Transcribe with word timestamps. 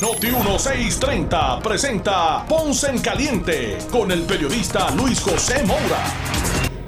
Noti 0.00 0.26
1630 0.26 1.60
presenta 1.60 2.44
Ponce 2.46 2.88
en 2.88 2.98
Caliente 3.00 3.78
con 3.90 4.10
el 4.10 4.22
periodista 4.22 4.90
Luis 4.90 5.20
José 5.20 5.64
Moura. 5.64 6.04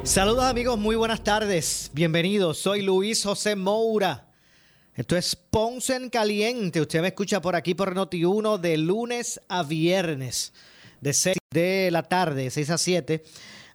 Saludos 0.03 0.45
amigos, 0.45 0.79
muy 0.79 0.97
buenas 0.97 1.23
tardes. 1.25 1.91
Bienvenidos, 1.93 2.59
soy 2.59 2.83
Luis 2.83 3.25
José 3.25 3.57
Moura. 3.57 4.29
Esto 4.95 5.17
es 5.17 5.37
Ponce 5.37 5.97
en 5.97 6.11
Caliente. 6.11 6.81
Usted 6.81 7.01
me 7.01 7.09
escucha 7.09 7.41
por 7.41 7.57
aquí 7.57 7.75
por 7.75 7.95
Noti1 7.95 8.59
de 8.59 8.77
lunes 8.79 9.41
a 9.49 9.63
viernes, 9.63 10.53
de 11.01 11.13
6 11.13 11.37
de 11.51 11.91
la 11.91 12.03
tarde, 12.03 12.51
6 12.51 12.71
a 12.71 12.79
7, 12.79 13.23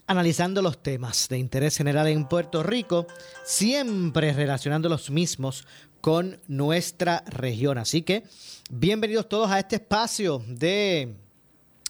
analizando 0.08 0.62
los 0.62 0.84
temas 0.84 1.28
de 1.30 1.38
interés 1.38 1.78
general 1.78 2.08
en 2.08 2.28
Puerto 2.28 2.62
Rico, 2.62 3.08
siempre 3.46 4.34
relacionando 4.34 4.90
los 4.90 5.10
mismos 5.10 5.66
con 6.04 6.38
nuestra 6.50 7.24
región. 7.28 7.78
Así 7.78 8.02
que 8.02 8.26
bienvenidos 8.70 9.30
todos 9.30 9.50
a 9.50 9.60
este 9.60 9.78
espacio 9.78 10.44
de... 10.46 11.16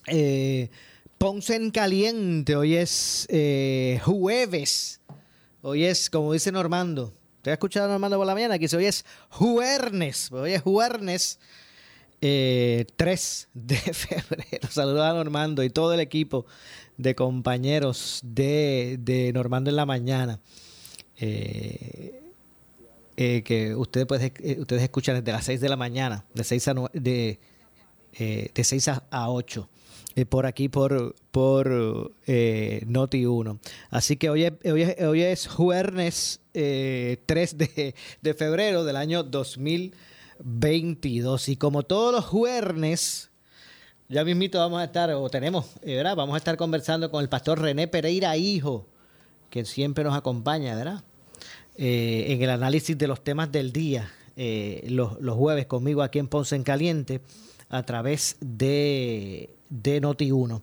Eh, 0.05 0.69
Ponce 1.17 1.55
en 1.55 1.71
Caliente, 1.71 2.55
hoy 2.55 2.75
es 2.75 3.25
eh, 3.31 3.99
jueves. 4.03 5.01
Hoy 5.63 5.85
es, 5.85 6.11
como 6.11 6.31
dice 6.31 6.51
Normando, 6.51 7.11
te 7.41 7.49
he 7.49 7.53
escuchado 7.53 7.87
Normando 7.87 8.17
por 8.17 8.27
la 8.27 8.35
mañana, 8.35 8.59
que 8.59 8.67
hoy 8.75 8.85
es 8.85 9.03
jueves. 9.29 10.31
Hoy 10.31 10.53
es 10.53 10.61
jueves 10.61 11.39
eh, 12.21 12.85
3 12.95 13.49
de 13.55 13.75
febrero. 13.93 14.67
Saludos 14.69 15.05
a 15.05 15.13
Normando 15.13 15.63
y 15.63 15.71
todo 15.71 15.91
el 15.91 16.01
equipo 16.01 16.45
de 16.97 17.15
compañeros 17.15 18.19
de, 18.23 19.31
Normando 19.33 19.71
en 19.71 19.75
la 19.75 19.87
mañana. 19.87 20.39
Eh, 21.17 22.22
eh, 23.17 23.43
que 23.43 23.75
ustedes, 23.75 24.07
pues, 24.07 24.31
ustedes 24.59 24.83
escuchan 24.83 25.15
desde 25.15 25.31
las 25.31 25.45
6 25.45 25.61
de 25.61 25.69
la 25.69 25.75
mañana, 25.75 26.25
de 26.33 26.43
6 26.43 26.67
a, 26.67 26.73
de, 26.93 27.39
de 28.17 28.63
6 28.63 28.87
a 28.87 29.29
8. 29.29 29.69
Eh, 30.15 30.27
por 30.27 30.45
aquí 30.45 30.69
por, 30.69 31.15
por 31.31 32.13
eh, 32.27 32.83
Noti 32.85 33.25
1. 33.25 33.57
Así 33.89 34.15
que 34.15 34.29
hoy 34.29 34.43
es, 34.43 34.53
hoy 35.01 35.23
es, 35.23 35.47
jueves 35.47 36.39
3 36.51 36.53
eh, 36.53 37.17
de, 37.27 37.95
de, 38.21 38.33
febrero 38.35 38.83
del 38.83 38.95
año 38.95 39.23
2022. 39.23 41.49
Y 41.49 41.55
como 41.55 41.81
todos 41.81 42.13
los 42.13 42.25
jueves, 42.25 43.31
ya 44.07 44.23
mismito 44.23 44.59
vamos 44.59 44.81
a 44.81 44.83
estar, 44.83 45.09
o 45.11 45.27
tenemos, 45.31 45.65
¿verdad? 45.83 46.15
Vamos 46.15 46.35
a 46.35 46.37
estar 46.37 46.57
conversando 46.57 47.09
con 47.09 47.23
el 47.23 47.29
pastor 47.29 47.59
René 47.59 47.87
Pereira 47.87 48.37
Hijo, 48.37 48.85
que 49.49 49.65
siempre 49.65 50.03
nos 50.03 50.15
acompaña, 50.15 50.75
¿verdad? 50.75 51.03
En 51.75 52.41
el 52.41 52.49
análisis 52.49 52.97
de 52.97 53.07
los 53.07 53.23
temas 53.23 53.51
del 53.51 53.71
día, 53.71 54.11
los, 54.35 55.19
los 55.19 55.35
jueves 55.35 55.65
conmigo 55.65 56.01
aquí 56.01 56.19
en 56.19 56.27
Ponce 56.27 56.55
en 56.55 56.63
Caliente, 56.63 57.21
a 57.69 57.83
través 57.83 58.37
de 58.39 59.49
de 59.81 60.01
Noti1. 60.01 60.61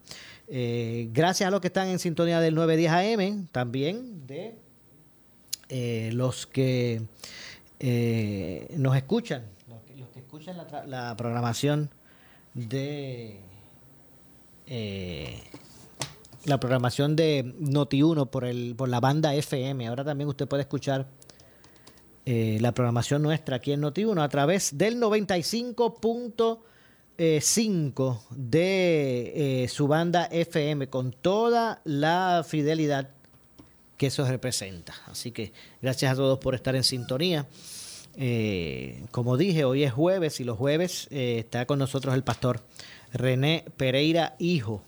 Eh, 0.48 1.08
gracias 1.12 1.48
a 1.48 1.50
los 1.50 1.60
que 1.60 1.66
están 1.66 1.88
en 1.88 1.98
sintonía 1.98 2.40
del 2.40 2.54
910 2.54 2.92
AM, 2.92 3.46
también 3.48 4.26
de 4.26 4.56
eh, 5.68 6.10
los 6.12 6.46
que 6.46 7.02
eh, 7.80 8.72
nos 8.76 8.96
escuchan, 8.96 9.44
los 9.68 10.08
que, 10.10 10.20
escuchan 10.20 10.56
la, 10.86 11.16
programación 11.16 11.90
de 12.54 13.40
la 16.44 16.60
programación 16.60 17.16
de 17.16 17.54
Noti1 17.60 18.28
por, 18.30 18.44
el, 18.44 18.74
por 18.76 18.88
la 18.88 19.00
banda 19.00 19.34
FM. 19.34 19.86
Ahora 19.86 20.04
también 20.04 20.28
usted 20.28 20.48
puede 20.48 20.62
escuchar 20.62 21.06
la 22.26 22.72
programación 22.72 23.22
nuestra 23.22 23.56
aquí 23.56 23.72
en 23.72 23.82
Noti1 23.82 24.22
a 24.22 24.28
través 24.28 24.78
del 24.78 25.00
95. 25.00 25.98
5 27.40 28.24
eh, 28.30 28.34
de 28.34 29.64
eh, 29.64 29.68
su 29.68 29.86
banda 29.86 30.24
FM 30.30 30.88
con 30.88 31.12
toda 31.12 31.82
la 31.84 32.44
fidelidad 32.46 33.10
que 33.98 34.06
eso 34.06 34.26
representa. 34.26 34.94
Así 35.06 35.30
que 35.30 35.52
gracias 35.82 36.12
a 36.12 36.16
todos 36.16 36.38
por 36.38 36.54
estar 36.54 36.74
en 36.74 36.84
sintonía. 36.84 37.46
Eh, 38.16 39.04
como 39.10 39.36
dije, 39.36 39.64
hoy 39.64 39.84
es 39.84 39.92
jueves 39.92 40.40
y 40.40 40.44
los 40.44 40.56
jueves 40.56 41.08
está 41.10 41.66
con 41.66 41.78
nosotros 41.78 42.14
el 42.14 42.24
pastor 42.24 42.62
René 43.12 43.64
Pereira 43.76 44.34
Hijo, 44.38 44.82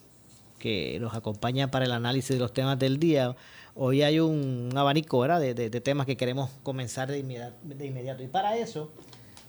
que 0.63 0.97
nos 1.01 1.13
acompaña 1.15 1.73
para 1.73 1.87
el 1.87 1.91
análisis 1.91 2.37
de 2.37 2.39
los 2.39 2.53
temas 2.53 2.79
del 2.79 3.01
día. 3.01 3.35
Hoy 3.75 4.03
hay 4.03 4.21
un 4.21 4.71
abanico 4.77 5.27
De, 5.27 5.55
de, 5.55 5.81
temas 5.81 6.07
que 6.07 6.17
queremos 6.17 6.51
comenzar 6.63 7.11
de 7.11 7.21
de 7.65 7.87
inmediato. 7.87 8.23
Y 8.23 8.29
para 8.29 8.57
eso 8.57 8.93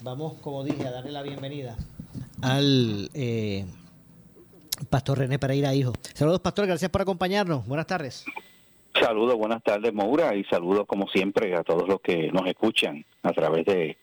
vamos, 0.01 0.33
como 0.41 0.63
dije, 0.63 0.87
a 0.87 0.91
darle 0.91 1.11
la 1.11 1.21
bienvenida 1.21 1.77
al 2.41 3.11
eh, 3.13 3.63
Pastor 4.89 5.19
René 5.19 5.37
Pereira, 5.37 5.75
hijo. 5.75 5.93
Saludos, 6.15 6.39
Pastor, 6.39 6.65
gracias 6.65 6.89
por 6.89 7.03
acompañarnos. 7.03 7.67
Buenas 7.67 7.85
tardes. 7.85 8.25
Saludos, 8.99 9.37
buenas 9.37 9.61
tardes, 9.61 9.93
Moura, 9.93 10.35
y 10.35 10.43
saludos, 10.45 10.87
como 10.87 11.07
siempre, 11.09 11.55
a 11.55 11.63
todos 11.63 11.87
los 11.87 12.01
que 12.01 12.31
nos 12.31 12.47
escuchan 12.47 13.05
a 13.21 13.33
través 13.33 13.65
de, 13.65 13.97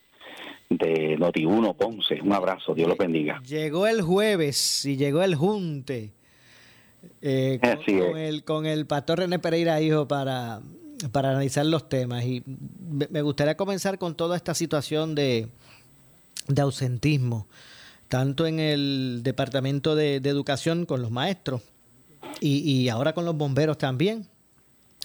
de 0.68 1.18
Noti1 1.18 1.74
Ponce. 1.74 2.20
Un 2.22 2.32
abrazo, 2.32 2.72
Dios 2.72 2.88
los 2.88 2.98
bendiga. 2.98 3.42
Llegó 3.42 3.88
el 3.88 4.00
jueves 4.00 4.84
y 4.84 4.96
llegó 4.96 5.22
el 5.22 5.34
junte 5.34 6.12
eh, 7.22 7.60
con, 7.86 8.16
el, 8.16 8.44
con 8.44 8.66
el 8.66 8.86
Pastor 8.86 9.20
René 9.20 9.38
Pereira, 9.38 9.80
hijo, 9.80 10.08
para, 10.08 10.60
para 11.12 11.30
analizar 11.30 11.66
los 11.66 11.88
temas. 11.88 12.24
Y 12.24 12.42
me 12.46 13.22
gustaría 13.22 13.56
comenzar 13.56 13.98
con 13.98 14.14
toda 14.14 14.36
esta 14.36 14.54
situación 14.54 15.14
de, 15.14 15.48
de 16.48 16.62
ausentismo 16.62 17.46
tanto 18.10 18.44
en 18.44 18.58
el 18.58 19.20
Departamento 19.22 19.94
de, 19.94 20.16
Educación 20.16 20.84
con 20.84 21.00
los 21.00 21.12
maestros 21.12 21.62
y, 22.40 22.88
ahora 22.88 23.14
con 23.14 23.24
los 23.24 23.36
bomberos 23.36 23.78
también. 23.78 24.26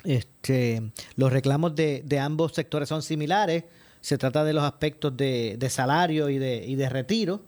Este, 0.04 0.82
los 1.16 1.32
reclamos 1.32 1.76
de, 1.76 2.20
ambos 2.20 2.54
sectores 2.54 2.90
son 2.90 3.04
similares. 3.04 3.64
Se 4.02 4.18
trata 4.18 4.44
de 4.44 4.54
los 4.54 4.64
aspectos 4.64 5.16
de, 5.16 5.68
salario 5.70 6.30
y 6.30 6.40
de, 6.40 6.90
retiro. 6.90 7.44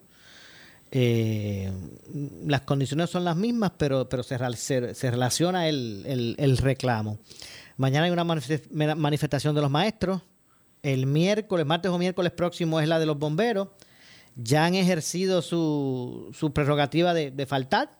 Eh, 0.92 1.72
las 2.46 2.62
condiciones 2.62 3.10
son 3.10 3.26
las 3.26 3.36
mismas, 3.36 3.72
pero, 3.78 4.08
pero 4.08 4.24
se, 4.24 4.38
se, 4.94 5.12
relaciona 5.12 5.68
el, 5.68 6.36
el, 6.38 6.58
reclamo. 6.58 7.20
Mañana 7.76 8.06
hay 8.06 8.12
una 8.12 8.24
manifestación 8.24 9.54
de 9.54 9.62
los 9.62 9.70
maestros. 9.70 10.22
El 10.84 11.06
miércoles, 11.06 11.66
martes 11.66 11.92
o 11.92 11.98
miércoles 11.98 12.32
próximo 12.32 12.80
es 12.80 12.88
la 12.88 13.00
de 13.00 13.06
los 13.06 13.18
bomberos 13.18 13.70
ya 14.38 14.66
han 14.66 14.76
ejercido 14.76 15.42
su, 15.42 16.30
su 16.34 16.54
prerrogativa 16.54 17.14
de, 17.14 17.46
faltar. 17.46 17.98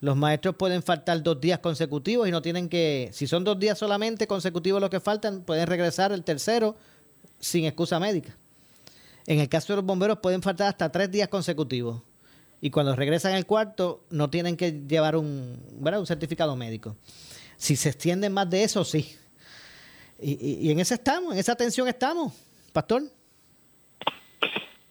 Los 0.00 0.16
maestros 0.16 0.54
pueden 0.56 0.82
faltar 0.82 1.22
dos 1.22 1.40
días 1.40 1.58
consecutivos 1.58 2.28
y 2.28 2.30
no 2.30 2.40
tienen 2.40 2.68
que, 2.68 3.10
si 3.12 3.26
son 3.26 3.42
dos 3.42 3.58
días 3.58 3.78
solamente 3.78 4.26
consecutivos 4.26 4.80
los 4.80 4.90
que 4.90 5.00
faltan, 5.00 5.42
pueden 5.42 5.66
regresar 5.66 6.12
el 6.12 6.22
tercero 6.22 6.76
sin 7.40 7.64
excusa 7.64 7.98
médica. 7.98 8.36
En 9.26 9.40
el 9.40 9.48
caso 9.48 9.72
de 9.72 9.76
los 9.76 9.84
bomberos 9.84 10.18
pueden 10.18 10.42
faltar 10.42 10.68
hasta 10.68 10.90
tres 10.90 11.10
días 11.10 11.28
consecutivos. 11.28 12.02
Y 12.60 12.70
cuando 12.70 12.94
regresan 12.96 13.34
el 13.34 13.46
cuarto 13.46 14.04
no 14.10 14.30
tienen 14.30 14.56
que 14.56 14.72
llevar 14.72 15.16
un, 15.16 15.60
un 15.80 16.06
certificado 16.06 16.56
médico. 16.56 16.96
Si 17.56 17.76
se 17.76 17.90
extienden 17.90 18.32
más 18.32 18.48
de 18.48 18.64
eso, 18.64 18.84
sí. 18.84 19.16
Y, 20.20 20.66
y 20.66 20.70
en 20.70 20.80
esa 20.80 20.94
estamos, 20.94 21.32
en 21.34 21.38
esa 21.38 21.52
atención 21.52 21.88
estamos, 21.88 22.32
pastor. 22.72 23.02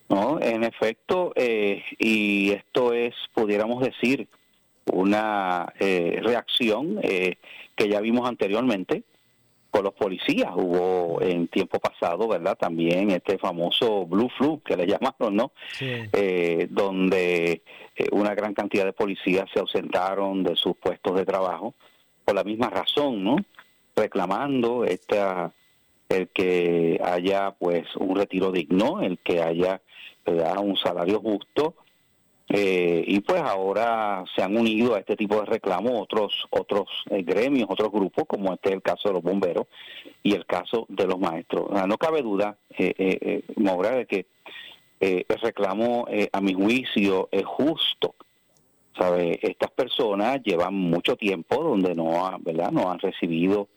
No, 0.09 0.39
en 0.39 0.63
efecto, 0.63 1.33
eh, 1.35 1.81
y 1.97 2.51
esto 2.51 2.93
es, 2.93 3.15
pudiéramos 3.33 3.83
decir, 3.83 4.27
una 4.91 5.73
eh, 5.79 6.19
reacción 6.21 6.99
eh, 7.01 7.37
que 7.75 7.89
ya 7.89 7.99
vimos 7.99 8.27
anteriormente 8.27 9.03
con 9.73 9.83
los 9.83 9.93
policías. 9.95 10.51
Hubo 10.55 11.19
en 11.19 11.47
tiempo 11.47 11.79
pasado, 11.79 12.27
¿verdad? 12.27 12.55
También 12.55 13.09
este 13.09 13.39
famoso 13.39 14.05
Blue 14.05 14.29
Flu, 14.37 14.61
que 14.63 14.77
le 14.77 14.85
llamaron, 14.87 15.35
¿no? 15.35 15.51
donde 16.69 17.63
una 18.11 18.35
gran 18.35 18.53
cantidad 18.53 18.85
de 18.85 18.93
policías 18.93 19.49
se 19.51 19.59
ausentaron 19.59 20.43
de 20.43 20.55
sus 20.55 20.77
puestos 20.77 21.15
de 21.15 21.25
trabajo 21.25 21.73
por 22.23 22.35
la 22.35 22.43
misma 22.43 22.69
razón, 22.69 23.23
¿no? 23.23 23.37
Reclamando 23.95 24.85
esta 24.85 25.51
el 26.07 26.27
que 26.27 26.99
haya 27.03 27.51
pues 27.57 27.87
un 27.95 28.15
retiro 28.15 28.51
digno, 28.51 29.01
el 29.01 29.17
que 29.17 29.41
haya 29.41 29.81
un 30.25 30.77
salario 30.77 31.19
justo 31.19 31.75
Eh, 32.55 33.03
y 33.07 33.19
pues 33.21 33.41
ahora 33.41 34.23
se 34.35 34.43
han 34.43 34.55
unido 34.55 34.93
a 34.93 34.99
este 34.99 35.15
tipo 35.15 35.39
de 35.39 35.45
reclamos 35.47 35.93
otros 35.95 36.45
otros 36.51 36.87
eh, 37.09 37.23
gremios, 37.23 37.67
otros 37.67 37.91
grupos, 37.91 38.25
como 38.27 38.53
este 38.53 38.69
es 38.69 38.75
el 38.75 38.83
caso 38.83 39.09
de 39.09 39.15
los 39.15 39.23
bomberos 39.23 39.65
y 40.21 40.35
el 40.35 40.45
caso 40.45 40.85
de 40.87 41.07
los 41.07 41.19
maestros. 41.19 41.67
no 41.87 41.97
cabe 41.97 42.21
duda, 42.21 42.55
eh, 42.77 42.93
eh, 42.95 43.43
de 43.55 44.05
que 44.05 44.27
el 44.99 45.25
reclamo, 45.41 46.05
a 46.31 46.41
mi 46.41 46.53
juicio, 46.53 47.27
es 47.31 47.43
justo. 47.43 48.13
¿Sabe? 48.95 49.39
Estas 49.41 49.71
personas 49.71 50.43
llevan 50.43 50.75
mucho 50.75 51.15
tiempo 51.15 51.63
donde 51.63 51.95
no, 51.95 52.37
¿verdad? 52.41 52.71
no 52.71 52.91
han 52.91 52.99
recibido 52.99 53.67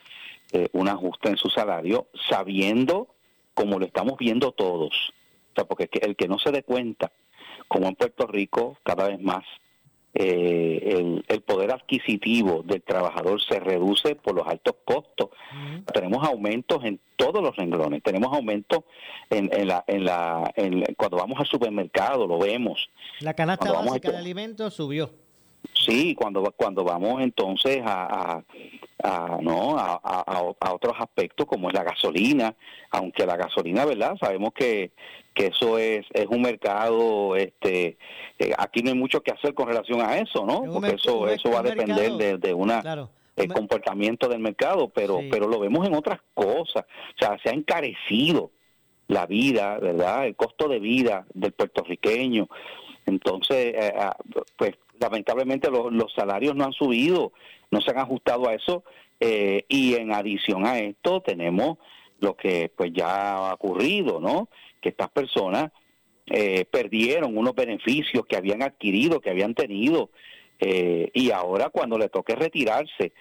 un 0.73 0.89
ajuste 0.89 1.31
en 1.31 1.39
su 1.39 1.49
salario, 1.49 2.09
sabiendo, 2.29 3.09
como 3.55 3.79
lo 3.79 3.87
estamos 3.87 4.19
viendo 4.19 4.53
todos, 4.53 4.93
o 5.53 5.55
sea, 5.55 5.65
porque 5.65 5.89
el 6.03 6.15
que 6.15 6.29
no 6.29 6.39
se 6.39 6.53
dé 6.53 6.63
cuenta 6.63 7.11
como 7.69 7.89
en 7.89 7.95
Puerto 7.95 8.27
Rico 8.27 8.79
cada 8.83 9.09
vez 9.09 9.21
más 9.21 9.45
eh, 10.19 11.23
el, 11.29 11.43
poder 11.43 11.73
adquisitivo 11.73 12.63
del 12.63 12.83
trabajador 12.83 13.39
se 13.43 13.61
reduce 13.61 14.15
por 14.15 14.35
los 14.35 14.47
altos 14.47 14.75
costos. 14.85 15.29
Tenemos 15.93 16.27
aumentos 16.27 16.83
en 16.85 16.99
todos 17.17 17.43
los 17.43 17.55
renglones, 17.55 18.03
tenemos 18.03 18.33
aumentos 18.33 18.81
en, 19.29 19.69
la, 19.69 19.85
en 19.87 20.05
la, 20.05 20.51
cuando 20.97 21.19
vamos 21.19 21.39
al 21.39 21.47
supermercado, 21.47 22.27
lo 22.27 22.39
vemos. 22.39 22.89
La 23.21 23.35
canasta 23.35 23.71
básica 23.71 24.11
de 24.11 24.17
alimentos 24.17 24.73
subió. 24.73 25.11
Sí, 25.75 26.15
cuando 26.15 26.51
cuando 26.57 26.83
vamos 26.83 27.21
entonces 27.23 27.83
a, 27.85 28.43
a, 29.03 29.39
no 29.43 29.79
a, 29.79 30.01
a, 30.03 30.73
otros 30.73 30.95
aspectos 30.99 31.47
como 31.47 31.69
es 31.69 31.75
la 31.75 31.85
gasolina, 31.85 32.55
aunque 32.91 33.27
la 33.27 33.37
gasolina, 33.37 33.85
¿verdad? 33.85 34.17
Sabemos 34.19 34.55
que, 34.55 34.93
que 35.37 35.49
eso 35.49 35.79
es 35.79 36.07
es 36.15 36.27
un 36.27 36.41
mercado 36.41 37.37
este 37.37 37.99
eh, 38.39 38.53
aquí 38.57 38.83
no 38.83 38.91
hay 38.91 38.97
mucho 38.97 39.21
que 39.21 39.31
hacer 39.31 39.55
con 39.55 39.69
relación 39.69 40.01
a 40.01 40.19
eso, 40.19 40.45
¿no? 40.47 40.63
Porque 40.73 40.95
eso 40.95 41.29
eso 41.29 41.51
va 41.51 41.61
a 41.61 41.63
depender 41.63 42.13
de, 42.13 42.39
de 42.39 42.55
una 42.55 43.09
el 43.37 43.53
comportamiento 43.53 44.29
del 44.29 44.41
mercado, 44.41 44.89
pero 44.89 45.21
pero 45.31 45.47
lo 45.47 45.61
vemos 45.61 45.87
en 45.87 45.95
otras 45.95 46.21
cosas, 46.33 46.85
o 46.87 47.19
sea, 47.19 47.39
se 47.43 47.51
ha 47.51 47.53
encarecido 47.53 48.51
la 49.09 49.27
vida, 49.27 49.79
¿verdad? 49.79 50.27
El 50.27 50.35
costo 50.35 50.69
de 50.69 50.81
vida 50.81 51.27
del 51.35 51.53
puertorriqueño. 51.53 52.49
Entonces, 53.05 53.75
eh, 53.77 53.95
ah, 53.97 54.17
pues 54.57 54.73
lamentablemente 54.99 55.71
los, 55.71 56.13
salarios 56.15 56.57
no 56.57 56.65
han 56.65 56.73
subido, 56.73 57.33
no 57.71 57.81
se 57.81 57.91
han 57.91 57.99
ajustado 57.99 58.49
a 58.49 58.55
eso 58.55 58.83
eh, 59.21 59.65
y 59.69 59.95
en 59.95 60.13
adición 60.13 60.67
a 60.67 60.79
esto 60.79 61.21
tenemos 61.21 61.79
lo 62.19 62.35
que 62.35 62.73
pues 62.75 62.93
ya 62.95 63.35
ha 63.35 63.55
ocurrido, 63.55 64.21
¿no? 64.21 64.49
Que 64.87 64.91
estas 64.91 65.11
personas 65.11 65.73
eh, 66.27 66.65
perdieron 66.71 67.37
unos 67.37 67.57
beneficios 67.57 68.25
que 68.27 68.37
habían 68.37 68.63
adquirido, 68.63 69.21
que 69.21 69.31
habían 69.31 69.55
tenido 69.55 70.11
eh, 70.61 71.11
y 71.13 71.33
ahora 71.33 71.71
cuando 71.71 71.99
le 71.99 72.09
toque 72.09 72.37
retirarse, 72.37 73.13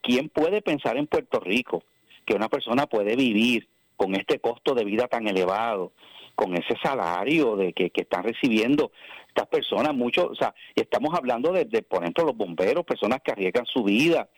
¿quién 0.00 0.30
puede 0.30 0.62
pensar 0.62 0.96
en 0.96 1.06
Puerto 1.06 1.38
Rico 1.38 1.82
que 2.24 2.34
una 2.34 2.48
persona 2.48 2.86
puede 2.86 3.14
vivir 3.14 3.68
con 3.96 4.14
este 4.14 4.38
costo 4.38 4.74
de 4.74 4.84
vida 4.84 5.06
tan 5.06 5.28
elevado, 5.28 5.92
con 6.34 6.54
ese 6.54 6.74
salario 6.82 7.56
de 7.56 7.72
que, 7.72 7.90
que 7.90 8.02
están 8.02 8.24
recibiendo 8.24 8.90
estas 9.28 9.48
personas, 9.48 9.94
muchos, 9.94 10.26
o 10.30 10.34
sea, 10.34 10.54
estamos 10.74 11.14
hablando 11.14 11.52
de, 11.52 11.64
por 11.82 12.02
ejemplo, 12.02 12.24
los 12.24 12.36
bomberos, 12.36 12.84
personas 12.84 13.20
que 13.22 13.32
arriesgan 13.32 13.66
su 13.66 13.84
vida. 13.84 14.28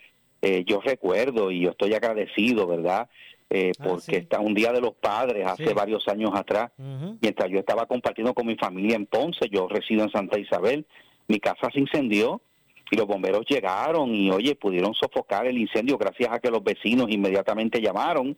Eh, 0.42 0.64
yo 0.66 0.80
recuerdo 0.80 1.50
y 1.50 1.60
yo 1.60 1.70
estoy 1.70 1.94
agradecido, 1.94 2.66
¿verdad? 2.66 3.08
Eh, 3.50 3.72
ah, 3.78 3.84
porque 3.84 4.16
está 4.16 4.40
un 4.40 4.54
día 4.54 4.72
de 4.72 4.80
los 4.80 4.94
padres 4.94 5.46
hace 5.46 5.74
varios 5.74 6.08
años 6.08 6.32
atrás, 6.34 6.72
mientras 7.20 7.50
yo 7.50 7.58
estaba 7.58 7.86
compartiendo 7.86 8.34
con 8.34 8.46
mi 8.46 8.56
familia 8.56 8.96
en 8.96 9.06
Ponce, 9.06 9.48
yo 9.50 9.68
resido 9.68 10.02
en 10.02 10.10
Santa 10.10 10.38
Isabel, 10.38 10.86
mi 11.28 11.38
casa 11.38 11.68
se 11.72 11.80
incendió 11.80 12.40
y 12.90 12.96
los 12.96 13.06
bomberos 13.06 13.44
llegaron 13.48 14.14
y 14.14 14.30
oye, 14.30 14.54
pudieron 14.54 14.94
sofocar 14.94 15.46
el 15.46 15.58
incendio 15.58 15.98
gracias 15.98 16.30
a 16.32 16.38
que 16.38 16.50
los 16.50 16.62
vecinos 16.62 17.10
inmediatamente 17.10 17.80
llamaron, 17.80 18.36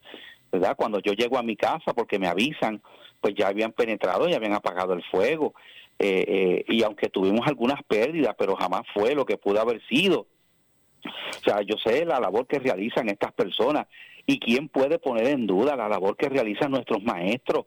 ¿verdad? 0.52 0.76
Cuando 0.76 1.00
yo 1.00 1.12
llego 1.12 1.38
a 1.38 1.42
mi 1.42 1.56
casa 1.56 1.92
porque 1.94 2.18
me 2.18 2.28
avisan, 2.28 2.82
pues 3.20 3.34
ya 3.34 3.48
habían 3.48 3.72
penetrado 3.72 4.28
y 4.28 4.34
habían 4.34 4.54
apagado 4.54 4.92
el 4.92 5.02
fuego. 5.04 5.54
Eh, 5.98 6.24
eh, 6.28 6.64
y 6.68 6.82
aunque 6.82 7.08
tuvimos 7.08 7.46
algunas 7.46 7.82
pérdidas, 7.84 8.34
pero 8.38 8.54
jamás 8.54 8.82
fue 8.92 9.14
lo 9.14 9.24
que 9.24 9.38
pudo 9.38 9.60
haber 9.60 9.80
sido. 9.88 10.26
O 11.04 11.44
sea, 11.44 11.62
yo 11.62 11.76
sé 11.82 12.04
la 12.04 12.20
labor 12.20 12.46
que 12.46 12.58
realizan 12.58 13.08
estas 13.08 13.32
personas 13.32 13.86
y 14.26 14.38
quién 14.40 14.68
puede 14.68 14.98
poner 14.98 15.28
en 15.28 15.46
duda 15.46 15.76
la 15.76 15.88
labor 15.88 16.16
que 16.16 16.28
realizan 16.28 16.72
nuestros 16.72 17.02
maestros 17.02 17.66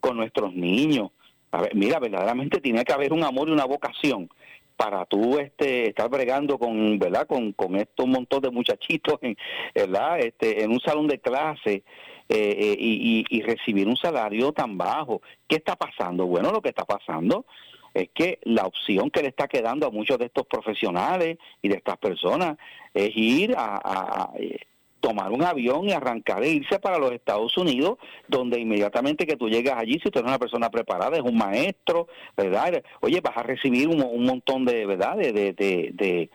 con 0.00 0.16
nuestros 0.16 0.52
niños. 0.54 1.10
A 1.52 1.62
ver, 1.62 1.74
mira, 1.74 1.98
verdaderamente 1.98 2.60
tiene 2.60 2.84
que 2.84 2.92
haber 2.92 3.12
un 3.12 3.24
amor 3.24 3.48
y 3.48 3.52
una 3.52 3.64
vocación 3.64 4.28
para 4.76 5.04
tú 5.04 5.38
este 5.38 5.90
estar 5.90 6.08
bregando 6.08 6.58
con 6.58 6.98
verdad 6.98 7.26
con 7.26 7.52
con 7.52 7.76
estos 7.76 8.06
montón 8.06 8.40
de 8.40 8.50
muchachitos 8.50 9.18
en 9.20 9.36
verdad 9.74 10.20
este 10.20 10.64
en 10.64 10.70
un 10.70 10.80
salón 10.80 11.06
de 11.06 11.18
clase 11.18 11.82
eh, 12.30 12.76
y, 12.78 13.26
y, 13.28 13.42
recibir 13.42 13.88
un 13.88 13.96
salario 13.96 14.52
tan 14.52 14.78
bajo. 14.78 15.20
Qué 15.48 15.56
está 15.56 15.76
pasando 15.76 16.26
bueno 16.26 16.52
lo 16.52 16.62
que 16.62 16.68
está 16.70 16.84
pasando 16.84 17.44
es 17.92 18.08
que 18.14 18.38
la 18.42 18.66
opción 18.66 19.10
que 19.10 19.22
le 19.22 19.28
está 19.28 19.48
quedando 19.48 19.86
a 19.86 19.90
muchos 19.90 20.16
de 20.18 20.26
estos 20.26 20.46
profesionales 20.46 21.38
y 21.60 21.68
de 21.68 21.76
estas 21.76 21.98
personas 21.98 22.56
es 22.94 23.10
ir 23.14 23.54
a, 23.56 24.30
eh, 24.38 24.58
tomar 25.00 25.32
un 25.32 25.42
avión 25.42 25.88
y 25.88 25.92
arrancar 25.92 26.42
e 26.42 26.50
irse 26.50 26.78
para 26.78 26.98
los 26.98 27.12
Estados 27.12 27.56
Unidos, 27.56 27.98
donde 28.28 28.60
inmediatamente 28.60 29.26
que 29.26 29.36
tú 29.36 29.48
llegas 29.48 29.78
allí, 29.78 29.94
si 30.02 30.10
tú 30.10 30.18
eres 30.18 30.28
una 30.28 30.38
persona 30.38 30.70
preparada, 30.70 31.16
es 31.16 31.22
un 31.22 31.36
maestro, 31.36 32.08
¿verdad? 32.36 32.82
Oye, 33.00 33.20
vas 33.20 33.36
a 33.36 33.42
recibir 33.42 33.88
un, 33.88 34.24
montón 34.24 34.64
de, 34.64 34.86
¿verdad? 34.86 35.16
de, 35.16 35.32
de 35.32 36.30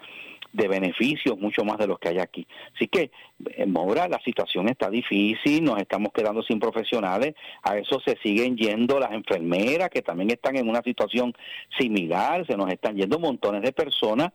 de 0.56 0.70
beneficios 0.70 1.38
mucho 1.38 1.66
más 1.66 1.78
de 1.78 1.88
los 1.88 2.00
que 2.00 2.10
hay 2.10 2.20
aquí. 2.20 2.48
Así 2.74 2.88
que, 2.88 3.12
en 3.58 3.72
Mora, 3.72 4.08
la 4.08 4.22
situación 4.22 4.70
está 4.70 4.90
difícil, 4.90 5.64
nos 5.64 5.80
estamos 5.80 6.14
quedando 6.14 6.42
sin 6.44 6.60
profesionales, 6.60 7.36
a 7.62 7.78
eso 7.78 8.00
se 8.00 8.18
siguen 8.24 8.56
yendo 8.56 9.00
las 9.00 9.12
enfermeras 9.12 9.90
que 9.90 10.02
también 10.02 10.32
están 10.32 10.56
en 10.56 10.70
una 10.70 10.82
situación 10.82 11.34
similar, 11.78 12.48
se 12.48 12.56
nos 12.56 12.72
están 12.72 12.96
yendo 12.96 13.20
montones 13.20 13.64
de 13.64 13.74
personas 13.74 14.32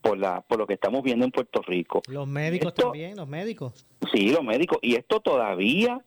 por 0.00 0.18
la 0.18 0.40
por 0.42 0.58
lo 0.58 0.66
que 0.66 0.74
estamos 0.74 1.02
viendo 1.02 1.24
en 1.24 1.30
Puerto 1.30 1.62
Rico. 1.62 2.02
Los 2.08 2.26
médicos 2.26 2.74
también, 2.74 3.16
los 3.16 3.28
médicos. 3.28 3.86
Sí, 4.12 4.30
los 4.30 4.42
médicos 4.42 4.78
y 4.82 4.94
esto 4.94 5.20
todavía 5.20 6.02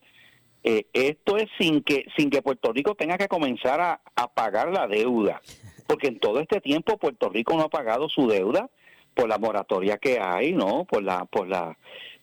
eh, 0.63 0.85
esto 0.93 1.37
es 1.37 1.49
sin 1.59 1.83
que 1.83 2.05
sin 2.15 2.29
que 2.29 2.41
Puerto 2.41 2.71
Rico 2.71 2.95
tenga 2.95 3.17
que 3.17 3.27
comenzar 3.27 3.81
a, 3.81 4.01
a 4.15 4.33
pagar 4.33 4.71
la 4.71 4.87
deuda, 4.87 5.41
porque 5.87 6.07
en 6.07 6.19
todo 6.19 6.39
este 6.39 6.61
tiempo 6.61 6.97
Puerto 6.97 7.29
Rico 7.29 7.55
no 7.55 7.63
ha 7.63 7.69
pagado 7.69 8.07
su 8.09 8.27
deuda 8.27 8.69
por 9.13 9.27
la 9.27 9.37
moratoria 9.37 9.97
que 9.97 10.19
hay, 10.19 10.53
¿no? 10.53 10.85
Por 10.85 11.03
la 11.03 11.25
por 11.25 11.47
la 11.47 11.77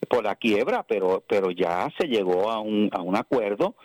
por 0.09 0.25
la 0.25 0.37
quiebra, 0.37 0.85
pero 0.85 1.23
pero 1.29 1.51
ya 1.51 1.89
se 1.99 2.09
llegó 2.09 2.51
a 2.51 2.61
un 2.61 2.89
a 2.93 3.03
un 3.03 3.17
acuerdo 3.17 3.77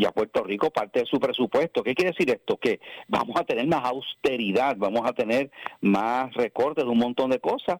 ya 0.00 0.10
Puerto 0.10 0.42
Rico 0.42 0.70
parte 0.70 1.00
de 1.00 1.06
su 1.06 1.20
presupuesto. 1.20 1.82
¿Qué 1.82 1.94
quiere 1.94 2.12
decir 2.12 2.30
esto? 2.30 2.56
Que 2.56 2.80
vamos 3.08 3.36
a 3.38 3.44
tener 3.44 3.66
más 3.66 3.84
austeridad, 3.84 4.76
vamos 4.76 5.02
a 5.04 5.12
tener 5.12 5.50
más 5.80 6.32
recortes 6.34 6.84
de 6.84 6.90
un 6.90 6.98
montón 6.98 7.30
de 7.30 7.38
cosas. 7.38 7.78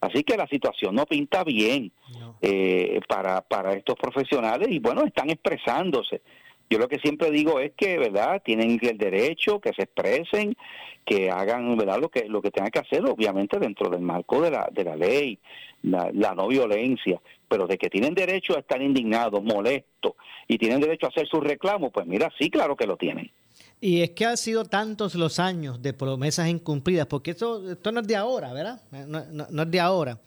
Así 0.00 0.24
que 0.24 0.36
la 0.36 0.46
situación 0.46 0.94
no 0.94 1.04
pinta 1.04 1.44
bien 1.44 1.92
eh, 2.40 3.00
para, 3.06 3.42
para 3.42 3.74
estos 3.74 3.96
profesionales 3.96 4.68
y 4.70 4.78
bueno, 4.78 5.04
están 5.04 5.28
expresándose. 5.28 6.22
Yo 6.70 6.78
lo 6.78 6.88
que 6.88 7.00
siempre 7.00 7.32
digo 7.32 7.58
es 7.58 7.72
que, 7.76 7.98
¿verdad? 7.98 8.40
Tienen 8.44 8.78
el 8.80 8.96
derecho, 8.96 9.60
que 9.60 9.72
se 9.72 9.82
expresen, 9.82 10.56
que 11.04 11.28
hagan 11.28 11.76
verdad 11.76 11.98
lo 12.00 12.08
que 12.08 12.28
lo 12.28 12.40
que 12.40 12.52
tengan 12.52 12.70
que 12.70 12.78
hacer 12.78 13.04
obviamente 13.04 13.58
dentro 13.58 13.90
del 13.90 14.00
marco 14.00 14.40
de 14.40 14.52
la 14.52 14.68
de 14.70 14.84
la 14.84 14.94
ley 14.94 15.38
la, 15.82 16.34
no 16.34 16.46
violencia. 16.46 17.20
Pero 17.48 17.66
de 17.66 17.76
que 17.76 17.90
tienen 17.90 18.14
derecho 18.14 18.56
a 18.56 18.60
estar 18.60 18.80
indignados 18.80 19.42
molestos 19.42 20.12
y 20.46 20.58
tienen 20.58 20.80
derecho 20.80 21.06
a 21.06 21.08
hacer 21.08 21.26
sus 21.26 21.40
reclamos 21.40 21.90
pues 21.92 22.06
mira 22.06 22.30
sí 22.38 22.48
claro 22.50 22.76
que 22.76 22.86
lo 22.86 22.96
tienen. 22.96 23.32
Y 23.80 24.02
es 24.02 24.10
que 24.10 24.26
han 24.26 24.36
sido 24.36 24.64
tantos 24.64 25.16
los 25.16 25.40
años 25.40 25.82
de 25.82 25.92
promesas 25.92 26.48
incumplidas 26.48 27.06
porque 27.06 27.32
esto 27.32 27.68
esto 27.72 27.90
no 27.90 28.00
es 28.00 28.06
de 28.06 28.14
ahora 28.14 28.52
verdad 28.52 28.80
no, 28.92 29.62
es 29.62 29.70
de 29.70 29.80
ahora 29.80 30.20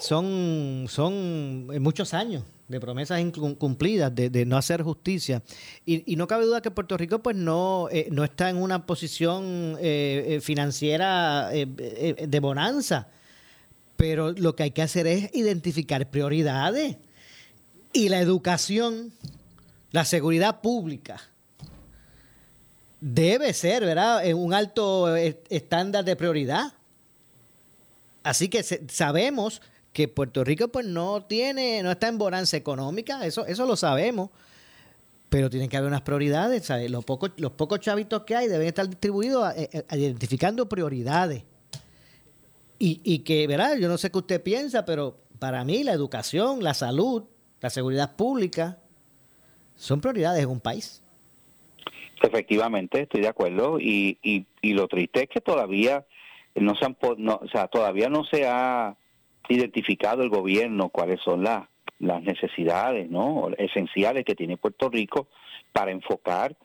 son 0.00 0.86
son 0.88 1.66
muchos 1.82 2.14
años 2.14 2.44
de 2.68 2.80
promesas 2.80 3.20
incumplidas, 3.20 4.14
de, 4.14 4.44
no 4.44 4.58
hacer 4.58 4.82
justicia. 4.82 5.42
Y, 5.86 6.16
no 6.16 6.26
cabe 6.26 6.44
duda 6.44 6.60
que 6.60 6.70
Puerto 6.70 6.96
Rico 6.98 7.20
pues 7.20 7.34
no, 7.34 7.88
eh, 7.90 8.08
no 8.10 8.24
está 8.24 8.50
en 8.50 8.58
una 8.58 8.84
posición 8.84 9.76
eh, 9.80 10.24
eh, 10.28 10.40
financiera 10.40 11.48
de 11.48 12.40
bonanza, 12.40 13.08
pero 13.96 14.32
lo 14.32 14.54
que 14.54 14.64
hay 14.64 14.70
que 14.70 14.82
hacer 14.82 15.06
es 15.06 15.34
identificar 15.34 16.10
prioridades. 16.10 16.96
Y 17.94 18.10
la 18.10 18.20
educación, 18.20 19.12
la 19.90 20.04
seguridad 20.04 20.60
pública, 20.60 21.22
debe 23.00 23.54
ser, 23.54 23.82
¿verdad?, 23.82 24.26
en 24.26 24.36
un 24.36 24.52
alto 24.52 25.16
estándar 25.16 26.04
de 26.04 26.16
prioridad. 26.16 26.74
Así 28.22 28.50
que 28.50 28.62
sabemos 28.62 29.62
que 29.92 30.08
Puerto 30.08 30.44
Rico 30.44 30.68
pues 30.68 30.86
no 30.86 31.24
tiene, 31.24 31.82
no 31.82 31.90
está 31.90 32.08
en 32.08 32.18
bonanza 32.18 32.56
económica, 32.56 33.24
eso, 33.26 33.46
eso 33.46 33.66
lo 33.66 33.76
sabemos. 33.76 34.30
pero 35.28 35.50
tienen 35.50 35.68
que 35.68 35.76
haber 35.76 35.88
unas 35.88 36.02
prioridades. 36.02 36.70
Los, 36.90 37.04
pocos, 37.04 37.32
los 37.36 37.52
pocos 37.52 37.80
chavitos 37.80 38.22
que 38.24 38.34
hay 38.34 38.48
deben 38.48 38.66
estar 38.66 38.88
distribuidos 38.88 39.54
eh, 39.56 39.68
eh, 39.72 39.84
identificando 39.92 40.68
prioridades. 40.68 41.44
Y, 42.78 43.00
y 43.04 43.20
que, 43.20 43.46
¿verdad? 43.46 43.76
Yo 43.76 43.88
no 43.88 43.98
sé 43.98 44.10
qué 44.10 44.18
usted 44.18 44.42
piensa, 44.42 44.84
pero 44.84 45.18
para 45.38 45.64
mí 45.64 45.82
la 45.84 45.92
educación, 45.92 46.62
la 46.62 46.74
salud, 46.74 47.24
la 47.60 47.70
seguridad 47.70 48.16
pública 48.16 48.78
son 49.76 50.00
prioridades 50.00 50.42
en 50.42 50.48
un 50.48 50.60
país. 50.60 51.02
Efectivamente, 52.22 53.02
estoy 53.02 53.20
de 53.20 53.28
acuerdo. 53.28 53.78
Y, 53.80 54.18
y, 54.22 54.46
y 54.62 54.72
lo 54.74 54.88
triste 54.88 55.24
es 55.24 55.28
que 55.28 55.40
todavía 55.40 56.06
no 56.54 56.74
se 56.76 56.84
han, 56.84 56.96
no, 57.18 57.40
o 57.42 57.48
sea, 57.48 57.68
todavía 57.68 58.08
no 58.08 58.24
se 58.24 58.46
ha 58.46 58.96
identificado 59.48 60.22
el 60.22 60.28
gobierno 60.28 60.88
cuáles 60.88 61.20
son 61.22 61.44
las 61.44 61.68
las 61.98 62.22
necesidades 62.22 63.10
no 63.10 63.50
esenciales 63.58 64.24
que 64.24 64.34
tiene 64.34 64.56
Puerto 64.56 64.88
Rico 64.88 65.26
para 65.72 65.90
enfocar 65.90 66.56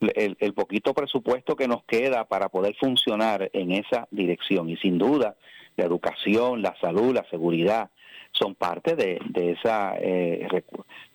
el, 0.00 0.52
poquito 0.52 0.92
presupuesto 0.92 1.56
que 1.56 1.68
nos 1.68 1.84
queda 1.84 2.26
para 2.26 2.50
poder 2.50 2.76
funcionar 2.76 3.48
en 3.54 3.72
esa 3.72 4.06
dirección. 4.10 4.68
Y 4.68 4.76
sin 4.76 4.98
duda 4.98 5.36
la 5.76 5.84
educación 5.84 6.60
la 6.60 6.76
salud 6.80 7.14
la 7.14 7.24
seguridad 7.30 7.90
son 8.32 8.54
parte 8.54 8.96
de, 8.96 9.18
de 9.30 9.52
esa 9.52 9.94
eh. 9.98 10.46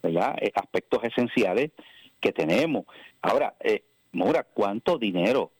Eh, 0.03 0.51
aspectos 0.55 1.03
esenciales 1.03 1.71
que 2.19 2.31
tenemos. 2.31 2.85
Ahora 3.21 3.53
eh, 3.59 3.83
Mora 4.11 4.43
cuánto 4.43 4.97
dinero 4.97 5.51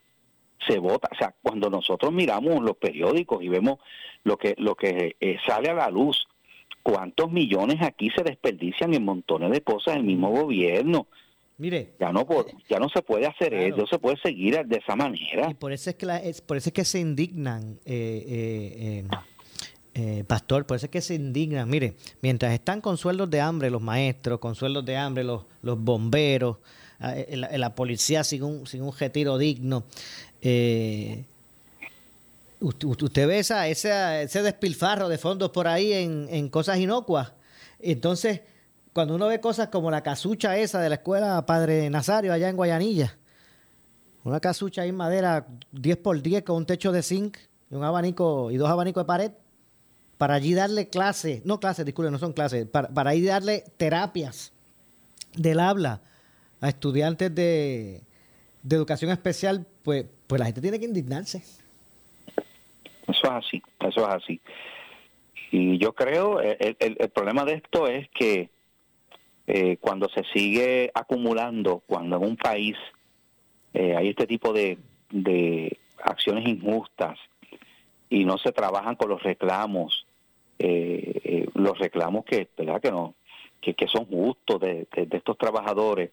se 0.67 0.79
vota 0.79 1.09
o 1.11 1.15
sea 1.15 1.33
cuando 1.41 1.69
nosotros 1.69 2.11
miramos 2.11 2.61
los 2.61 2.77
periódicos 2.77 3.43
y 3.43 3.49
vemos 3.49 3.79
lo 4.23 4.37
que 4.37 4.55
lo 4.57 4.75
que 4.75 5.15
eh, 5.19 5.37
sale 5.47 5.69
a 5.69 5.73
la 5.73 5.89
luz 5.89 6.27
cuántos 6.83 7.31
millones 7.31 7.77
aquí 7.81 8.09
se 8.15 8.23
desperdician 8.23 8.93
en 8.93 9.03
montones 9.03 9.51
de 9.51 9.61
cosas 9.61 9.95
el 9.95 10.03
mismo 10.03 10.31
gobierno. 10.31 11.07
Mire, 11.57 11.93
ya 11.99 12.11
no 12.13 12.25
ya 12.69 12.79
no 12.79 12.87
se 12.87 13.01
puede 13.01 13.27
hacer 13.27 13.53
eso, 13.53 13.77
no 13.77 13.87
se 13.87 13.99
puede 13.99 14.15
seguir 14.23 14.65
de 14.65 14.77
esa 14.77 14.95
manera. 14.95 15.49
Y 15.51 15.55
por 15.55 15.73
eso 15.73 15.89
es 15.89 15.97
que 15.97 16.07
es, 16.23 16.41
por 16.41 16.55
eso 16.55 16.69
es 16.69 16.73
que 16.73 16.85
se 16.85 16.99
indignan 16.99 17.79
eh, 17.85 19.03
eh, 19.05 19.07
eh, 19.93 20.23
pastor, 20.25 20.65
por 20.65 20.77
eso 20.77 20.85
es 20.85 20.91
que 20.91 21.01
se 21.01 21.15
indignan. 21.15 21.69
Mire, 21.69 21.95
mientras 22.21 22.53
están 22.53 22.79
con 22.79 22.97
sueldos 22.97 23.29
de 23.29 23.41
hambre 23.41 23.69
los 23.69 23.81
maestros, 23.81 24.39
con 24.39 24.55
sueldos 24.55 24.85
de 24.85 24.95
hambre 24.95 25.25
los, 25.25 25.47
los 25.61 25.77
bomberos, 25.77 26.59
la, 26.99 27.57
la, 27.57 27.75
policía 27.75 28.23
sin 28.23 28.43
un, 28.43 28.65
sin 28.65 28.81
un 28.81 28.93
retiro 28.97 29.37
digno, 29.37 29.83
eh, 30.41 31.25
usted, 32.61 33.27
ve 33.27 33.39
esa, 33.39 33.67
ese 33.67 34.43
despilfarro 34.43 35.09
de 35.09 35.17
fondos 35.17 35.51
por 35.51 35.67
ahí 35.67 35.93
en, 35.93 36.49
cosas 36.49 36.77
inocuas. 36.77 37.33
Entonces, 37.79 38.41
cuando 38.93 39.15
uno 39.15 39.27
ve 39.27 39.39
cosas 39.39 39.69
como 39.69 39.91
la 39.91 40.03
casucha 40.03 40.57
esa 40.57 40.81
de 40.81 40.89
la 40.89 40.95
escuela 40.95 41.45
Padre 41.45 41.89
Nazario 41.89 42.33
allá 42.33 42.49
en 42.49 42.55
Guayanilla, 42.55 43.17
una 44.23 44.39
casucha 44.39 44.81
ahí 44.81 44.89
en 44.89 44.95
madera 44.95 45.47
10 45.71 45.97
por 45.97 46.21
10 46.21 46.43
con 46.43 46.57
un 46.57 46.65
techo 46.65 46.91
de 46.91 47.01
zinc 47.01 47.37
y 47.71 47.75
un 47.75 47.83
abanico 47.83 48.51
y 48.51 48.57
dos 48.57 48.69
abanicos 48.69 49.03
de 49.03 49.07
pared, 49.07 49.31
para 50.17 50.33
allí 50.33 50.53
darle 50.53 50.89
clases, 50.89 51.45
no 51.45 51.61
clases, 51.61 51.85
disculpe, 51.85 52.11
no 52.11 52.19
son 52.19 52.33
clases, 52.33 52.65
para, 52.65 52.89
para 52.89 53.11
ahí 53.11 53.21
darle 53.21 53.63
terapias 53.77 54.51
del 55.33 55.61
habla 55.61 56.01
a 56.59 56.67
estudiantes 56.67 57.33
de, 57.33 58.03
de 58.63 58.75
educación 58.75 59.11
especial, 59.11 59.65
pues, 59.83 60.05
pues 60.29 60.39
la 60.39 60.45
gente 60.45 60.61
tiene 60.61 60.79
que 60.79 60.85
indignarse. 60.85 61.39
Eso 63.07 63.23
es 63.23 63.23
así, 63.23 63.63
eso 63.79 64.01
es 64.01 64.07
así. 64.07 64.39
Y 65.49 65.79
yo 65.79 65.93
creo, 65.93 66.39
el, 66.39 66.77
el, 66.79 67.09
problema 67.09 67.43
de 67.45 67.55
esto 67.55 67.87
es 67.87 68.07
que 68.09 68.51
eh, 69.47 69.77
cuando 69.77 70.07
se 70.09 70.23
sigue 70.31 70.91
acumulando, 70.93 71.81
cuando 71.87 72.17
en 72.17 72.23
un 72.23 72.37
país 72.37 72.77
eh, 73.73 73.95
hay 73.95 74.09
este 74.09 74.27
tipo 74.27 74.53
de, 74.53 74.77
de 75.09 75.79
acciones 76.03 76.47
injustas 76.47 77.17
y 78.11 78.23
no 78.23 78.37
se 78.37 78.51
trabajan 78.51 78.95
con 78.95 79.09
los 79.09 79.23
reclamos, 79.23 80.05
eh, 80.59 81.47
los 81.55 81.79
reclamos 81.79 82.23
que, 82.25 82.47
¿verdad? 82.55 82.79
que 82.79 82.91
no, 82.91 83.15
que, 83.59 83.73
que 83.73 83.87
son 83.87 84.05
justos 84.05 84.61
de, 84.61 84.87
de, 84.95 85.17
estos 85.17 85.39
trabajadores, 85.39 86.11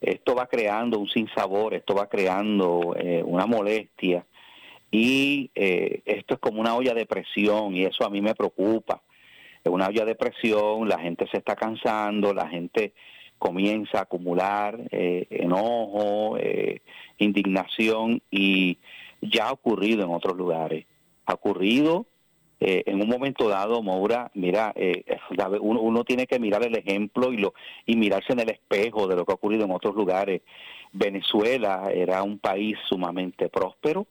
esto 0.00 0.34
va 0.34 0.46
creando 0.46 0.98
un 0.98 1.08
sinsabor, 1.08 1.74
esto 1.74 1.94
va 1.94 2.08
creando 2.08 2.94
una 3.24 3.46
molestia 3.46 4.24
y 4.90 5.50
eh, 5.54 6.02
esto 6.06 6.34
es 6.34 6.40
como 6.40 6.60
una 6.60 6.74
olla 6.74 6.94
de 6.94 7.06
presión 7.06 7.74
y 7.74 7.84
eso 7.84 8.04
a 8.04 8.10
mí 8.10 8.20
me 8.20 8.34
preocupa. 8.34 9.02
Es 9.62 9.70
una 9.70 9.88
olla 9.88 10.04
de 10.04 10.14
presión, 10.14 10.88
la 10.88 10.98
gente 10.98 11.26
se 11.30 11.38
está 11.38 11.56
cansando, 11.56 12.32
la 12.32 12.48
gente 12.48 12.94
comienza 13.38 13.98
a 13.98 14.02
acumular 14.02 14.78
eh, 14.90 15.26
enojo, 15.30 16.36
eh, 16.38 16.80
indignación 17.18 18.22
y 18.30 18.78
ya 19.20 19.48
ha 19.48 19.52
ocurrido 19.52 20.04
en 20.04 20.10
otros 20.10 20.36
lugares. 20.36 20.86
Ha 21.26 21.34
ocurrido 21.34 22.06
en 22.60 23.00
un 23.00 23.08
momento 23.08 23.48
dado, 23.48 23.82
Moura, 23.82 24.30
mira, 24.34 24.74
uno, 25.60 25.80
uno, 25.80 26.04
tiene 26.04 26.26
que 26.26 26.40
mirar 26.40 26.64
el 26.64 26.76
ejemplo 26.76 27.32
y, 27.32 27.36
lo, 27.36 27.54
y 27.86 27.96
mirarse 27.96 28.32
en 28.32 28.40
el 28.40 28.50
espejo 28.50 29.06
de 29.06 29.16
lo 29.16 29.24
que 29.24 29.32
ha 29.32 29.36
ocurrido 29.36 29.64
en 29.64 29.70
otros 29.70 29.94
lugares. 29.94 30.42
Venezuela 30.92 31.90
era 31.92 32.22
un 32.22 32.38
país 32.38 32.76
sumamente 32.88 33.48
próspero, 33.48 34.06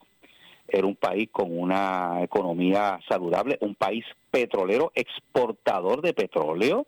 era 0.66 0.86
un 0.86 0.96
país 0.96 1.28
con 1.32 1.58
una 1.58 2.22
economía 2.22 3.00
saludable, 3.08 3.58
un 3.60 3.74
país 3.74 4.04
petrolero, 4.30 4.92
exportador 4.94 6.02
de 6.02 6.12
petróleo, 6.12 6.86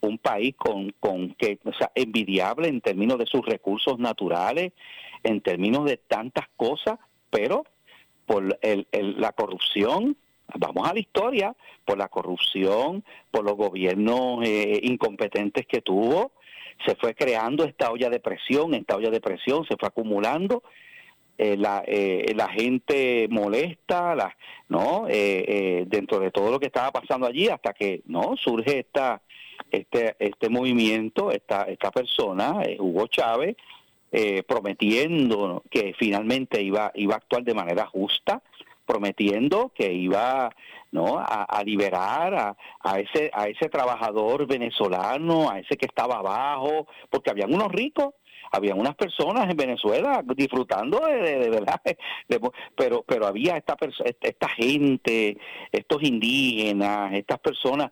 un 0.00 0.18
país 0.18 0.56
con, 0.56 0.92
con 0.98 1.34
que, 1.34 1.60
o 1.64 1.72
sea, 1.72 1.92
envidiable 1.94 2.68
en 2.68 2.80
términos 2.80 3.18
de 3.18 3.26
sus 3.26 3.46
recursos 3.46 3.98
naturales, 4.00 4.72
en 5.22 5.40
términos 5.40 5.84
de 5.84 5.96
tantas 5.96 6.46
cosas, 6.56 6.98
pero 7.30 7.64
por 8.26 8.58
el, 8.62 8.86
la 8.90 9.32
corrupción, 9.32 10.16
vamos 10.58 10.88
a 10.88 10.94
la 10.94 11.00
historia, 11.00 11.54
por 11.84 11.98
la 11.98 12.08
corrupción, 12.08 13.04
por 13.30 13.44
los 13.44 13.56
gobiernos 13.56 14.44
eh, 14.44 14.80
incompetentes 14.82 15.66
que 15.66 15.80
tuvo, 15.80 16.32
se 16.86 16.94
fue 16.96 17.14
creando 17.14 17.64
esta 17.64 17.90
olla 17.90 18.10
de 18.10 18.20
presión, 18.20 18.74
esta 18.74 18.96
olla 18.96 19.10
de 19.10 19.20
presión 19.20 19.64
se 19.66 19.76
fue 19.76 19.88
acumulando. 19.88 20.62
Eh, 21.38 21.56
la, 21.56 21.82
eh, 21.86 22.32
la 22.36 22.48
gente 22.48 23.26
molesta, 23.30 24.14
la, 24.14 24.36
¿no? 24.68 25.06
Dentro 25.06 26.20
de 26.20 26.30
todo 26.30 26.50
lo 26.50 26.60
que 26.60 26.66
estaba 26.66 26.90
pasando 26.92 27.26
allí, 27.26 27.48
hasta 27.48 27.72
que 27.72 28.02
no 28.06 28.36
surge 28.36 28.80
esta, 28.80 29.22
este, 29.70 30.14
este 30.18 30.48
movimiento, 30.50 31.32
esta, 31.32 31.62
esta 31.62 31.90
persona, 31.90 32.60
Hugo 32.78 33.06
Chávez, 33.06 33.56
prometiendo 34.46 35.62
que 35.70 35.94
finalmente 35.98 36.60
iba, 36.62 36.92
iba 36.94 37.14
a 37.14 37.16
actuar 37.16 37.42
de 37.42 37.54
manera 37.54 37.86
justa, 37.86 38.42
prometiendo 38.84 39.72
que 39.74 39.92
iba 39.92 40.50
no 40.90 41.18
a, 41.18 41.44
a 41.44 41.62
liberar 41.64 42.34
a, 42.34 42.56
a, 42.80 43.00
ese 43.00 43.30
a 43.32 43.48
ese 43.48 43.68
trabajador 43.68 44.46
venezolano 44.46 45.50
a 45.50 45.58
ese 45.58 45.76
que 45.76 45.86
estaba 45.86 46.16
abajo 46.16 46.86
porque 47.10 47.30
habían 47.30 47.54
unos 47.54 47.72
ricos 47.72 48.14
había 48.52 48.74
unas 48.74 48.94
personas 48.94 49.48
en 49.50 49.56
Venezuela 49.56 50.22
disfrutando 50.36 51.00
de, 51.06 51.48
verdad, 51.48 51.80
pero 52.76 53.02
pero 53.06 53.26
había 53.26 53.56
esta 53.56 53.76
esta 54.20 54.48
gente, 54.50 55.38
estos 55.72 56.02
indígenas, 56.02 57.14
estas 57.14 57.38
personas 57.38 57.90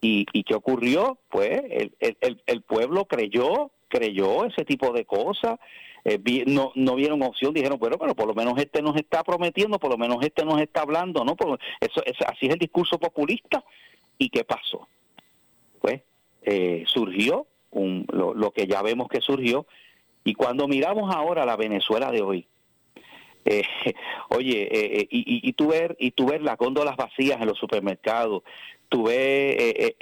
y, 0.00 0.24
y 0.32 0.44
qué 0.44 0.54
ocurrió, 0.54 1.18
pues 1.28 1.60
el, 1.68 1.92
el, 1.98 2.42
el 2.46 2.62
pueblo 2.62 3.06
creyó 3.06 3.72
creyó 3.88 4.44
ese 4.44 4.64
tipo 4.64 4.92
de 4.92 5.04
cosas. 5.04 5.58
Eh, 6.08 6.44
no, 6.46 6.72
no 6.74 6.94
vieron 6.94 7.20
opción, 7.22 7.52
dijeron, 7.52 7.78
pero 7.78 7.98
bueno, 7.98 8.14
por 8.14 8.26
lo 8.26 8.34
menos 8.34 8.58
este 8.58 8.80
nos 8.80 8.96
está 8.96 9.22
prometiendo, 9.22 9.78
por 9.78 9.90
lo 9.90 9.98
menos 9.98 10.24
este 10.24 10.42
nos 10.42 10.58
está 10.58 10.80
hablando, 10.80 11.22
¿no? 11.22 11.36
Por, 11.36 11.60
eso, 11.80 12.02
es, 12.06 12.16
así 12.26 12.46
es 12.46 12.52
el 12.52 12.58
discurso 12.58 12.98
populista. 12.98 13.62
¿Y 14.16 14.30
qué 14.30 14.42
pasó? 14.42 14.88
Pues 15.82 16.00
eh, 16.42 16.84
surgió 16.86 17.46
un, 17.72 18.06
lo, 18.10 18.32
lo, 18.32 18.52
que 18.52 18.66
ya 18.66 18.80
vemos 18.80 19.08
que 19.08 19.20
surgió, 19.20 19.66
y 20.24 20.32
cuando 20.32 20.66
miramos 20.66 21.14
ahora 21.14 21.44
la 21.44 21.56
Venezuela 21.56 22.10
de 22.10 22.22
hoy, 22.22 22.46
eh, 23.44 23.62
oye, 24.30 24.62
eh, 24.62 25.00
eh, 25.00 25.08
y, 25.10 25.46
y, 25.46 25.52
tú 25.52 25.68
ver 25.68 25.94
y 25.98 26.12
tú 26.12 26.26
ver 26.26 26.42
las 26.42 26.56
góndolas 26.56 26.96
vacías 26.96 27.38
en 27.40 27.48
los 27.48 27.58
supermercados, 27.58 28.42
tú 28.88 29.04
ves 29.04 29.94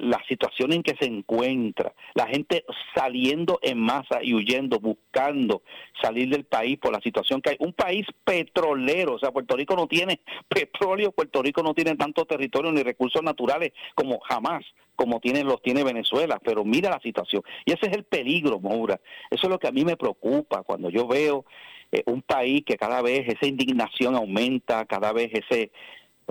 la 0.00 0.22
situación 0.28 0.72
en 0.72 0.82
que 0.82 0.96
se 0.98 1.06
encuentra, 1.06 1.94
la 2.14 2.26
gente 2.26 2.64
saliendo 2.94 3.58
en 3.62 3.78
masa 3.78 4.22
y 4.22 4.34
huyendo, 4.34 4.80
buscando 4.80 5.62
salir 6.02 6.28
del 6.28 6.44
país 6.44 6.78
por 6.78 6.92
la 6.92 7.00
situación 7.00 7.40
que 7.40 7.50
hay. 7.50 7.56
Un 7.60 7.72
país 7.72 8.06
petrolero, 8.24 9.14
o 9.14 9.18
sea, 9.18 9.30
Puerto 9.30 9.56
Rico 9.56 9.76
no 9.76 9.86
tiene 9.86 10.20
petróleo, 10.48 11.12
Puerto 11.12 11.42
Rico 11.42 11.62
no 11.62 11.74
tiene 11.74 11.96
tanto 11.96 12.24
territorio 12.24 12.72
ni 12.72 12.82
recursos 12.82 13.22
naturales 13.22 13.72
como 13.94 14.18
jamás 14.20 14.64
como 14.96 15.18
tiene, 15.18 15.42
los 15.42 15.60
tiene 15.60 15.82
Venezuela, 15.82 16.40
pero 16.42 16.64
mira 16.64 16.88
la 16.88 17.00
situación. 17.00 17.42
Y 17.64 17.72
ese 17.72 17.86
es 17.86 17.96
el 17.96 18.04
peligro, 18.04 18.60
Moura. 18.60 19.00
Eso 19.28 19.46
es 19.46 19.50
lo 19.50 19.58
que 19.58 19.66
a 19.66 19.72
mí 19.72 19.84
me 19.84 19.96
preocupa 19.96 20.62
cuando 20.62 20.88
yo 20.88 21.08
veo 21.08 21.44
eh, 21.90 22.02
un 22.06 22.22
país 22.22 22.62
que 22.64 22.76
cada 22.76 23.02
vez 23.02 23.26
esa 23.28 23.46
indignación 23.46 24.14
aumenta, 24.14 24.84
cada 24.84 25.12
vez 25.12 25.30
ese 25.32 25.62
eh, 25.62 25.70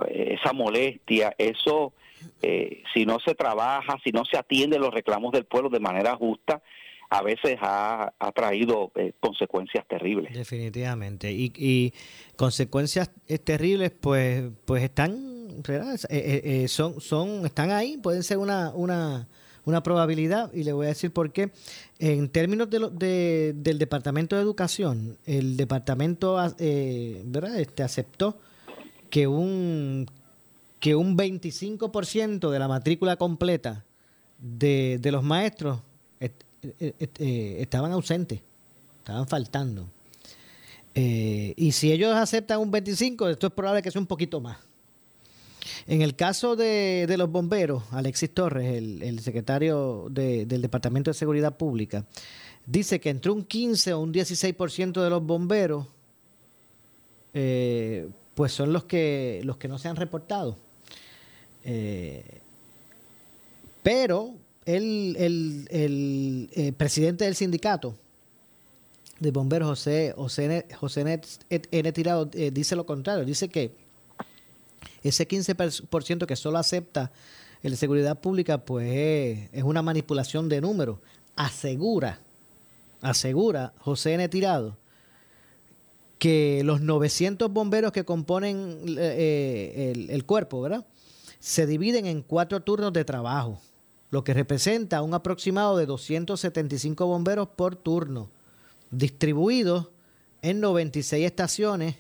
esa 0.08 0.54
molestia, 0.54 1.34
eso 1.38 1.94
eh, 2.42 2.84
si 2.94 3.06
no 3.06 3.20
se 3.20 3.36
trabaja, 3.36 3.98
si 4.04 4.12
no 4.12 4.26
se 4.26 4.38
atiende 4.38 4.80
los 4.80 4.94
reclamos 4.94 5.32
del 5.32 5.46
pueblo 5.46 5.70
de 5.70 5.80
manera 5.80 6.16
justa, 6.16 6.62
a 7.14 7.22
veces 7.22 7.58
ha, 7.62 8.12
traído 8.34 8.92
eh, 8.96 9.14
consecuencias 9.20 9.88
terribles. 9.88 10.34
Definitivamente. 10.34 11.32
Y, 11.32 11.94
consecuencias 12.36 13.12
eh, 13.28 13.38
terribles, 13.38 13.92
pues, 13.92 14.44
pues 14.66 14.82
están, 14.82 15.62
eh, 16.10 16.66
son, 16.68 17.00
son, 17.00 17.46
están 17.46 17.70
ahí, 17.70 17.98
pueden 17.98 18.24
ser 18.24 18.40
una, 18.40 18.72
una, 18.74 19.28
una 19.64 19.84
probabilidad. 19.84 20.52
Y 20.54 20.64
le 20.64 20.74
voy 20.74 20.88
a 20.88 20.90
decir 20.90 21.14
por 21.14 21.32
qué. 21.32 21.52
En 22.00 22.30
términos 22.30 22.68
de, 22.72 23.54
del 23.56 23.78
Departamento 23.78 24.36
de 24.36 24.42
Educación, 24.42 25.20
el 25.28 25.56
departamento, 25.56 26.36
¿verdad? 26.36 27.60
Este 27.60 27.84
aceptó 27.84 28.40
que 29.14 29.28
un 29.28 30.08
que 30.80 30.96
un 30.96 31.16
25% 31.16 32.50
de 32.50 32.60
la 32.60 32.68
matrícula 32.68 33.16
completa 33.16 33.86
de, 34.40 34.98
de 35.00 35.12
los 35.12 35.24
maestros 35.24 35.82
eh, 36.20 36.32
eh, 37.00 37.58
estaban 37.60 37.92
ausentes, 37.92 38.42
estaban 38.98 39.28
faltando. 39.28 39.88
Eh, 40.96 41.54
y 41.58 41.74
si 41.74 41.92
ellos 41.92 42.16
aceptan 42.16 42.60
un 42.60 42.72
25, 42.72 43.30
esto 43.30 43.48
es 43.48 43.54
probable 43.54 43.84
que 43.84 43.92
sea 43.92 44.02
un 44.02 44.08
poquito 44.08 44.42
más. 44.42 44.58
En 45.86 46.02
el 46.02 46.16
caso 46.16 46.56
de, 46.56 47.06
los 47.16 47.30
bomberos, 47.30 47.84
Alexis 47.92 48.34
Torres, 48.34 48.78
el, 48.78 49.20
secretario 49.20 50.08
del 50.10 50.62
Departamento 50.62 51.12
de 51.12 51.16
Seguridad 51.16 51.56
Pública, 51.56 52.04
dice 52.66 53.00
que 53.00 53.12
entre 53.12 53.30
un 53.30 53.44
15 53.44 53.94
o 53.94 54.00
un 54.00 54.12
16% 54.12 55.04
de 55.04 55.10
los 55.10 55.24
bomberos, 55.24 55.86
pues 58.36 58.52
son 58.52 58.74
los 58.74 58.86
que, 58.86 59.42
los 59.44 59.58
que 59.58 59.68
no 59.68 59.78
se 59.78 59.88
han 59.88 59.96
reportado. 59.96 60.58
pero 63.84 64.34
el, 64.66 65.16
el, 65.18 65.68
el, 65.70 66.50
eh, 66.54 66.72
presidente 66.72 67.26
del 67.26 67.36
sindicato 67.36 67.96
de 69.20 69.32
bomberos, 69.32 69.68
José, 69.68 70.14
José, 70.16 70.66
José 70.76 71.22
N. 71.72 71.92
Tirado, 71.94 72.30
eh, 72.34 72.52
dice 72.52 72.76
lo 72.76 72.86
contrario. 72.86 73.26
Dice 73.26 73.50
que 73.50 73.72
ese 75.04 75.28
15% 75.28 76.26
que 76.26 76.36
solo 76.36 76.58
acepta 76.58 77.12
el 77.62 77.78
seguridad 77.78 78.20
pública, 78.20 78.58
pues 78.58 79.50
es 79.52 79.64
una 79.64 79.82
manipulación 79.82 80.50
de 80.50 80.60
números. 80.62 81.00
Asegura, 81.36 82.20
asegura 83.02 83.74
José 83.80 84.14
N. 84.14 84.28
Tirado 84.30 84.78
que 86.24 86.62
los 86.64 86.80
900 86.80 87.52
bomberos 87.52 87.92
que 87.92 88.06
componen 88.06 88.80
eh, 88.98 89.92
el, 89.94 90.10
el 90.10 90.26
cuerpo, 90.26 90.62
¿verdad? 90.62 90.86
Se 91.42 91.68
dividen 91.68 92.06
en 92.06 92.22
cuatro 92.22 92.62
turnos 92.62 92.94
de 92.94 93.04
trabajo 93.04 93.60
lo 94.10 94.24
que 94.24 94.34
representa 94.34 95.02
un 95.02 95.14
aproximado 95.14 95.76
de 95.76 95.86
275 95.86 97.06
bomberos 97.06 97.50
por 97.50 97.76
turno, 97.76 98.30
distribuidos 98.90 99.90
en 100.42 100.62
96 100.62 101.26
estaciones. 101.26 101.98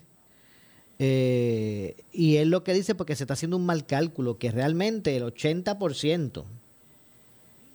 Eh, 0.99 1.97
y 2.13 2.37
es 2.37 2.47
lo 2.47 2.63
que 2.63 2.73
dice 2.73 2.95
porque 2.95 3.17
se 3.17 3.25
está 3.25 3.33
haciendo 3.33 3.57
un 3.57 3.65
mal 3.65 3.85
cálculo, 3.85 4.37
que 4.37 4.51
realmente 4.51 5.17
el 5.17 5.23
80% 5.23 6.45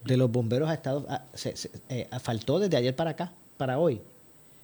de 0.06 0.16
los 0.16 0.30
bomberos 0.30 0.70
ha 0.70 0.74
estado, 0.74 1.06
se, 1.34 1.54
eh, 1.90 2.08
faltó 2.18 2.58
desde 2.58 2.78
ayer 2.78 2.96
para 2.96 3.10
acá, 3.10 3.34
para 3.58 3.78
hoy. 3.78 4.00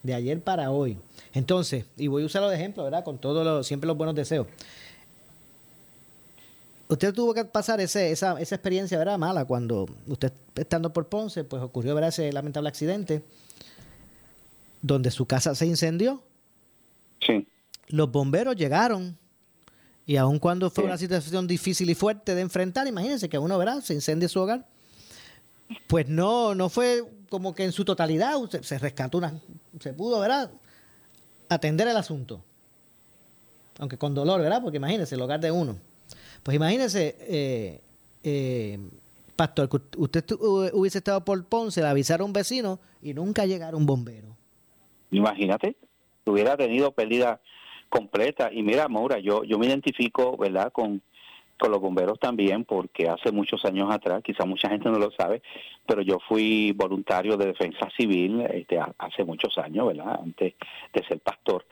De 0.04 0.14
ayer 0.14 0.40
para 0.40 0.70
hoy. 0.70 0.98
Entonces, 1.32 1.86
y 1.96 2.06
voy 2.06 2.22
a 2.22 2.26
usarlo 2.26 2.48
de 2.48 2.54
ejemplo, 2.54 2.84
¿verdad? 2.84 3.02
Con 3.02 3.18
todos 3.18 3.66
siempre 3.66 3.88
los 3.88 3.96
buenos 3.96 4.14
deseos 4.14 4.46
usted 6.88 7.12
tuvo 7.12 7.34
que 7.34 7.44
pasar 7.44 7.80
ese, 7.80 8.10
esa, 8.10 8.40
esa 8.40 8.54
experiencia, 8.54 8.98
¿verdad? 8.98 9.18
Mala, 9.18 9.44
cuando 9.44 9.86
usted 10.06 10.32
estando 10.54 10.92
por 10.92 11.08
Ponce, 11.08 11.44
pues 11.44 11.62
ocurrió, 11.62 11.94
¿verdad? 11.94 12.08
Ese 12.08 12.32
lamentable 12.32 12.68
accidente 12.68 13.22
donde 14.82 15.10
su 15.10 15.26
casa 15.26 15.54
se 15.54 15.66
incendió. 15.66 16.22
Sí. 17.20 17.46
Los 17.88 18.10
bomberos 18.10 18.56
llegaron 18.56 19.16
y 20.06 20.16
aun 20.16 20.38
cuando 20.38 20.70
fue 20.70 20.84
una 20.84 20.98
situación 20.98 21.46
difícil 21.46 21.88
y 21.88 21.94
fuerte 21.94 22.34
de 22.34 22.42
enfrentar, 22.42 22.86
imagínense 22.86 23.28
que 23.28 23.38
uno, 23.38 23.56
¿verdad? 23.56 23.80
Se 23.80 23.94
incendia 23.94 24.28
su 24.28 24.40
hogar. 24.40 24.66
Pues 25.86 26.08
no, 26.08 26.54
no 26.54 26.68
fue 26.68 27.02
como 27.28 27.54
que 27.54 27.64
en 27.64 27.72
su 27.72 27.84
totalidad 27.84 28.34
se 28.62 28.78
rescató 28.78 29.18
una, 29.18 29.34
se 29.80 29.92
pudo, 29.92 30.20
¿verdad? 30.20 30.50
Atender 31.48 31.88
el 31.88 31.96
asunto. 31.96 32.44
Aunque 33.78 33.98
con 33.98 34.14
dolor, 34.14 34.40
¿verdad? 34.40 34.62
Porque 34.62 34.76
imagínense 34.76 35.14
el 35.14 35.20
hogar 35.20 35.40
de 35.40 35.50
uno. 35.50 35.76
Pues 36.42 36.54
imagínese, 36.54 37.16
eh, 37.20 37.80
eh, 38.22 38.78
Pastor, 39.34 39.68
que 39.68 39.78
usted 39.96 40.24
hubiese 40.38 40.98
estado 40.98 41.24
por 41.24 41.44
Ponce, 41.46 41.80
le 41.80 41.88
avisar 41.88 42.20
a 42.20 42.24
un 42.24 42.32
vecino 42.32 42.78
y 43.02 43.14
nunca 43.14 43.46
llegara 43.46 43.76
un 43.76 43.86
bombero. 43.86 44.36
Imagínate, 45.10 45.76
hubiera 46.24 46.56
tenido 46.56 46.92
pérdida 46.92 47.40
completa. 47.88 48.52
Y 48.52 48.62
mira, 48.62 48.88
Maura, 48.88 49.18
yo, 49.18 49.44
yo 49.44 49.58
me 49.58 49.66
identifico, 49.66 50.36
¿verdad?, 50.36 50.72
con, 50.72 51.02
con 51.58 51.70
los 51.70 51.80
bomberos 51.80 52.18
también, 52.18 52.64
porque 52.64 53.08
hace 53.08 53.32
muchos 53.32 53.64
años 53.64 53.92
atrás, 53.92 54.22
quizá 54.22 54.44
mucha 54.44 54.68
gente 54.68 54.90
no 54.90 54.98
lo 54.98 55.10
sabe, 55.12 55.42
pero 55.86 56.02
yo 56.02 56.18
fui 56.28 56.72
voluntario 56.72 57.36
de 57.36 57.46
defensa 57.46 57.88
civil 57.96 58.42
este, 58.52 58.78
hace 58.98 59.24
muchos 59.24 59.56
años, 59.58 59.86
¿verdad?, 59.88 60.20
antes 60.22 60.54
de 60.92 61.04
ser 61.06 61.20
pastor. 61.20 61.64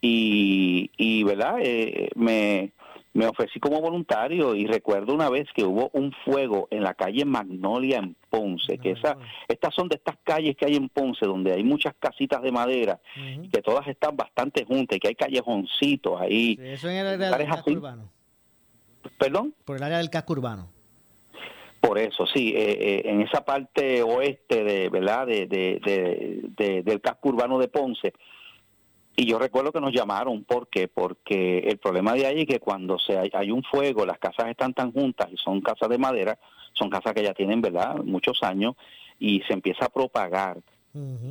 Y, 0.00 0.90
y 0.96 1.24
¿verdad?, 1.24 1.58
eh, 1.60 2.10
me 2.14 2.72
me 3.16 3.26
ofrecí 3.26 3.58
como 3.58 3.80
voluntario 3.80 4.54
y 4.54 4.66
recuerdo 4.66 5.14
una 5.14 5.30
vez 5.30 5.48
que 5.54 5.64
hubo 5.64 5.88
un 5.94 6.12
fuego 6.24 6.68
en 6.70 6.82
la 6.82 6.92
calle 6.92 7.24
Magnolia 7.24 7.98
en 7.98 8.14
Ponce, 8.28 8.76
que 8.76 8.90
esa, 8.90 9.16
estas 9.48 9.74
son 9.74 9.88
de 9.88 9.96
estas 9.96 10.16
calles 10.22 10.54
que 10.54 10.66
hay 10.66 10.76
en 10.76 10.90
Ponce, 10.90 11.24
donde 11.24 11.52
hay 11.52 11.64
muchas 11.64 11.94
casitas 11.98 12.42
de 12.42 12.52
madera, 12.52 13.00
y 13.16 13.48
que 13.48 13.62
todas 13.62 13.88
están 13.88 14.16
bastante 14.16 14.66
juntas, 14.66 14.98
y 14.98 15.00
que 15.00 15.08
hay 15.08 15.14
callejoncitos 15.14 16.20
ahí. 16.20 16.58
eso 16.60 16.90
en 16.90 16.96
el 16.96 17.06
área 17.06 17.38
del 17.38 17.48
casco 17.48 17.70
urbano. 17.70 18.15
¿Perdón? 19.18 19.54
Por 19.64 19.76
el 19.76 19.82
área 19.82 19.98
del 19.98 20.10
casco 20.10 20.32
urbano. 20.32 20.68
Por 21.80 21.98
eso, 21.98 22.26
sí, 22.26 22.52
eh, 22.56 22.72
eh, 22.80 23.02
en 23.04 23.20
esa 23.20 23.44
parte 23.44 24.02
oeste 24.02 24.64
de, 24.64 24.88
¿verdad? 24.88 25.26
De, 25.26 25.46
de, 25.46 26.82
del 26.82 27.00
casco 27.00 27.28
urbano 27.28 27.58
de 27.58 27.68
Ponce, 27.68 28.12
y 29.18 29.24
yo 29.24 29.38
recuerdo 29.38 29.72
que 29.72 29.80
nos 29.80 29.92
llamaron, 29.92 30.44
¿por 30.44 30.68
qué? 30.68 30.88
Porque 30.88 31.60
el 31.60 31.78
problema 31.78 32.12
de 32.12 32.26
ahí 32.26 32.40
es 32.42 32.46
que 32.46 32.60
cuando 32.60 32.98
se 32.98 33.18
hay, 33.18 33.50
un 33.50 33.62
fuego, 33.62 34.04
las 34.04 34.18
casas 34.18 34.48
están 34.48 34.74
tan 34.74 34.92
juntas 34.92 35.28
y 35.32 35.38
son 35.38 35.62
casas 35.62 35.88
de 35.88 35.96
madera, 35.96 36.38
son 36.74 36.90
casas 36.90 37.14
que 37.14 37.22
ya 37.22 37.32
tienen, 37.32 37.62
¿verdad?, 37.62 37.96
muchos 38.04 38.42
años 38.42 38.74
y 39.18 39.40
se 39.48 39.54
empieza 39.54 39.86
a 39.86 39.88
propagar. 39.88 40.58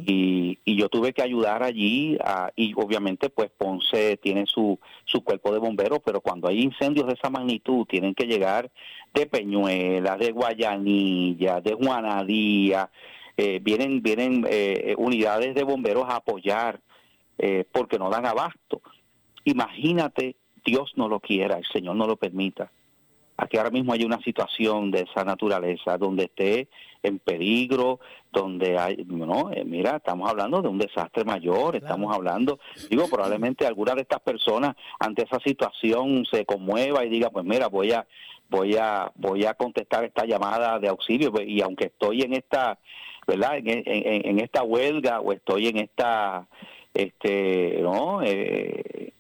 Y, 0.06 0.60
y, 0.64 0.76
yo 0.76 0.90
tuve 0.90 1.14
que 1.14 1.24
ayudar 1.24 1.64
allí 1.64 2.18
y 2.56 2.74
obviamente 2.76 3.30
pues 3.30 3.50
Ponce 3.58 4.18
tiene 4.18 4.46
su, 4.46 4.80
su 5.06 5.24
cuerpo 5.24 5.52
de 5.52 5.60
bomberos, 5.60 6.00
pero 6.06 6.22
cuando 6.22 6.48
hay 6.48 6.62
incendios 6.62 7.08
de 7.08 7.14
esa 7.14 7.30
magnitud 7.30 7.86
tienen 7.86 8.14
que 8.14 8.26
llegar 8.26 8.70
de 9.14 9.26
Peñuelas, 9.26 10.20
de 10.20 10.32
Guayanilla, 10.32 11.62
de 11.62 11.74
Juanadía, 11.74 12.90
eh, 13.38 13.60
vienen, 13.62 14.02
vienen 14.02 14.46
eh, 14.50 14.96
unidades 14.98 15.56
de 15.56 15.64
bomberos 15.64 16.06
a 16.08 16.18
apoyar 16.18 16.80
eh, 17.38 17.66
porque 17.72 18.00
no 18.00 18.10
dan 18.10 18.26
abasto. 18.26 18.82
Imagínate, 19.44 20.36
Dios 20.66 20.94
no 20.96 21.10
lo 21.10 21.20
quiera, 21.20 21.58
el 21.58 21.66
Señor 21.66 21.96
no 21.96 22.08
lo 22.08 22.16
permita. 22.16 22.72
Aquí 23.38 23.58
ahora 23.58 23.72
mismo 23.72 23.92
hay 23.92 24.06
una 24.06 24.22
situación 24.22 24.92
de 24.92 25.02
esa 25.02 25.26
naturaleza 25.26 25.98
donde 25.98 26.26
esté 26.26 26.70
en 27.06 27.20
peligro, 27.20 28.00
donde 28.32 28.78
hay, 28.78 29.06
no, 29.08 29.52
eh, 29.52 29.64
mira, 29.64 29.98
estamos 29.98 30.30
hablando 30.30 30.62
de 30.62 30.68
un 30.68 30.78
desastre 30.78 31.24
mayor, 31.24 31.76
estamos 31.76 32.14
hablando, 32.14 32.60
digo, 32.90 33.08
probablemente 33.08 33.66
alguna 33.66 33.96
de 33.96 34.02
estas 34.02 34.22
personas 34.22 34.76
ante 35.00 35.24
esa 35.24 35.40
situación 35.40 36.26
se 36.30 36.46
conmueva 36.46 37.06
y 37.06 37.10
diga, 37.10 37.30
pues 37.30 37.46
mira, 37.46 37.68
voy 37.68 37.92
a, 37.92 38.06
voy 38.50 38.76
a, 38.76 39.12
voy 39.16 39.46
a 39.46 39.54
contestar 39.54 40.04
esta 40.04 40.26
llamada 40.26 40.80
de 40.80 40.90
auxilio 40.90 41.32
y 41.42 41.62
aunque 41.62 41.86
estoy 41.86 42.22
en 42.22 42.34
esta, 42.34 42.78
¿verdad? 43.28 43.58
en 43.58 44.40
esta 44.40 44.64
huelga 44.64 45.20
o 45.20 45.32
estoy 45.32 45.68
en 45.68 45.78
esta 45.78 46.48
este 46.96 47.80
no 47.82 48.22
eh, 48.24 49.12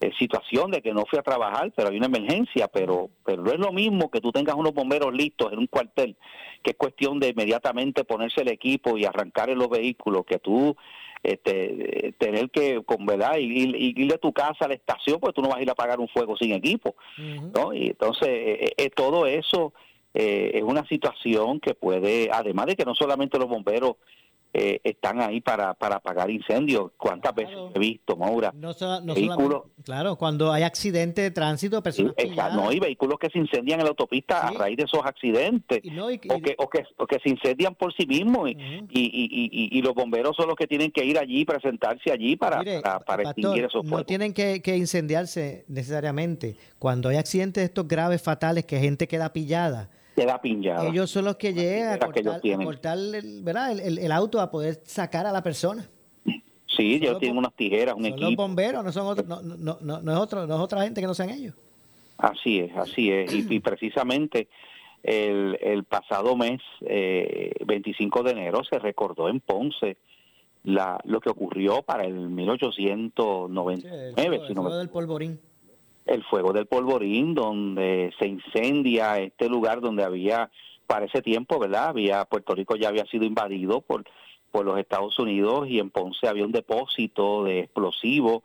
eh, 0.00 0.12
situación 0.16 0.70
de 0.70 0.80
que 0.80 0.92
no 0.92 1.04
fui 1.06 1.18
a 1.18 1.22
trabajar 1.22 1.72
pero 1.74 1.88
hay 1.88 1.96
una 1.96 2.06
emergencia 2.06 2.68
pero 2.68 3.10
pero 3.24 3.42
no 3.42 3.50
es 3.50 3.58
lo 3.58 3.72
mismo 3.72 4.10
que 4.10 4.20
tú 4.20 4.30
tengas 4.30 4.54
unos 4.54 4.72
bomberos 4.72 5.12
listos 5.12 5.52
en 5.52 5.58
un 5.58 5.66
cuartel 5.66 6.16
que 6.62 6.70
es 6.70 6.76
cuestión 6.76 7.18
de 7.18 7.30
inmediatamente 7.30 8.04
ponerse 8.04 8.42
el 8.42 8.48
equipo 8.48 8.96
y 8.96 9.04
arrancar 9.04 9.50
en 9.50 9.58
los 9.58 9.68
vehículos 9.68 10.24
que 10.24 10.38
tú 10.38 10.76
este, 11.20 12.14
tener 12.16 12.48
que 12.50 12.80
con 12.84 13.06
verdad 13.06 13.38
ir, 13.38 13.74
ir, 13.74 14.08
de 14.08 14.18
tu 14.18 14.32
casa 14.32 14.66
a 14.66 14.68
la 14.68 14.74
estación 14.74 15.18
pues 15.18 15.34
tú 15.34 15.42
no 15.42 15.48
vas 15.48 15.58
a 15.58 15.62
ir 15.62 15.68
a 15.68 15.72
apagar 15.72 15.98
un 15.98 16.08
fuego 16.08 16.36
sin 16.36 16.52
equipo 16.52 16.94
no 17.52 17.74
y 17.74 17.88
entonces 17.88 18.28
eh, 18.30 18.90
todo 18.94 19.26
eso 19.26 19.72
es 20.14 20.62
una 20.62 20.86
situación 20.86 21.58
que 21.58 21.74
puede 21.74 22.30
además 22.32 22.66
de 22.66 22.76
que 22.76 22.84
no 22.84 22.94
solamente 22.94 23.36
los 23.36 23.48
bomberos 23.48 23.96
eh, 24.54 24.80
están 24.82 25.20
ahí 25.20 25.40
para, 25.40 25.74
para 25.74 25.96
apagar 25.96 26.30
incendios. 26.30 26.92
¿Cuántas 26.96 27.34
veces 27.34 27.54
he 27.74 27.78
visto, 27.78 28.16
Maura? 28.16 28.52
No, 28.54 28.72
vehículos, 29.14 29.64
claro, 29.84 30.16
cuando 30.16 30.52
hay 30.52 30.62
accidentes 30.62 31.22
de 31.22 31.30
tránsito, 31.30 31.82
personas 31.82 32.14
No, 32.54 32.72
y 32.72 32.80
vehículos 32.80 33.18
que 33.18 33.28
se 33.28 33.38
incendian 33.38 33.80
en 33.80 33.84
la 33.84 33.90
autopista 33.90 34.48
a 34.48 34.50
raíz 34.52 34.76
de 34.78 34.84
esos 34.84 35.00
accidentes. 35.04 35.82
o, 35.84 36.08
que, 36.08 36.28
o, 36.56 36.68
que, 36.68 36.84
o, 36.96 37.06
que, 37.06 37.18
se 37.22 37.30
incendian 37.30 37.74
por 37.74 37.92
sí 37.94 38.06
mismos. 38.06 38.50
y, 38.50 38.56
y, 38.90 39.78
y, 39.78 39.82
los 39.82 39.94
bomberos 39.94 40.34
son 40.36 40.48
los 40.48 40.56
que 40.56 40.66
tienen 40.66 40.90
que 40.90 41.04
ir 41.04 41.18
allí, 41.18 41.44
presentarse 41.44 42.10
allí 42.10 42.36
para, 42.36 42.62
para, 43.04 43.22
extinguir 43.24 43.64
esos 43.64 43.82
fuegos. 43.82 44.00
No 44.00 44.04
tienen 44.06 44.32
que, 44.32 44.62
que 44.62 44.76
incendiarse 44.76 45.64
necesariamente. 45.68 46.56
Cuando 46.78 47.10
hay 47.10 47.16
accidentes 47.16 47.64
estos 47.64 47.86
graves, 47.86 48.22
fatales, 48.22 48.64
que 48.64 48.78
gente 48.78 49.06
queda 49.06 49.32
pillada 49.32 49.90
queda 50.18 50.40
pinchada. 50.40 50.88
Ellos 50.88 51.10
son 51.10 51.24
los 51.24 51.36
que 51.36 51.54
llegan 51.54 51.94
a 51.94 52.64
cortar, 52.64 52.98
el, 52.98 53.42
¿verdad? 53.42 53.78
El, 53.78 54.12
auto 54.12 54.40
a 54.40 54.50
poder 54.50 54.80
sacar 54.84 55.26
a 55.26 55.32
la 55.32 55.42
persona. 55.42 55.88
Sí, 56.66 56.94
ellos 56.94 57.18
tienen 57.18 57.38
unas 57.38 57.54
tijeras, 57.54 57.94
un 57.96 58.04
son 58.04 58.20
Los 58.20 58.36
bomberos, 58.36 58.84
no, 58.84 58.92
son 58.92 59.16
no, 59.26 59.42
no, 59.42 59.78
no, 59.80 60.00
no, 60.00 60.12
es 60.12 60.18
otro, 60.18 60.46
no 60.46 60.56
es 60.56 60.60
otra 60.60 60.82
gente 60.82 61.00
que 61.00 61.06
no 61.06 61.14
sean 61.14 61.30
ellos. 61.30 61.54
Así 62.18 62.60
es, 62.60 62.76
así 62.76 63.10
es. 63.10 63.32
Y, 63.32 63.60
precisamente 63.60 64.48
el, 65.02 65.58
el, 65.60 65.84
pasado 65.84 66.36
mes, 66.36 66.60
eh, 66.82 67.52
25 67.64 68.22
de 68.22 68.32
enero, 68.32 68.62
se 68.68 68.78
recordó 68.78 69.28
en 69.28 69.40
Ponce 69.40 69.96
la, 70.64 71.00
lo 71.04 71.20
que 71.20 71.30
ocurrió 71.30 71.82
para 71.82 72.04
el 72.04 72.28
1899. 72.28 74.40
Sí, 74.46 74.52
el 74.52 74.78
del 74.78 74.90
polvorín 74.90 75.40
el 76.08 76.24
fuego 76.24 76.52
del 76.52 76.66
polvorín, 76.66 77.34
donde 77.34 78.12
se 78.18 78.26
incendia 78.26 79.18
este 79.18 79.48
lugar 79.48 79.80
donde 79.80 80.04
había, 80.04 80.50
para 80.86 81.06
ese 81.06 81.22
tiempo, 81.22 81.58
¿verdad? 81.58 81.88
Había, 81.88 82.24
Puerto 82.24 82.54
Rico 82.54 82.76
ya 82.76 82.88
había 82.88 83.04
sido 83.06 83.24
invadido 83.24 83.80
por, 83.80 84.04
por 84.50 84.64
los 84.64 84.78
Estados 84.78 85.18
Unidos 85.18 85.68
y 85.68 85.78
en 85.78 85.90
Ponce 85.90 86.26
había 86.26 86.44
un 86.44 86.52
depósito 86.52 87.44
de 87.44 87.60
explosivos, 87.60 88.42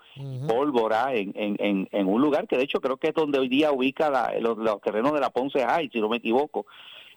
pólvora, 0.47 1.13
en, 1.15 1.31
en, 1.35 1.87
en, 1.91 2.07
un 2.07 2.21
lugar 2.21 2.47
que 2.47 2.57
de 2.57 2.63
hecho 2.63 2.81
creo 2.81 2.97
que 2.97 3.09
es 3.09 3.13
donde 3.13 3.39
hoy 3.39 3.47
día 3.47 3.71
ubica 3.71 4.37
los, 4.39 4.81
terrenos 4.81 5.13
de 5.13 5.21
la 5.21 5.29
Ponce 5.29 5.65
High, 5.65 5.89
si 5.91 6.01
no 6.01 6.09
me 6.09 6.17
equivoco. 6.17 6.65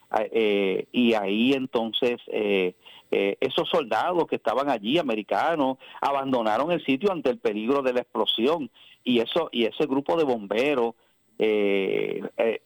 Ah, 0.09 0.23
eh, 0.31 0.87
y 0.93 1.13
ahí 1.15 1.51
entonces 1.51 2.21
eh, 2.27 2.75
eh, 3.11 3.35
esos 3.41 3.67
soldados 3.69 4.25
que 4.27 4.37
estaban 4.37 4.69
allí, 4.69 4.97
americanos, 4.97 5.77
abandonaron 5.99 6.71
el 6.71 6.83
sitio 6.85 7.11
ante 7.11 7.29
el 7.29 7.39
peligro 7.39 7.81
de 7.81 7.91
la 7.91 8.01
explosión 8.01 8.69
y 9.07 9.21
eso 9.21 9.49
y 9.51 9.63
ese 9.65 9.85
grupo 9.85 10.17
de 10.17 10.25
bomberos 10.25 10.93
eh, 11.39 12.21
eh, 12.37 12.61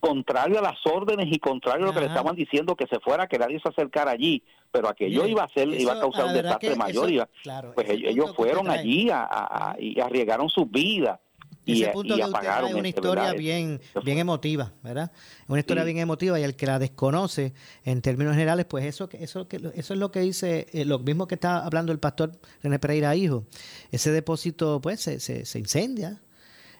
contrario 0.00 0.58
a 0.58 0.62
las 0.62 0.78
órdenes 0.86 1.26
y 1.30 1.38
contrario 1.38 1.84
a 1.84 1.88
lo 1.88 1.94
que 1.94 2.00
le 2.00 2.06
estaban 2.06 2.34
diciendo 2.34 2.74
que 2.74 2.86
se 2.86 2.98
fuera 2.98 3.28
que 3.28 3.38
nadie 3.38 3.60
se 3.60 3.68
acercara 3.68 4.10
allí 4.10 4.42
pero 4.72 4.88
aquello 4.88 5.26
iba 5.26 5.44
a 5.44 5.48
ser 5.48 5.68
iba 5.68 5.92
a 5.92 6.00
causar 6.00 6.26
un 6.26 6.34
desastre 6.34 6.74
mayor 6.74 7.28
pues 7.74 7.88
ellos 7.88 8.34
fueron 8.34 8.68
allí 8.70 9.08
a, 9.12 9.76
y 9.78 10.00
arriesgaron 10.00 10.48
sus 10.48 10.68
vidas 10.68 11.20
y, 11.68 11.82
ese 11.82 11.92
punto 11.92 12.14
apagaron 12.24 12.74
una 12.74 12.88
historia 12.88 13.32
bien 13.34 13.80
bien 14.02 14.18
emotiva, 14.18 14.72
¿verdad? 14.82 15.12
Una 15.48 15.60
historia 15.60 15.84
bien 15.84 15.98
emotiva 15.98 16.40
y 16.40 16.42
el 16.42 16.56
que 16.56 16.66
la 16.66 16.78
desconoce 16.78 17.52
en 17.84 18.00
términos 18.00 18.34
generales, 18.34 18.64
pues 18.66 18.86
eso 18.86 19.08
eso 19.12 19.46
eso 19.50 19.94
es 19.94 20.00
lo 20.00 20.10
que 20.10 20.20
dice 20.20 20.66
eh, 20.72 20.86
lo 20.86 20.98
mismo 20.98 21.28
que 21.28 21.34
está 21.34 21.64
hablando 21.64 21.92
el 21.92 21.98
pastor 21.98 22.32
René 22.62 22.78
Pereira 22.78 23.14
hijo. 23.14 23.44
Ese 23.92 24.10
depósito 24.10 24.80
pues 24.80 25.00
se, 25.00 25.20
se, 25.20 25.58
incendia, 25.58 26.22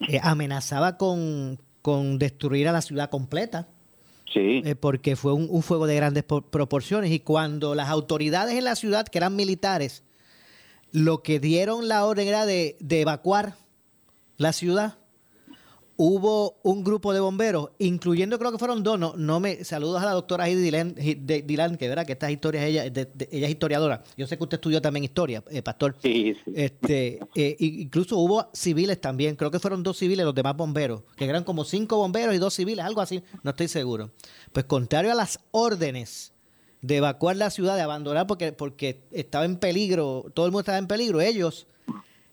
eh, 0.08 0.20
amenazaba 0.22 0.96
con, 0.96 1.60
con 1.82 2.18
destruir 2.18 2.66
a 2.68 2.72
la 2.72 2.80
ciudad 2.80 3.10
completa. 3.10 3.68
Sí. 4.32 4.62
Eh, 4.64 4.74
porque 4.74 5.16
fue 5.16 5.32
un, 5.32 5.62
fuego 5.62 5.86
de 5.86 5.96
grandes 5.96 6.24
proporciones 6.24 7.10
y 7.10 7.20
cuando 7.20 7.74
las 7.74 7.88
autoridades 7.88 8.54
en 8.54 8.64
la 8.64 8.76
ciudad, 8.76 9.06
que 9.06 9.18
eran 9.18 9.36
militares, 9.36 10.02
lo 10.92 11.22
que 11.22 11.40
dieron 11.40 11.88
la 11.88 12.04
orden 12.04 12.28
era 12.28 12.46
de 12.46 12.76
evacuar 12.80 13.56
la 14.38 14.52
ciudad, 14.52 14.98
hubo 15.96 16.60
un 16.62 16.84
grupo 16.84 17.12
de 17.12 17.18
bomberos, 17.18 17.70
incluyendo 17.80 18.38
creo 18.38 18.52
que 18.52 18.58
fueron 18.58 18.84
dos, 18.84 19.00
no, 19.00 19.14
no 19.16 19.40
me 19.40 19.64
saludos 19.64 20.00
a 20.00 20.06
la 20.06 20.12
doctora 20.12 20.48
Heidi 20.48 20.62
Dilan, 20.62 21.76
que 21.76 21.88
verá 21.88 22.04
que 22.04 22.12
estas 22.12 22.30
historias 22.30 22.64
ella, 22.64 22.84
ella 22.84 23.46
es 23.46 23.50
historiadora. 23.50 24.04
Yo 24.16 24.28
sé 24.28 24.38
que 24.38 24.44
usted 24.44 24.58
estudió 24.58 24.80
también 24.80 25.02
historia, 25.02 25.42
eh, 25.50 25.60
pastor. 25.60 25.96
Sí, 26.00 26.36
Este, 26.54 27.18
eh, 27.34 27.56
incluso 27.58 28.16
hubo 28.16 28.48
civiles 28.52 29.00
también, 29.00 29.34
creo 29.34 29.50
que 29.50 29.58
fueron 29.58 29.82
dos 29.82 29.98
civiles, 29.98 30.24
los 30.24 30.36
demás 30.36 30.56
bomberos, 30.56 31.02
que 31.16 31.24
eran 31.24 31.42
como 31.42 31.64
cinco 31.64 31.96
bomberos 31.96 32.32
y 32.32 32.38
dos 32.38 32.54
civiles, 32.54 32.84
algo 32.84 33.00
así, 33.00 33.24
no 33.42 33.50
estoy 33.50 33.66
seguro. 33.66 34.12
Pues 34.52 34.66
contrario 34.66 35.10
a 35.10 35.16
las 35.16 35.40
órdenes 35.50 36.32
de 36.80 36.98
evacuar 36.98 37.34
la 37.34 37.50
ciudad, 37.50 37.74
de 37.74 37.82
abandonar 37.82 38.28
porque, 38.28 38.52
porque 38.52 39.02
estaba 39.10 39.44
en 39.44 39.56
peligro, 39.56 40.26
todo 40.32 40.46
el 40.46 40.52
mundo 40.52 40.60
estaba 40.60 40.78
en 40.78 40.86
peligro, 40.86 41.20
ellos 41.20 41.66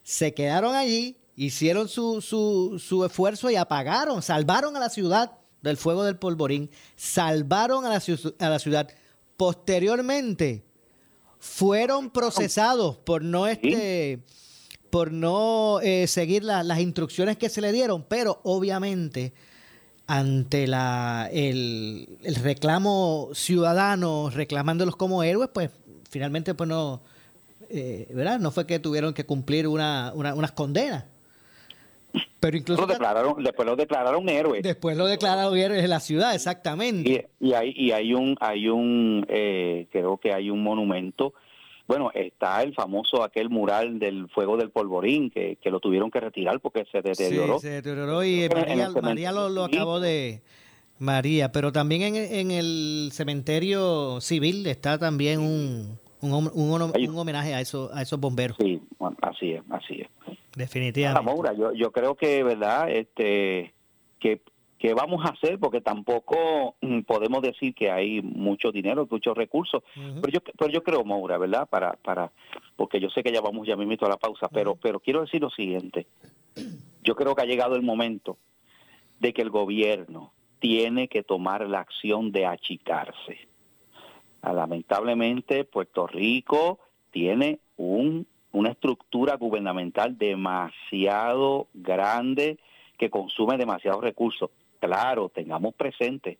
se 0.04 0.36
quedaron 0.36 0.76
allí 0.76 1.18
hicieron 1.36 1.88
su, 1.88 2.22
su, 2.22 2.80
su 2.80 3.06
esfuerzo 3.06 3.50
y 3.50 3.56
apagaron, 3.56 4.22
salvaron 4.22 4.76
a 4.76 4.80
la 4.80 4.90
ciudad 4.90 5.38
del 5.62 5.78
fuego 5.78 6.04
del 6.04 6.18
polvorín, 6.18 6.70
salvaron 6.96 7.86
a 7.86 7.90
la, 7.90 8.02
a 8.40 8.50
la 8.50 8.60
ciudad. 8.60 8.90
Posteriormente, 9.38 10.64
fueron 11.40 12.10
procesados 12.10 12.98
por 12.98 13.24
no 13.24 13.48
este 13.48 14.24
por 14.90 15.12
no 15.12 15.82
eh, 15.82 16.08
seguir 16.08 16.44
las 16.44 16.80
instrucciones 16.80 17.36
que 17.36 17.50
se 17.50 17.60
le 17.60 17.74
dieron, 17.74 18.06
pero 18.08 18.40
obviamente 18.44 19.34
ante 20.08 20.68
la, 20.68 21.30
el, 21.34 22.18
el, 22.24 22.36
reclamo 22.36 23.30
ciudadano 23.34 24.30
reclamándolos 24.30 24.96
como 24.96 25.22
héroes, 25.22 25.50
pues 25.54 25.72
finalmente 26.10 26.54
pues 26.54 26.70
no, 26.70 27.02
eh, 27.70 28.10
¿verdad? 28.14 28.40
No 28.40 28.52
fue 28.52 28.66
que 28.66 28.80
tuvieron 28.80 29.14
que 29.14 29.26
cumplir 29.26 29.68
una, 29.68 30.14
una, 30.16 30.34
unas 30.34 30.54
condenas. 30.54 31.04
Pero 32.40 32.58
incluso 32.58 32.82
lo 32.82 32.88
declararon, 32.88 33.44
después 33.44 33.66
lo 33.68 33.76
declararon 33.76 34.30
héroe. 34.30 34.62
Después 34.62 34.98
lo 34.98 35.08
declararon 35.08 35.58
héroes 35.58 35.84
en 35.84 35.90
la 35.90 36.00
ciudad, 36.00 36.36
exactamente. 36.36 37.30
Y, 37.40 37.54
hay, 37.54 37.74
y 37.76 37.92
hay 37.92 38.14
un, 38.14 38.36
hay 38.40 38.68
un 38.70 39.26
eh, 39.30 39.88
creo 39.92 40.18
que 40.18 40.34
hay 40.34 40.50
un 40.50 40.62
monumento. 40.64 41.34
Bueno, 41.88 42.12
está 42.14 42.64
el 42.64 42.74
famoso 42.74 43.24
aquel 43.24 43.50
mural 43.50 44.00
del 44.00 44.28
fuego 44.30 44.58
del 44.58 44.72
polvorín 44.72 45.30
que, 45.30 45.58
que 45.62 45.70
lo 45.70 45.80
tuvieron 45.80 46.10
que 46.10 46.20
retirar 46.20 46.60
porque 46.60 46.86
se 46.92 47.02
deterioró. 47.02 47.60
Sí, 47.60 47.68
se 47.68 47.74
deterioró 47.74 48.24
y 48.24 48.50
María, 49.02 49.32
lo, 49.32 49.64
acabó 49.64 50.00
de 50.00 50.42
María, 50.98 51.52
pero 51.52 51.72
también 51.72 52.02
en, 52.02 52.16
en 52.16 52.52
el 52.52 53.10
cementerio 53.12 54.20
civil 54.20 54.66
está 54.66 54.98
también 54.98 55.42
un, 55.42 56.00
un, 56.34 56.52
un, 56.54 57.18
homenaje 57.18 57.54
a, 57.54 57.62
eso, 57.62 57.90
a 57.94 58.02
esos 58.02 58.20
bomberos. 58.20 58.58
Sí, 58.60 58.82
así 59.22 59.52
es, 59.52 59.64
así 59.70 60.02
es. 60.02 60.08
Definitivamente. 60.56 61.58
yo, 61.58 61.74
yo 61.74 61.92
creo 61.92 62.16
que, 62.16 62.44
¿verdad? 62.44 62.90
Este, 62.90 63.74
que, 64.20 64.42
que 64.78 64.94
vamos 64.94 65.26
a 65.26 65.30
hacer, 65.30 65.60
porque 65.60 65.82
tampoco 65.82 66.76
mm, 66.82 67.02
podemos 67.02 67.42
decir 67.42 67.74
que 67.74 67.92
hay 67.92 68.22
mucho 68.22 68.72
dinero, 68.72 69.08
muchos 69.10 69.36
recursos, 69.36 69.84
pero, 70.22 70.32
yo, 70.32 70.40
pero 70.42 70.72
yo 70.72 70.84
creo, 70.84 71.04
Moura, 71.04 71.38
¿verdad? 71.38 71.68
Para, 71.68 71.94
para, 71.94 72.32
porque 72.76 73.00
yo 73.00 73.10
sé 73.10 73.24
que 73.24 73.32
ya 73.32 73.42
vamos 73.42 73.68
ya 73.68 73.76
mismo 73.76 73.96
a 74.06 74.10
la 74.10 74.18
pausa, 74.18 74.48
pero, 74.50 74.76
pero 74.76 75.00
quiero 75.00 75.22
decir 75.22 75.42
lo 75.42 75.50
siguiente. 75.50 76.08
Yo 77.04 77.16
creo 77.16 77.36
que 77.36 77.42
ha 77.42 77.46
llegado 77.46 77.76
el 77.76 77.82
momento 77.82 78.38
de 79.20 79.34
que 79.34 79.42
el 79.42 79.50
gobierno 79.50 80.34
tiene 80.60 81.08
que 81.08 81.24
tomar 81.24 81.68
la 81.68 81.80
acción 81.80 82.32
de 82.32 82.46
achicarse. 82.46 83.48
Ah, 84.46 84.54
lamentablemente, 84.54 85.64
Puerto 85.64 86.08
Rico 86.08 86.80
tiene 87.12 87.60
un 87.78 88.28
una 88.56 88.70
estructura 88.70 89.36
gubernamental 89.36 90.18
demasiado 90.18 91.68
grande 91.74 92.58
que 92.98 93.10
consume 93.10 93.58
demasiados 93.58 94.02
recursos. 94.02 94.50
Claro, 94.80 95.28
tengamos 95.28 95.76
presente 95.76 96.38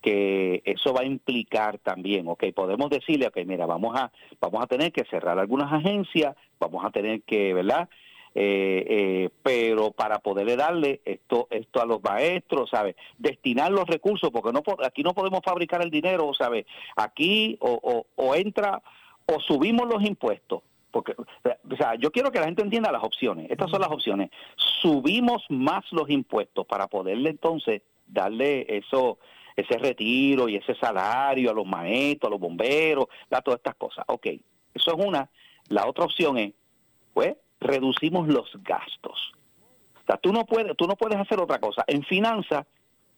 que 0.00 0.62
eso 0.64 0.92
va 0.92 1.00
a 1.00 1.06
implicar 1.06 1.78
también, 1.78 2.28
ok, 2.28 2.44
podemos 2.54 2.90
decirle, 2.90 3.26
ok, 3.26 3.38
mira, 3.46 3.66
vamos 3.66 3.96
a, 3.96 4.12
vamos 4.38 4.62
a 4.62 4.66
tener 4.66 4.92
que 4.92 5.04
cerrar 5.06 5.38
algunas 5.38 5.72
agencias, 5.72 6.36
vamos 6.60 6.84
a 6.84 6.90
tener 6.90 7.22
que, 7.22 7.54
¿verdad? 7.54 7.88
Eh, 8.36 8.84
eh, 8.88 9.30
pero 9.44 9.92
para 9.92 10.18
poderle 10.18 10.56
darle 10.56 11.00
esto 11.04 11.46
esto 11.50 11.80
a 11.80 11.86
los 11.86 12.02
maestros, 12.02 12.68
¿sabes? 12.70 12.96
Destinar 13.16 13.70
los 13.70 13.86
recursos, 13.86 14.30
porque 14.30 14.52
no 14.52 14.62
aquí 14.84 15.04
no 15.04 15.14
podemos 15.14 15.40
fabricar 15.44 15.82
el 15.82 15.90
dinero, 15.90 16.32
¿sabes? 16.34 16.66
Aquí 16.96 17.56
o, 17.60 17.78
o, 17.82 18.06
o 18.16 18.34
entra 18.34 18.82
o 19.26 19.40
subimos 19.40 19.88
los 19.88 20.02
impuestos 20.02 20.62
porque, 20.94 21.12
o 21.18 21.76
sea, 21.76 21.96
yo 21.96 22.12
quiero 22.12 22.30
que 22.30 22.38
la 22.38 22.44
gente 22.44 22.62
entienda 22.62 22.92
las 22.92 23.02
opciones. 23.02 23.50
Estas 23.50 23.68
son 23.68 23.80
las 23.80 23.90
opciones. 23.90 24.30
Subimos 24.80 25.44
más 25.48 25.84
los 25.90 26.08
impuestos 26.08 26.64
para 26.66 26.86
poderle 26.86 27.30
entonces 27.30 27.82
darle 28.06 28.64
eso, 28.68 29.18
ese 29.56 29.76
retiro 29.76 30.48
y 30.48 30.54
ese 30.54 30.76
salario 30.76 31.50
a 31.50 31.52
los 31.52 31.66
maestros, 31.66 32.28
a 32.28 32.30
los 32.30 32.38
bomberos, 32.38 33.06
a 33.28 33.42
todas 33.42 33.58
estas 33.58 33.74
cosas. 33.74 34.04
Ok, 34.06 34.28
eso 34.72 34.96
es 34.96 35.04
una. 35.04 35.28
La 35.68 35.88
otra 35.88 36.04
opción 36.04 36.38
es, 36.38 36.52
pues, 37.12 37.34
reducimos 37.60 38.28
los 38.28 38.50
gastos. 38.62 39.32
O 40.02 40.06
sea, 40.06 40.16
tú 40.18 40.32
no 40.32 40.44
puedes, 40.44 40.76
tú 40.76 40.86
no 40.86 40.96
puedes 40.96 41.18
hacer 41.18 41.40
otra 41.40 41.58
cosa. 41.58 41.84
En 41.86 42.02
finanzas, 42.04 42.66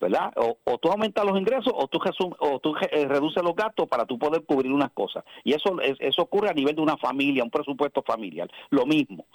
¿verdad? 0.01 0.33
O, 0.37 0.79
tú 0.79 0.91
aumentas 0.91 1.25
los 1.25 1.39
ingresos 1.39 1.73
o 1.75 1.89
tú, 1.89 1.99
o 2.39 2.61
tú 2.61 2.75
eh, 2.91 3.07
reduces 3.07 3.43
los 3.43 3.57
gastos 3.57 3.89
para 3.89 4.05
tú 4.05 4.19
poder 4.19 4.45
cubrir 4.45 4.73
unas 4.73 4.93
cosas. 4.93 5.25
Y 5.43 5.53
eso, 5.53 5.77
eso 5.81 6.23
ocurre 6.23 6.51
a 6.51 6.55
nivel 6.55 6.77
de 6.77 6.83
una 6.83 6.97
familia, 6.97 7.43
un 7.43 7.51
presupuesto 7.51 8.03
familiar. 8.03 8.49
Lo 8.71 8.87
mismo. 8.87 9.27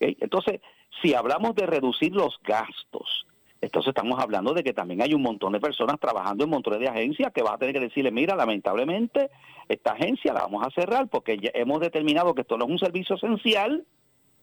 Entonces, 0.00 0.60
si 1.02 1.14
hablamos 1.14 1.54
de 1.54 1.66
reducir 1.66 2.14
los 2.14 2.38
gastos, 2.42 3.26
entonces 3.60 3.88
estamos 3.88 4.20
hablando 4.20 4.52
de 4.52 4.62
que 4.62 4.74
también 4.74 5.00
hay 5.00 5.14
un 5.14 5.22
montón 5.22 5.52
de 5.52 5.60
personas 5.60 5.98
trabajando 5.98 6.44
en 6.44 6.50
montones 6.50 6.80
de 6.80 6.88
agencias 6.88 7.32
que 7.32 7.42
va 7.42 7.54
a 7.54 7.58
tener 7.58 7.74
que 7.74 7.80
decirle, 7.80 8.10
mira, 8.10 8.36
lamentablemente 8.36 9.30
esta 9.68 9.92
agencia 9.92 10.32
la 10.34 10.40
vamos 10.40 10.66
a 10.66 10.70
cerrar 10.70 11.08
porque 11.08 11.38
ya 11.38 11.50
hemos 11.54 11.80
determinado 11.80 12.34
que 12.34 12.42
esto 12.42 12.58
no 12.58 12.66
es 12.66 12.70
un 12.70 12.78
servicio 12.78 13.16
esencial 13.16 13.84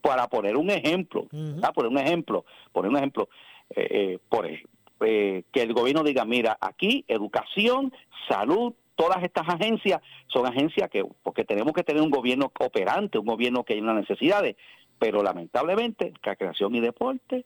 para 0.04 0.28
poner 0.28 0.58
un 0.58 0.70
ejemplo, 0.70 1.28
poner 1.74 1.90
un 1.90 1.98
ejemplo, 1.98 2.44
poner 2.74 2.92
un 2.92 2.98
ejemplo, 2.98 3.30
eh, 3.70 3.88
eh, 3.90 4.20
por 4.28 4.46
eh, 4.46 5.44
que 5.50 5.62
el 5.62 5.74
gobierno 5.74 6.04
diga, 6.04 6.26
mira, 6.26 6.58
aquí 6.60 7.06
educación, 7.08 7.94
salud, 8.28 8.74
todas 8.96 9.24
estas 9.24 9.48
agencias 9.48 10.02
son 10.28 10.46
agencias 10.46 10.90
que, 10.90 11.06
porque 11.24 11.46
tenemos 11.46 11.72
que 11.72 11.86
tener 11.86 12.02
un 12.02 12.10
gobierno 12.10 12.52
operante, 12.60 13.18
un 13.18 13.26
gobierno 13.26 13.64
que 13.64 13.76
hay 13.76 13.80
unas 13.80 13.96
necesidades, 13.96 14.58
pero 15.00 15.24
lamentablemente, 15.24 16.12
creación 16.22 16.76
y 16.76 16.82
deporte, 16.82 17.46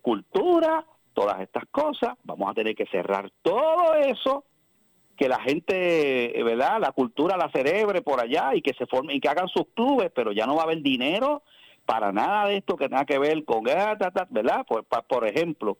cultura, 0.00 0.86
todas 1.14 1.40
estas 1.40 1.64
cosas, 1.72 2.16
vamos 2.22 2.48
a 2.48 2.54
tener 2.54 2.76
que 2.76 2.86
cerrar 2.86 3.32
todo 3.42 3.94
eso, 3.94 4.44
que 5.18 5.28
la 5.28 5.40
gente, 5.40 6.38
eh, 6.38 6.42
¿verdad? 6.44 6.80
La 6.80 6.92
cultura 6.92 7.36
la 7.36 7.50
cerebre 7.50 8.02
por 8.02 8.20
allá 8.20 8.54
y 8.54 8.62
que 8.62 8.72
se 8.74 8.86
formen 8.86 9.16
y 9.16 9.20
que 9.20 9.28
hagan 9.28 9.48
sus 9.48 9.66
clubes, 9.74 10.12
pero 10.14 10.30
ya 10.30 10.46
no 10.46 10.54
va 10.54 10.62
a 10.62 10.64
haber 10.64 10.80
dinero 10.80 11.42
para 11.84 12.12
nada 12.12 12.46
de 12.46 12.58
esto 12.58 12.76
que 12.76 12.88
tenga 12.88 13.04
que 13.04 13.18
ver 13.18 13.44
con, 13.44 13.68
ah, 13.68 13.96
¿verdad? 14.30 14.64
Por, 14.66 14.84
por 14.84 15.26
ejemplo. 15.26 15.76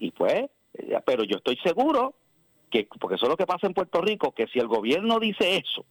Y 0.00 0.10
pues, 0.10 0.50
eh, 0.74 1.00
pero 1.06 1.22
yo 1.22 1.36
estoy 1.36 1.56
seguro 1.62 2.14
que, 2.68 2.88
porque 3.00 3.14
eso 3.14 3.26
es 3.26 3.30
lo 3.30 3.36
que 3.36 3.46
pasa 3.46 3.68
en 3.68 3.74
Puerto 3.74 4.00
Rico, 4.00 4.32
que 4.32 4.48
si 4.48 4.58
el 4.58 4.66
gobierno 4.66 5.20
dice 5.20 5.56
eso, 5.56 5.84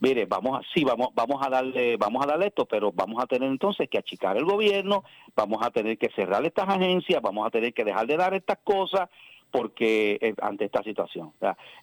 mire, 0.00 0.26
vamos 0.26 0.60
a, 0.60 0.62
sí, 0.74 0.84
vamos, 0.84 1.08
vamos 1.14 1.40
a 1.40 1.48
darle, 1.48 1.96
vamos 1.96 2.22
a 2.22 2.28
darle 2.28 2.48
esto, 2.48 2.66
pero 2.66 2.92
vamos 2.92 3.22
a 3.22 3.26
tener 3.26 3.48
entonces 3.48 3.88
que 3.88 3.96
achicar 3.96 4.36
el 4.36 4.44
gobierno, 4.44 5.04
vamos 5.34 5.64
a 5.64 5.70
tener 5.70 5.96
que 5.96 6.10
cerrar 6.10 6.44
estas 6.44 6.68
agencias, 6.68 7.22
vamos 7.22 7.46
a 7.46 7.50
tener 7.50 7.72
que 7.72 7.84
dejar 7.84 8.06
de 8.06 8.18
dar 8.18 8.34
estas 8.34 8.58
cosas, 8.62 9.08
porque 9.54 10.18
eh, 10.20 10.34
ante 10.42 10.64
esta 10.64 10.82
situación. 10.82 11.30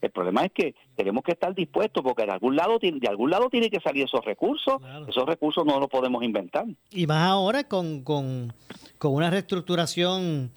el 0.01 0.11
problema 0.11 0.43
es 0.43 0.51
que 0.51 0.75
tenemos 0.93 1.23
que 1.23 1.31
estar 1.31 1.55
dispuestos 1.55 2.03
porque 2.03 2.25
de 2.25 2.33
algún 2.33 2.57
lado 2.57 2.77
de 2.79 3.07
algún 3.07 3.29
lado 3.29 3.49
tiene 3.49 3.69
que 3.69 3.79
salir 3.79 4.03
esos 4.03 4.25
recursos. 4.25 4.75
Esos 5.07 5.25
recursos 5.25 5.65
no 5.65 5.79
los 5.79 5.89
podemos 5.89 6.21
inventar. 6.21 6.65
Y 6.89 7.07
más 7.07 7.29
ahora 7.29 7.63
con, 7.63 8.03
con, 8.03 8.51
con 8.97 9.13
una 9.13 9.29
reestructuración 9.29 10.51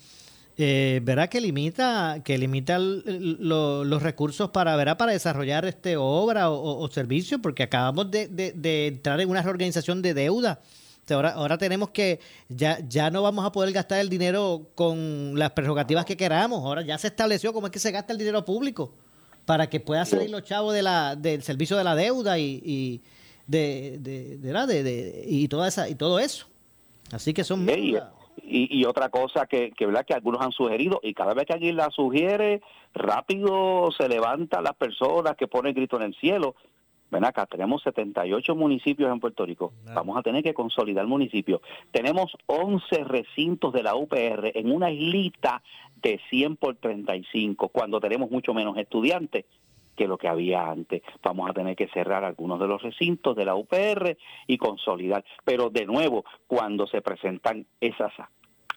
eh, 0.57 0.99
verá 1.05 1.29
que 1.29 1.41
limita 1.41 2.21
que 2.25 2.37
limita 2.37 2.81
los 2.81 4.03
recursos 4.03 4.51
para 4.51 4.75
verá 4.75 4.97
para 4.97 5.13
desarrollar 5.13 5.65
este 5.67 5.97
obra 5.97 6.51
o, 6.51 6.81
o, 6.81 6.89
servicio 6.89 7.41
porque 7.41 7.63
acabamos 7.63 8.11
de, 8.11 8.89
entrar 8.89 9.21
en 9.21 9.31
una 9.31 9.43
reorganización 9.43 10.03
de 10.03 10.15
deuda 10.15 10.61
ahora 11.13 11.31
ahora 11.33 11.59
tenemos 11.59 11.91
que 11.91 12.21
ya 12.49 12.79
ya 12.89 13.11
no 13.11 13.23
vamos 13.23 13.45
a 13.45 13.53
poder 13.53 13.73
gastar 13.73 14.01
el 14.01 14.09
dinero 14.09 14.69
con 14.75 15.39
las 15.39 15.51
prerrogativas 15.51 16.05
que 16.05 16.17
queramos 16.17 16.65
ahora 16.65 16.83
ya 16.83 16.97
se 16.97 17.09
estableció 17.09 17.53
cómo 17.53 17.67
es 17.67 17.73
que 17.73 17.79
se 17.79 17.91
gasta 17.91 18.13
el 18.13 18.19
dinero 18.19 18.45
público 18.45 18.95
para 19.45 19.69
que 19.69 19.81
pueda 19.81 20.07
salir 20.07 20.31
los 20.31 20.45
chavos 20.45 20.73
de 20.73 20.83
la 20.83 21.17
del 21.17 21.43
servicio 21.43 21.77
de 21.77 21.85
la 21.85 21.95
deuda 21.95 22.39
y, 22.39 22.63
y 22.65 23.03
de, 23.47 23.99
de, 24.01 24.83
de, 24.83 25.25
y 25.27 25.49
toda 25.49 25.69
esa 25.69 25.89
y 25.89 25.97
todo 25.97 26.19
eso 26.19 26.47
así 27.13 27.35
que 27.35 27.45
son 27.45 27.67
y, 28.43 28.85
otra 28.85 29.09
cosa 29.09 29.47
que, 29.47 29.73
que, 29.73 29.87
¿verdad? 29.87 30.05
que 30.05 30.15
algunos 30.15 30.41
han 30.41 30.53
sugerido, 30.53 31.01
y 31.03 31.15
cada 31.15 31.35
vez 31.35 31.47
que 31.47 31.53
alguien 31.53 31.77
la 31.77 31.91
sugiere, 31.91 32.63
rápido 32.93 33.91
se 33.97 34.09
levantan 34.09 34.65
las 34.65 34.75
personas 34.75 35.37
que 35.37 35.47
ponen 35.47 35.75
grito 35.75 35.97
en 35.97 36.03
el 36.03 36.15
cielo. 36.17 36.55
Ven 37.11 37.25
acá, 37.25 37.47
tenemos 37.47 37.83
78 37.83 38.57
municipios 38.57 39.11
en 39.13 39.21
Puerto 39.21 39.47
Rico. 39.47 39.73
Vamos 39.95 40.17
a 40.17 40.23
tener 40.23 40.43
que 40.43 40.55
consolidar 40.55 41.07
municipios. 41.07 41.61
Tenemos 41.93 42.37
11 42.47 43.05
recintos 43.05 43.73
de 43.73 43.83
la 43.83 43.95
UPR 43.95 44.51
en 44.55 44.73
una 44.73 44.91
islita 44.91 45.63
de 46.03 46.21
100 46.31 46.57
por 46.57 46.77
35, 46.77 47.69
cuando 47.69 48.01
tenemos 48.01 48.31
mucho 48.31 48.53
menos 48.53 48.77
estudiantes 48.77 49.45
que 49.95 50.09
lo 50.09 50.19
que 50.19 50.29
había 50.29 50.69
antes. 50.69 51.03
Vamos 51.23 51.49
a 51.49 51.53
tener 51.53 51.77
que 51.77 51.89
cerrar 51.89 52.25
algunos 52.25 52.59
de 52.61 52.67
los 52.67 52.83
recintos 52.83 53.37
de 53.37 53.45
la 53.45 53.55
UPR 53.55 54.17
y 54.47 54.59
consolidar. 54.59 55.25
Pero 55.45 55.71
de 55.71 55.87
nuevo, 55.87 56.25
cuando 56.47 56.87
se 56.87 57.01
presentan 57.01 57.67
esas 57.81 58.13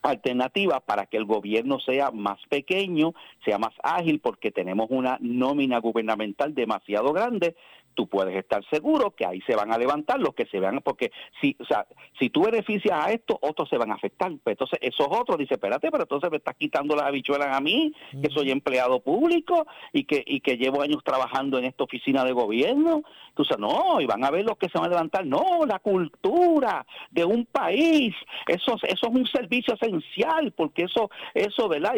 alternativas 0.03 0.81
para 0.81 1.07
que 1.07 1.17
el 1.17 1.25
gobierno 1.25 1.79
sea 1.79 2.11
más 2.11 2.39
pequeño, 2.49 3.13
sea 3.43 3.57
más 3.57 3.73
ágil, 3.83 4.19
porque 4.19 4.51
tenemos 4.51 4.87
una 4.89 5.17
nómina 5.21 5.79
gubernamental 5.79 6.53
demasiado 6.53 7.13
grande, 7.13 7.55
tú 7.97 8.05
puedes 8.05 8.36
estar 8.36 8.63
seguro 8.69 9.10
que 9.10 9.25
ahí 9.25 9.41
se 9.41 9.55
van 9.55 9.73
a 9.73 9.77
levantar 9.77 10.19
los 10.19 10.36
que 10.36 10.45
se 10.45 10.60
vean, 10.60 10.81
porque 10.83 11.12
si, 11.41 11.57
o 11.60 11.65
sea, 11.65 11.88
si 12.19 12.29
tú 12.29 12.43
beneficias 12.43 13.03
a 13.03 13.12
esto, 13.12 13.39
otros 13.41 13.67
se 13.67 13.77
van 13.79 13.91
a 13.91 13.95
afectar. 13.95 14.31
Pues 14.43 14.53
entonces, 14.53 14.77
esos 14.83 15.07
otros 15.10 15.39
dicen, 15.39 15.55
espérate, 15.55 15.89
pero 15.89 16.03
entonces 16.03 16.29
me 16.29 16.38
estás 16.38 16.55
quitando 16.55 16.95
las 16.95 17.07
habichuelas 17.07 17.57
a 17.57 17.60
mí, 17.60 17.91
que 18.21 18.29
soy 18.29 18.51
empleado 18.51 18.99
público 18.99 19.65
y 19.93 20.03
que, 20.03 20.23
y 20.27 20.41
que 20.41 20.57
llevo 20.57 20.83
años 20.83 21.03
trabajando 21.03 21.57
en 21.57 21.65
esta 21.65 21.86
oficina 21.86 22.23
de 22.23 22.33
gobierno. 22.33 23.01
Entonces, 23.29 23.57
no, 23.57 23.99
y 23.99 24.05
van 24.05 24.23
a 24.23 24.29
ver 24.29 24.45
los 24.45 24.60
que 24.60 24.69
se 24.69 24.77
van 24.77 24.86
a 24.86 24.89
levantar. 24.89 25.25
No, 25.25 25.65
la 25.65 25.79
cultura 25.79 26.86
de 27.10 27.25
un 27.25 27.47
país, 27.47 28.13
eso, 28.47 28.75
eso 28.83 29.07
es 29.07 29.15
un 29.15 29.25
servicio 29.25 29.73
esencial, 29.73 30.51
porque 30.51 30.83
eso, 30.83 31.10
eso, 31.33 31.67
¿verdad? 31.67 31.95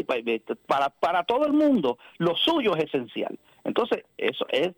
Para, 0.66 0.92
para 0.92 1.24
todo 1.26 1.46
el 1.46 1.52
mundo, 1.52 1.98
lo 2.20 2.38
suyo 2.38 2.74
es 2.78 2.86
esencial. 2.86 3.38
Entonces, 3.66 4.06
eso 4.18 4.46
es 4.50 4.72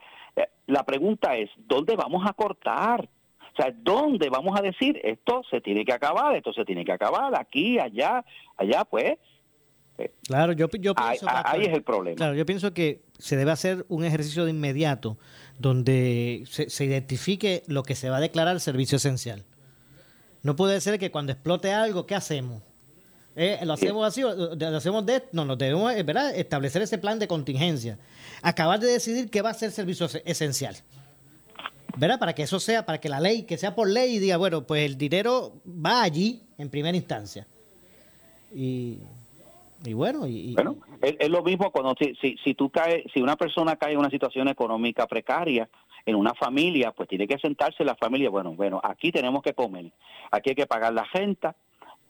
la 0.68 0.84
pregunta 0.84 1.36
es, 1.36 1.50
¿dónde 1.58 1.96
vamos 1.96 2.24
a 2.28 2.34
cortar? 2.34 3.10
O 3.54 3.56
sea, 3.56 3.74
¿dónde 3.76 4.30
vamos 4.30 4.58
a 4.58 4.62
decir 4.62 5.00
esto 5.04 5.42
se 5.50 5.60
tiene 5.60 5.84
que 5.84 5.94
acabar, 5.94 6.36
esto 6.36 6.54
se 6.54 6.64
tiene 6.64 6.86
que 6.86 6.94
acabar, 6.94 7.38
aquí, 7.38 7.78
allá, 7.78 8.24
allá, 8.56 8.86
pues? 8.86 9.18
Eh, 9.98 10.12
claro, 10.26 10.54
yo, 10.54 10.68
yo 10.80 10.96
pienso... 10.96 11.28
Ahí, 11.30 11.64
es 11.64 11.74
el 11.74 11.84
problema. 11.84 12.16
Claro, 12.16 12.34
yo 12.34 12.46
pienso 12.46 12.74
que 12.74 13.02
se 13.18 13.36
debe 13.36 13.52
hacer 13.52 13.86
un 13.90 14.06
ejercicio 14.06 14.46
de 14.46 14.52
inmediato 14.52 15.18
donde 15.60 16.44
se, 16.48 16.70
se 16.70 16.86
identifique 16.86 17.64
lo 17.68 17.84
que 17.84 17.96
se 17.96 18.10
va 18.10 18.18
a 18.18 18.22
declarar 18.22 18.60
servicio 18.62 18.96
esencial. 18.96 19.44
No 20.44 20.56
puede 20.56 20.80
ser 20.80 20.98
que 20.98 21.12
cuando 21.12 21.34
explote 21.34 21.74
algo, 21.74 22.06
¿qué 22.06 22.16
hacemos? 22.16 22.64
Eh, 23.36 23.60
lo 23.64 23.74
hacemos 23.74 24.06
así, 24.06 24.22
lo 24.22 24.78
hacemos 24.78 25.06
de 25.06 25.24
no, 25.32 25.46
nos 25.46 25.58
debemos 25.58 25.94
eh, 25.94 26.04
¿verdad? 26.04 26.36
establecer 26.36 26.82
ese 26.82 26.98
plan 26.98 27.18
de 27.20 27.28
contingencia. 27.28 27.98
Acabar 28.42 28.80
de 28.80 28.88
decidir 28.88 29.30
qué 29.30 29.42
va 29.42 29.52
a 29.52 29.54
ser 29.54 29.72
servicio 29.72 30.08
esencial. 30.26 30.76
¿Verdad? 31.98 32.20
Para 32.20 32.34
que 32.34 32.44
eso 32.44 32.60
sea, 32.60 32.86
para 32.86 33.00
que 33.00 33.10
la 33.10 33.20
ley, 33.20 33.44
que 33.44 33.58
sea 33.58 33.76
por 33.76 33.90
ley, 33.90 34.20
diga, 34.20 34.38
bueno, 34.38 34.66
pues 34.66 34.86
el 34.86 34.98
dinero 34.98 35.54
va 35.68 36.04
allí 36.04 36.42
en 36.58 36.70
primera 36.70 36.96
instancia. 36.96 37.48
Y, 38.54 39.00
y 39.86 39.94
bueno, 39.94 40.28
y, 40.28 40.54
bueno, 40.54 40.78
es, 41.02 41.30
lo 41.30 41.44
mismo 41.44 41.72
cuando 41.72 41.96
si, 42.00 42.16
si, 42.16 42.38
si 42.44 42.54
tú 42.54 42.70
caes, 42.70 43.04
si 43.14 43.22
una 43.22 43.36
persona 43.36 43.76
cae 43.76 43.94
en 43.94 44.00
una 44.00 44.10
situación 44.10 44.48
económica 44.48 45.08
precaria, 45.08 45.70
en 46.06 46.16
una 46.16 46.34
familia, 46.34 46.92
pues 46.92 47.08
tiene 47.10 47.28
que 47.28 47.38
sentarse 47.40 47.84
la 47.84 47.96
familia, 47.96 48.30
bueno, 48.30 48.54
bueno, 48.54 48.80
aquí 48.84 49.12
tenemos 49.12 49.42
que 49.42 49.54
comer, 49.54 49.92
aquí 50.32 50.50
hay 50.50 50.56
que 50.56 50.66
pagar 50.66 50.94
la 50.94 51.04
renta, 51.14 51.56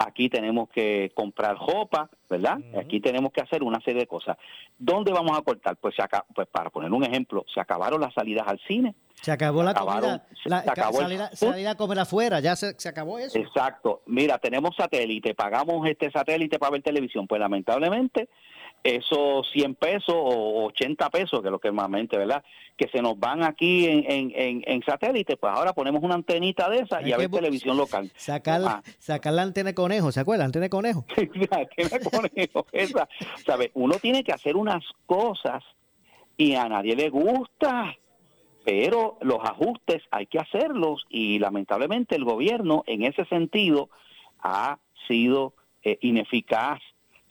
aquí 0.06 0.30
tenemos 0.30 0.70
que 0.70 1.12
comprar 1.14 1.58
ropa, 1.58 2.10
¿verdad? 2.30 2.60
Aquí 2.80 3.00
tenemos 3.00 3.32
que 3.32 3.42
hacer 3.42 3.64
una 3.64 3.80
serie 3.82 4.02
de 4.02 4.08
cosas. 4.08 4.38
¿Dónde 4.78 5.12
vamos 5.12 5.38
a 5.38 5.42
cortar? 5.42 5.78
Pues, 5.78 5.96
se 5.96 6.04
pues 6.34 6.48
para 6.48 6.70
poner 6.70 6.92
un 6.92 7.04
ejemplo, 7.04 7.46
se 7.54 7.60
acabaron 7.60 8.02
las 8.02 8.14
salidas 8.14 8.48
al 8.48 8.60
cine. 8.68 8.96
Se 9.22 9.32
acabó 9.32 9.62
la 9.62 9.74
comida, 9.74 10.26
la, 10.46 10.64
salir, 11.34 11.68
a 11.68 11.76
comer 11.76 12.00
afuera, 12.00 12.40
ya 12.40 12.56
se, 12.56 12.74
se, 12.80 12.90
acabó 12.90 13.20
eso. 13.20 13.38
Exacto. 13.38 14.02
Mira, 14.08 14.40
tenemos 14.40 14.76
satélite, 14.76 15.36
pagamos 15.36 15.88
este 15.88 16.10
satélite 16.10 16.58
para 16.58 16.72
ver 16.72 16.82
televisión. 16.82 17.28
Pues 17.28 17.40
lamentablemente 17.40 18.30
esos 18.84 19.48
100 19.52 19.76
pesos 19.76 20.16
o 20.16 20.66
80 20.66 21.10
pesos, 21.10 21.42
que 21.42 21.48
es 21.48 21.52
lo 21.52 21.60
que 21.60 21.68
normalmente, 21.68 22.18
¿verdad? 22.18 22.44
Que 22.76 22.88
se 22.88 23.02
nos 23.02 23.20
van 23.20 23.44
aquí 23.44 23.86
en, 23.86 24.06
en, 24.08 24.64
en, 24.66 24.84
satélite, 24.84 25.38
pues 25.38 25.54
ahora 25.56 25.74
ponemos 25.74 26.02
una 26.04 26.16
antenita 26.16 26.70
de 26.70 26.80
esa 26.80 27.02
y 27.02 27.12
a 27.12 27.18
ver 27.18 27.30
televisión 27.30 27.78
local. 27.78 28.12
Sacar, 28.16 28.62
ah. 28.66 28.82
sacar 28.98 29.34
la 29.34 29.44
antena 29.44 29.70
de 29.70 29.76
conejo, 29.76 30.12
¿se 30.12 30.20
acuerda? 30.20 30.46
Antena 30.46 30.64
de 30.64 30.70
conejo. 30.70 31.06
La 31.16 31.58
antena 31.60 31.90
de 31.90 32.10
conejo, 32.10 32.66
esa. 32.72 33.08
¿Sabe? 33.46 33.72
Uno 33.76 33.96
tiene 34.00 34.24
que 34.24 34.32
hacer 34.32 34.56
unas 34.56 34.84
cosas 35.06 35.64
y 36.38 36.56
a 36.56 36.68
nadie 36.68 36.96
le 36.96 37.10
gusta, 37.10 37.96
pero 38.66 39.18
los 39.22 39.40
ajustes 39.44 40.02
hay 40.10 40.26
que 40.26 40.40
hacerlos 40.40 41.06
y 41.10 41.38
lamentablemente 41.38 42.16
el 42.16 42.26
gobierno 42.26 42.84
en 42.88 43.04
ese 43.04 43.26
sentido 43.26 43.90
ha 44.40 44.80
sido 45.08 45.54
eh, 45.84 46.00
ineficaz 46.02 46.80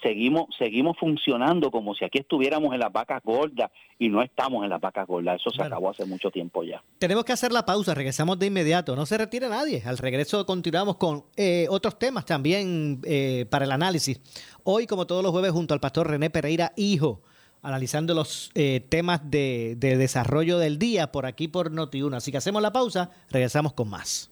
seguimos, 0.02 0.46
seguimos 0.58 0.96
funcionando 0.98 1.70
como 1.70 1.94
si 1.94 2.04
aquí 2.04 2.18
estuviéramos 2.18 2.72
en 2.72 2.80
las 2.80 2.92
vacas 2.92 3.22
gordas 3.22 3.70
y 3.98 4.08
no 4.08 4.22
estamos 4.22 4.64
en 4.64 4.70
las 4.70 4.80
vacas 4.80 5.06
gordas. 5.06 5.40
Eso 5.40 5.50
se 5.50 5.62
acabó 5.62 5.90
hace 5.90 6.04
mucho 6.04 6.30
tiempo 6.30 6.62
ya. 6.62 6.82
Tenemos 6.98 7.24
que 7.24 7.32
hacer 7.32 7.52
la 7.52 7.64
pausa, 7.64 7.94
regresamos 7.94 8.38
de 8.38 8.46
inmediato. 8.46 8.96
No 8.96 9.06
se 9.06 9.18
retire 9.18 9.48
nadie. 9.48 9.82
Al 9.84 9.98
regreso 9.98 10.44
continuamos 10.46 10.96
con 10.96 11.24
eh, 11.36 11.66
otros 11.70 11.98
temas 11.98 12.24
también 12.24 13.00
eh, 13.04 13.46
para 13.50 13.64
el 13.64 13.72
análisis. 13.72 14.20
Hoy, 14.64 14.86
como 14.86 15.06
todos 15.06 15.22
los 15.22 15.32
jueves, 15.32 15.52
junto 15.52 15.74
al 15.74 15.80
pastor 15.80 16.08
René 16.08 16.30
Pereira, 16.30 16.72
hijo, 16.76 17.22
analizando 17.62 18.14
los 18.14 18.50
eh, 18.54 18.80
temas 18.88 19.30
de, 19.30 19.74
de 19.76 19.96
desarrollo 19.96 20.58
del 20.58 20.78
día 20.78 21.12
por 21.12 21.26
aquí 21.26 21.48
por 21.48 21.70
Noti1. 21.70 22.16
Así 22.16 22.30
que 22.30 22.38
hacemos 22.38 22.62
la 22.62 22.72
pausa, 22.72 23.10
regresamos 23.30 23.72
con 23.74 23.88
más. 23.88 24.29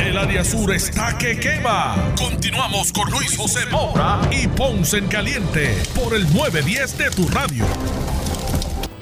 El 0.00 0.16
área 0.16 0.44
sur 0.44 0.72
está 0.72 1.18
que 1.18 1.38
quema. 1.40 2.14
Continuamos 2.16 2.92
con 2.92 3.10
Luis 3.10 3.36
José 3.36 3.66
Moura 3.66 4.20
y 4.30 4.46
Ponce 4.46 4.98
en 4.98 5.08
Caliente 5.08 5.76
por 5.94 6.14
el 6.14 6.22
910 6.32 6.98
de 6.98 7.10
tu 7.10 7.28
radio. 7.28 7.64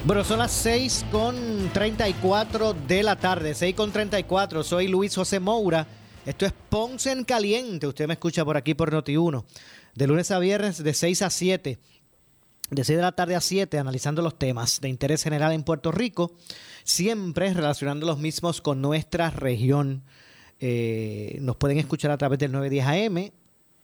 Bueno, 0.07 0.25
son 0.25 0.39
las 0.39 0.53
6 0.53 1.07
con 1.13 1.71
34 1.73 2.73
de 2.73 3.03
la 3.03 3.17
tarde, 3.17 3.55
6 3.55 3.75
con 3.75 3.93
34. 3.93 4.65
Soy 4.65 4.89
Luis 4.89 5.15
José 5.15 5.39
Moura. 5.39 5.87
Esto 6.25 6.47
es 6.47 6.53
Ponce 6.71 7.13
en 7.13 7.25
Caliente. 7.25 7.87
Usted 7.87 8.07
me 8.07 8.15
escucha 8.15 8.45
por 8.45 8.57
aquí 8.57 8.73
por 8.73 8.91
Noti1. 8.91 9.45
De 9.95 10.07
lunes 10.07 10.31
a 10.31 10.39
viernes 10.39 10.83
de 10.83 10.95
6 10.95 11.23
a 11.23 11.31
7. 11.31 11.79
De 12.71 12.85
6 12.85 12.97
de 12.97 13.03
la 13.03 13.13
tarde 13.13 13.37
a 13.37 13.41
7, 13.41 13.79
analizando 13.79 14.23
los 14.23 14.39
temas 14.39 14.81
de 14.81 14.89
interés 14.89 15.23
general 15.23 15.53
en 15.53 15.63
Puerto 15.63 15.93
Rico. 15.93 16.33
Siempre 16.85 17.53
relacionando 17.53 18.07
los 18.07 18.19
mismos 18.19 18.63
con 18.63 18.81
nuestra 18.81 19.31
región. 19.31 20.03
Eh, 20.59 21.39
nos 21.41 21.57
pueden 21.57 21.79
escuchar 21.79 22.11
a 22.11 22.17
través 22.19 22.39
del 22.39 22.53
910 22.53 22.87
AM 22.87 23.31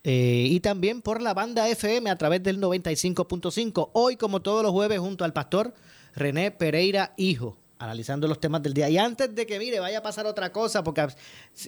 eh, 0.04 0.46
y 0.50 0.60
también 0.60 1.02
por 1.02 1.20
la 1.20 1.34
banda 1.34 1.68
FM 1.68 2.10
a 2.10 2.16
través 2.16 2.42
del 2.42 2.60
95.5. 2.60 3.90
Hoy, 3.92 4.16
como 4.16 4.40
todos 4.40 4.62
los 4.62 4.72
jueves, 4.72 4.98
junto 4.98 5.24
al 5.24 5.32
pastor 5.32 5.74
René 6.14 6.50
Pereira 6.50 7.12
Hijo, 7.16 7.56
analizando 7.78 8.26
los 8.26 8.40
temas 8.40 8.62
del 8.62 8.74
día. 8.74 8.88
Y 8.88 8.98
antes 8.98 9.34
de 9.34 9.46
que, 9.46 9.58
mire, 9.58 9.80
vaya 9.80 9.98
a 9.98 10.02
pasar 10.02 10.26
otra 10.26 10.50
cosa, 10.50 10.82
porque 10.82 11.06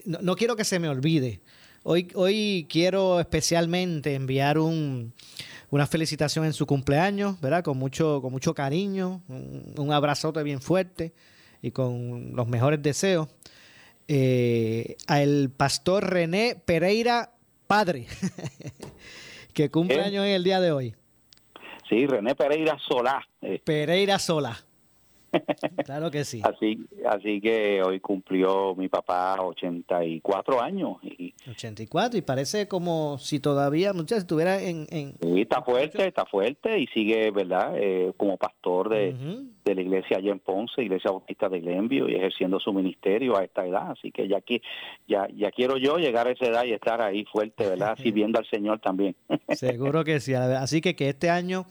no, 0.04 0.34
quiero 0.36 0.56
que 0.56 0.64
se 0.64 0.78
me 0.78 0.88
olvide. 0.88 1.40
Hoy, 1.84 2.08
hoy 2.14 2.66
quiero 2.68 3.20
especialmente 3.20 4.14
enviar 4.14 4.58
un, 4.58 5.12
una 5.70 5.86
felicitación 5.86 6.46
en 6.46 6.54
su 6.54 6.66
cumpleaños, 6.66 7.38
¿verdad? 7.40 7.62
Con 7.62 7.76
mucho, 7.76 8.20
con 8.22 8.32
mucho 8.32 8.54
cariño, 8.54 9.22
un, 9.28 9.74
un 9.76 9.92
abrazote 9.92 10.42
bien 10.42 10.62
fuerte 10.62 11.12
y 11.60 11.70
con 11.70 12.34
los 12.34 12.48
mejores 12.48 12.82
deseos 12.82 13.28
eh, 14.08 14.96
al 15.06 15.50
pastor 15.50 16.10
René 16.10 16.56
Pereira 16.64 17.30
Padre, 17.66 18.06
que 19.54 19.70
cumple 19.70 20.00
años 20.02 20.24
en 20.24 20.32
el 20.32 20.44
día 20.44 20.60
de 20.60 20.72
hoy. 20.72 20.94
Sí, 21.88 22.06
René 22.06 22.34
Pereira 22.34 22.78
Solá. 22.78 23.26
Eh. 23.42 23.60
Pereira 23.64 24.18
Solá. 24.18 24.63
Claro 25.84 26.10
que 26.10 26.24
sí. 26.24 26.42
Así, 26.44 26.86
así 27.08 27.40
que 27.40 27.82
hoy 27.82 28.00
cumplió 28.00 28.74
mi 28.74 28.88
papá 28.88 29.40
84 29.40 30.62
años. 30.62 30.96
Y, 31.02 31.34
84 31.48 32.18
y 32.18 32.22
parece 32.22 32.68
como 32.68 33.18
si 33.18 33.40
todavía, 33.40 33.92
muchas 33.92 34.18
estuviera 34.18 34.60
en, 34.62 34.86
en... 34.90 35.14
Sí, 35.20 35.40
está 35.40 35.62
fuerte, 35.62 36.06
está 36.06 36.24
fuerte 36.26 36.78
y 36.78 36.86
sigue, 36.88 37.30
¿verdad? 37.30 37.74
Eh, 37.76 38.12
como 38.16 38.36
pastor 38.36 38.88
de, 38.88 39.14
de, 39.64 39.74
la 39.74 39.80
iglesia 39.80 40.18
allá 40.18 40.32
en 40.32 40.38
Ponce, 40.38 40.82
Iglesia 40.82 41.10
Bautista 41.10 41.48
de 41.48 41.60
Glenview 41.60 42.08
y 42.08 42.14
ejerciendo 42.14 42.58
su 42.60 42.72
ministerio 42.72 43.36
a 43.36 43.44
esta 43.44 43.66
edad. 43.66 43.90
Así 43.90 44.10
que 44.10 44.28
ya, 44.28 44.38
aquí, 44.38 44.62
ya, 45.06 45.28
ya 45.34 45.50
quiero 45.50 45.76
yo 45.76 45.98
llegar 45.98 46.28
a 46.28 46.32
esa 46.32 46.46
edad 46.46 46.64
y 46.64 46.72
estar 46.72 47.00
ahí 47.00 47.24
fuerte, 47.24 47.68
¿verdad? 47.68 47.96
Sirviendo 48.02 48.38
al 48.38 48.46
Señor 48.46 48.80
también. 48.80 49.16
Seguro 49.50 50.04
que 50.04 50.20
sí. 50.20 50.34
Así 50.34 50.80
que 50.80 50.94
que 50.96 51.08
este 51.08 51.30
año 51.30 51.66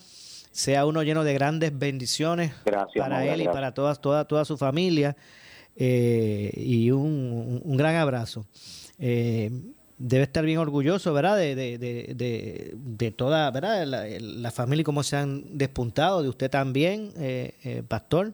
sea 0.53 0.85
uno 0.85 1.01
lleno 1.01 1.23
de 1.23 1.33
grandes 1.33 1.77
bendiciones 1.77 2.53
para 2.95 3.25
él 3.25 3.41
y 3.41 3.45
para 3.45 3.73
toda, 3.73 3.95
toda, 3.95 4.25
toda 4.25 4.45
su 4.45 4.55
familia. 4.55 5.17
Eh, 5.75 6.51
y 6.55 6.91
un, 6.91 7.75
gran 7.75 7.95
abrazo. 7.95 8.45
Eh, 8.99 9.49
debe 9.97 10.23
estar 10.23 10.45
bien 10.45 10.59
orgulloso, 10.59 11.11
¿verdad? 11.11 11.37
De, 11.37 11.55
de, 11.55 11.77
de, 11.79 12.73
de 12.75 13.11
toda, 13.11 13.49
¿verdad? 13.49 13.85
La, 13.87 14.51
familia 14.51 14.81
y 14.81 14.85
cómo 14.85 15.01
se 15.01 15.17
han 15.17 15.57
despuntado, 15.57 16.21
de 16.21 16.29
usted 16.29 16.51
también, 16.51 17.11
eh, 17.17 17.83
pastor. 17.87 18.33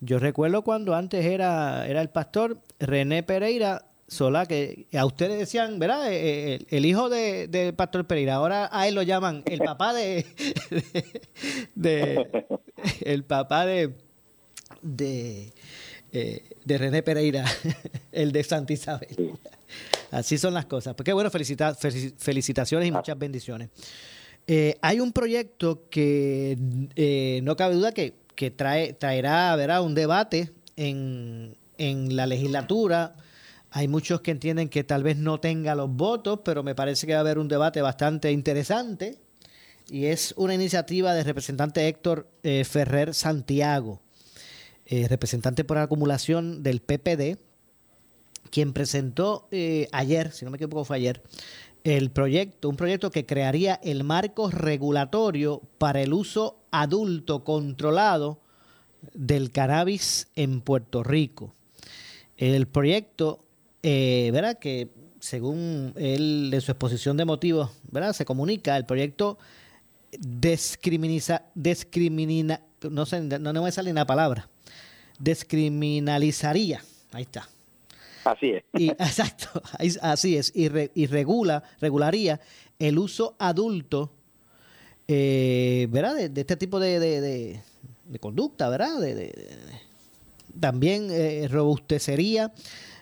Yo 0.00 0.20
recuerdo 0.20 0.62
cuando 0.62 0.94
antes 0.94 1.24
era, 1.24 1.88
era 1.88 2.00
el 2.00 2.08
pastor 2.08 2.58
René 2.78 3.24
Pereira, 3.24 3.87
Solá, 4.08 4.46
que 4.46 4.86
a 4.94 5.04
ustedes 5.04 5.38
decían, 5.38 5.78
¿verdad? 5.78 6.10
Eh, 6.10 6.54
eh, 6.54 6.66
el, 6.70 6.86
hijo 6.86 7.10
de, 7.10 7.74
Pastor 7.76 8.06
Pereira, 8.06 8.36
ahora 8.36 8.70
a 8.72 8.88
él 8.88 8.94
lo 8.94 9.02
llaman 9.02 9.42
el 9.44 9.58
papá 9.58 9.92
de, 9.92 10.24
de, 11.74 12.46
el 13.02 13.24
papá 13.24 13.66
de 13.66 13.92
de, 14.80 15.52
eh, 16.12 16.42
de 16.64 16.78
René 16.78 17.02
Pereira, 17.02 17.44
el 18.12 18.32
de 18.32 18.44
Santa 18.44 18.72
Isabel. 18.72 19.34
Así 20.10 20.38
son 20.38 20.54
las 20.54 20.64
cosas. 20.64 20.94
Pues 20.94 21.04
qué 21.04 21.12
bueno, 21.12 21.30
felicitaciones 21.30 22.88
y 22.88 22.90
muchas 22.90 23.18
bendiciones. 23.18 23.68
hay 24.80 25.00
un 25.00 25.12
proyecto 25.12 25.86
que 25.90 26.56
no 27.42 27.56
cabe 27.56 27.74
duda 27.74 27.92
que, 27.92 28.14
que 28.34 28.50
trae, 28.50 28.94
traerá 28.94 29.54
¿verdad? 29.54 29.82
un 29.82 29.94
debate 29.94 30.50
en, 30.76 31.58
en 31.76 32.16
la 32.16 32.26
legislatura 32.26 33.14
hay 33.70 33.88
muchos 33.88 34.22
que 34.22 34.30
entienden 34.30 34.68
que 34.68 34.84
tal 34.84 35.02
vez 35.02 35.16
no 35.16 35.40
tenga 35.40 35.74
los 35.74 35.90
votos, 35.90 36.40
pero 36.44 36.62
me 36.62 36.74
parece 36.74 37.06
que 37.06 37.12
va 37.12 37.18
a 37.18 37.20
haber 37.20 37.38
un 37.38 37.48
debate 37.48 37.82
bastante 37.82 38.32
interesante. 38.32 39.18
Y 39.90 40.06
es 40.06 40.34
una 40.36 40.54
iniciativa 40.54 41.14
del 41.14 41.24
representante 41.24 41.86
Héctor 41.88 42.28
eh, 42.42 42.64
Ferrer 42.64 43.14
Santiago, 43.14 44.00
eh, 44.86 45.06
representante 45.08 45.64
por 45.64 45.78
acumulación 45.78 46.62
del 46.62 46.80
PPD, 46.80 47.38
quien 48.50 48.72
presentó 48.72 49.48
eh, 49.50 49.88
ayer, 49.92 50.32
si 50.32 50.44
no 50.44 50.50
me 50.50 50.56
equivoco 50.56 50.84
fue 50.84 50.96
ayer, 50.96 51.22
el 51.84 52.10
proyecto, 52.10 52.68
un 52.68 52.76
proyecto 52.76 53.10
que 53.10 53.24
crearía 53.24 53.74
el 53.82 54.04
marco 54.04 54.50
regulatorio 54.50 55.62
para 55.78 56.02
el 56.02 56.12
uso 56.12 56.58
adulto 56.70 57.44
controlado 57.44 58.40
del 59.14 59.52
cannabis 59.52 60.28
en 60.36 60.60
Puerto 60.60 61.02
Rico. 61.02 61.54
El 62.36 62.66
proyecto 62.66 63.47
eh, 63.82 64.30
¿verdad? 64.32 64.58
Que 64.58 64.88
según 65.20 65.92
él, 65.96 66.50
en 66.52 66.60
su 66.60 66.72
exposición 66.72 67.16
de 67.16 67.24
motivos, 67.24 67.70
¿verdad? 67.90 68.12
Se 68.12 68.24
comunica, 68.24 68.76
el 68.76 68.86
proyecto 68.86 69.38
descriminaliza, 70.18 71.42
descrimina, 71.54 72.60
no 72.88 73.06
sé, 73.06 73.20
no, 73.20 73.62
me 73.62 73.72
sale 73.72 73.92
la 73.92 74.06
palabra, 74.06 74.48
descriminalizaría, 75.18 76.82
ahí 77.12 77.22
está. 77.22 77.48
Así 78.24 78.50
es. 78.50 78.64
Y, 78.74 78.88
exacto, 78.90 79.62
así 80.02 80.36
es, 80.36 80.52
y, 80.54 80.68
y 80.94 81.06
regula, 81.06 81.62
regularía 81.80 82.40
el 82.78 82.98
uso 82.98 83.34
adulto, 83.38 84.12
eh, 85.06 85.88
¿verdad? 85.90 86.28
De, 86.28 86.40
este 86.40 86.56
tipo 86.56 86.78
de, 86.78 87.00
de, 87.00 87.60
de, 88.04 88.18
conducta, 88.18 88.68
¿verdad? 88.68 88.98
también 90.60 91.08
eh, 91.10 91.46
robustecería 91.48 92.52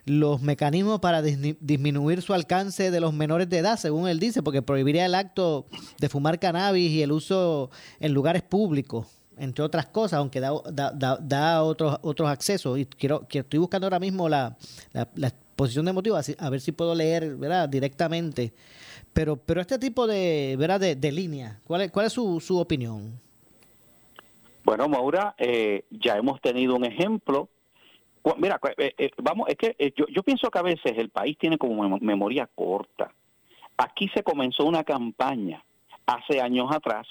los 0.07 0.41
mecanismos 0.41 1.01
para 1.01 1.21
disminuir 1.21 2.23
su 2.23 2.33
alcance 2.33 2.93
de 2.93 3.01
los 3.01 3.13
menores 3.13 3.51
de 3.51 3.59
edad, 3.59 3.77
según 3.77 4.09
él 4.09 4.21
dice, 4.21 4.41
porque 4.41 4.63
prohibiría 4.63 5.05
el 5.05 5.17
acto 5.17 5.67
de 5.99 6.09
fumar 6.09 6.39
cannabis 6.39 6.93
y 6.93 7.03
el 7.03 7.11
uso 7.11 7.71
en 7.99 8.15
lugares 8.15 8.43
públicos, 8.43 9.09
entre 9.37 9.65
otras 9.65 9.87
cosas, 9.87 10.21
aunque 10.21 10.39
da, 10.39 10.53
da, 10.73 11.19
da, 11.21 11.63
otros, 11.65 11.99
otros 12.03 12.31
accesos. 12.31 12.79
Y 12.79 12.87
quiero, 12.87 13.27
que 13.27 13.41
estoy 13.41 13.59
buscando 13.59 13.89
ahora 13.89 13.99
mismo 13.99 14.29
la, 14.29 14.57
la, 14.93 15.27
exposición 15.27 15.87
de 15.87 15.93
motivos, 15.93 16.33
a 16.39 16.51
ver 16.51 16.61
si 16.61 16.71
puedo 16.71 16.95
leer 16.95 17.35
¿verdad? 17.35 17.69
directamente. 17.69 18.53
Pero, 19.13 19.37
pero 19.37 19.61
este 19.61 19.77
tipo 19.77 20.07
de, 20.07 20.55
¿verdad? 20.57 20.79
de, 20.79 20.95
de 20.95 21.11
línea, 21.11 21.59
¿cuál 21.67 21.81
es, 21.81 21.91
cuál 21.91 22.07
es 22.07 22.13
su, 22.13 22.39
su 22.41 22.59
opinión? 22.59 23.19
Bueno, 24.63 24.89
Maura, 24.89 25.35
eh, 25.39 25.85
ya 25.91 26.17
hemos 26.17 26.41
tenido 26.41 26.77
un 26.77 26.85
ejemplo 26.85 27.49
Mira, 28.39 28.59
eh, 28.77 28.93
eh, 28.99 29.11
vamos, 29.19 29.49
es 29.49 29.57
que 29.57 29.77
eh, 29.79 29.93
yo, 29.95 30.23
pienso 30.25 30.51
que 30.51 30.59
a 30.59 30.63
veces 30.63 30.93
el 30.97 31.11
país 31.11 31.39
tiene 31.39 31.59
como 31.59 31.99
memoria 32.01 32.49
corta. 32.53 33.13
Aquí 33.77 34.09
se 34.09 34.25
comenzó 34.25 34.65
una 34.65 34.83
campaña 34.83 35.63
hace 36.07 36.41
años 36.41 36.71
atrás, 36.73 37.07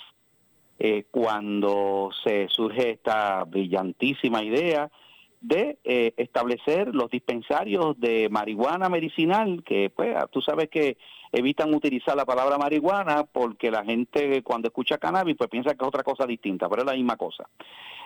cuando 1.09 2.09
se 2.21 2.49
surge 2.49 2.91
esta 2.91 3.45
brillantísima 3.45 4.43
idea 4.43 4.91
de 5.39 5.77
establecer 6.17 6.93
los 6.93 7.09
dispensarios 7.09 7.97
de 7.97 8.27
marihuana 8.29 8.89
medicinal, 8.89 9.63
que 9.63 9.89
pues 9.89 10.13
tú 10.31 10.41
sabes 10.41 10.69
que 10.69 10.97
evitan 11.31 11.73
utilizar 11.73 12.15
la 12.15 12.25
palabra 12.25 12.57
marihuana 12.57 13.23
porque 13.23 13.71
la 13.71 13.83
gente 13.83 14.41
cuando 14.43 14.67
escucha 14.67 14.97
cannabis 14.97 15.35
pues 15.37 15.49
piensa 15.49 15.73
que 15.73 15.83
es 15.83 15.87
otra 15.87 16.03
cosa 16.03 16.25
distinta, 16.25 16.69
pero 16.69 16.81
es 16.81 16.87
la 16.87 16.93
misma 16.93 17.17
cosa. 17.17 17.47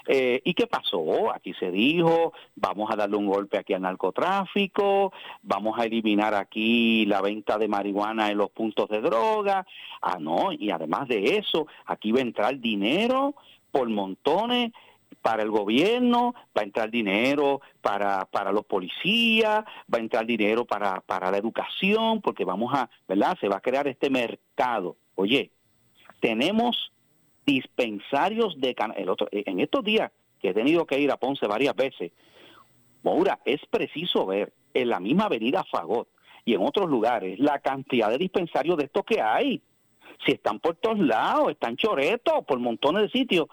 Eh, 0.07 0.41
¿Y 0.43 0.53
qué 0.53 0.65
pasó? 0.65 1.31
Aquí 1.31 1.53
se 1.53 1.71
dijo, 1.71 2.33
vamos 2.55 2.89
a 2.91 2.95
darle 2.95 3.17
un 3.17 3.27
golpe 3.27 3.57
aquí 3.57 3.73
al 3.73 3.81
narcotráfico, 3.81 5.13
vamos 5.43 5.77
a 5.77 5.85
eliminar 5.85 6.33
aquí 6.33 7.05
la 7.05 7.21
venta 7.21 7.57
de 7.57 7.67
marihuana 7.67 8.31
en 8.31 8.37
los 8.37 8.49
puntos 8.49 8.89
de 8.89 9.01
droga. 9.01 9.65
Ah, 10.01 10.17
no, 10.19 10.51
y 10.51 10.71
además 10.71 11.07
de 11.07 11.37
eso, 11.37 11.67
aquí 11.85 12.11
va 12.11 12.19
a 12.19 12.23
entrar 12.23 12.59
dinero 12.59 13.35
por 13.71 13.87
montones 13.89 14.71
para 15.21 15.43
el 15.43 15.51
gobierno, 15.51 16.33
va 16.57 16.61
a 16.61 16.63
entrar 16.63 16.89
dinero 16.89 17.61
para, 17.81 18.25
para 18.25 18.51
los 18.51 18.65
policías, 18.65 19.63
va 19.93 19.97
a 19.97 19.99
entrar 19.99 20.25
dinero 20.25 20.65
para, 20.65 21.01
para 21.01 21.29
la 21.31 21.37
educación, 21.37 22.21
porque 22.21 22.45
vamos 22.45 22.73
a, 22.73 22.89
¿verdad? 23.07 23.37
Se 23.39 23.47
va 23.47 23.57
a 23.57 23.61
crear 23.61 23.87
este 23.87 24.09
mercado. 24.09 24.95
Oye, 25.15 25.51
tenemos 26.19 26.91
dispensarios 27.45 28.59
de 28.59 28.75
el 28.95 29.09
otro, 29.09 29.27
en 29.31 29.59
estos 29.59 29.83
días 29.83 30.11
que 30.39 30.49
he 30.49 30.53
tenido 30.53 30.85
que 30.85 30.99
ir 30.99 31.11
a 31.11 31.17
Ponce 31.17 31.47
varias 31.47 31.75
veces, 31.75 32.11
Moura, 33.03 33.39
es 33.45 33.61
preciso 33.69 34.25
ver 34.25 34.53
en 34.73 34.89
la 34.89 34.99
misma 34.99 35.25
avenida 35.25 35.63
Fagot 35.63 36.07
y 36.45 36.53
en 36.53 36.61
otros 36.61 36.89
lugares 36.89 37.39
la 37.39 37.59
cantidad 37.59 38.09
de 38.09 38.17
dispensarios 38.17 38.77
de 38.77 38.85
estos 38.85 39.05
que 39.05 39.21
hay. 39.21 39.61
Si 40.25 40.33
están 40.33 40.59
por 40.59 40.75
todos 40.75 40.99
lados, 40.99 41.51
están 41.51 41.77
choretos, 41.77 42.43
por 42.45 42.59
montones 42.59 43.03
de 43.03 43.09
sitios. 43.09 43.47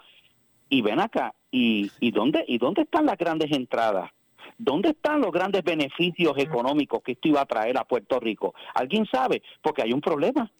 Y 0.69 0.81
ven 0.81 0.99
acá, 0.99 1.33
¿y, 1.51 1.91
y, 1.99 2.11
dónde, 2.11 2.43
¿y 2.47 2.57
dónde 2.57 2.83
están 2.83 3.05
las 3.05 3.17
grandes 3.17 3.51
entradas? 3.51 4.11
¿Dónde 4.57 4.89
están 4.89 5.21
los 5.21 5.31
grandes 5.31 5.63
beneficios 5.63 6.33
económicos 6.37 7.01
que 7.03 7.13
esto 7.13 7.27
iba 7.27 7.41
a 7.41 7.45
traer 7.45 7.77
a 7.77 7.83
Puerto 7.83 8.19
Rico? 8.19 8.53
¿Alguien 8.73 9.05
sabe? 9.05 9.43
Porque 9.61 9.83
hay 9.83 9.93
un 9.93 10.01
problema. 10.01 10.51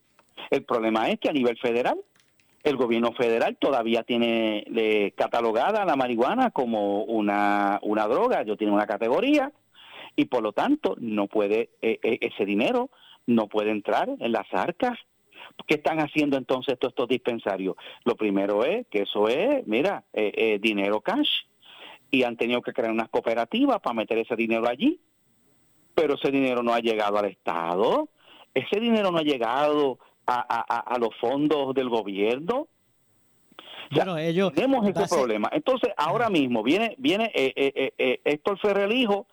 El 0.50 0.64
problema 0.64 1.10
es 1.10 1.20
que 1.20 1.30
a 1.30 1.34
nivel 1.34 1.58
federal, 1.58 2.00
el 2.64 2.78
gobierno 2.78 3.12
federal 3.14 3.58
todavía 3.58 4.04
tiene 4.04 4.66
catalogada 5.16 5.86
la 5.86 5.96
marihuana 5.96 6.52
como 6.52 7.04
una, 7.04 7.80
una 7.82 8.08
droga, 8.08 8.44
yo 8.44 8.56
tiene 8.56 8.74
una 8.74 8.86
categoría, 8.86 9.52
y 10.16 10.26
por 10.26 10.44
lo 10.44 10.52
tanto 10.52 10.96
no 11.00 11.28
puede, 11.28 11.70
eh, 11.82 12.00
eh, 12.04 12.18
ese 12.22 12.46
dinero 12.46 12.90
no 13.26 13.48
puede 13.48 13.72
entrar 13.72 14.10
en 14.20 14.32
las 14.32 14.52
arcas 14.52 14.98
¿Qué 15.66 15.76
están 15.76 16.00
haciendo 16.00 16.38
entonces 16.38 16.74
estos, 16.74 16.90
estos 16.90 17.08
dispensarios? 17.08 17.76
Lo 18.06 18.16
primero 18.16 18.64
es 18.64 18.88
que 18.88 19.04
eso 19.04 19.28
es, 19.28 19.66
mira, 19.68 20.04
eh, 20.14 20.32
eh, 20.36 20.60
dinero 20.60 21.02
cash. 21.02 21.30
Y 22.10 22.24
han 22.24 22.38
tenido 22.38 22.62
que 22.62 22.74
crear 22.74 22.92
unas 22.92 23.10
cooperativas 23.10 23.80
para 23.82 23.94
meter 23.94 24.20
ese 24.20 24.36
dinero 24.36 24.68
allí. 24.68 25.00
Pero 25.94 26.16
ese 26.16 26.32
dinero 26.32 26.64
no 26.64 26.74
ha 26.74 26.80
llegado 26.80 27.18
al 27.18 27.26
Estado. 27.26 28.08
Ese 28.54 28.80
dinero 28.80 29.12
no 29.12 29.18
ha 29.18 29.24
llegado 29.24 30.00
a, 30.28 30.98
los 31.00 31.16
fondos 31.20 31.74
del 31.74 31.90
gobierno. 31.90 32.68
Bueno, 33.92 34.18
ellos 34.18 34.54
tenemos 34.54 34.86
ese 34.88 35.08
problema. 35.08 35.50
Entonces, 35.52 35.92
ahora 35.96 36.30
mismo 36.30 36.62
viene 36.62 36.96
viene 36.98 37.32
eh, 37.34 37.54
eh, 37.56 37.94
eh, 37.98 38.22
Héctor 38.26 38.60
Ferrer 38.60 38.92
hijo, 38.92 39.28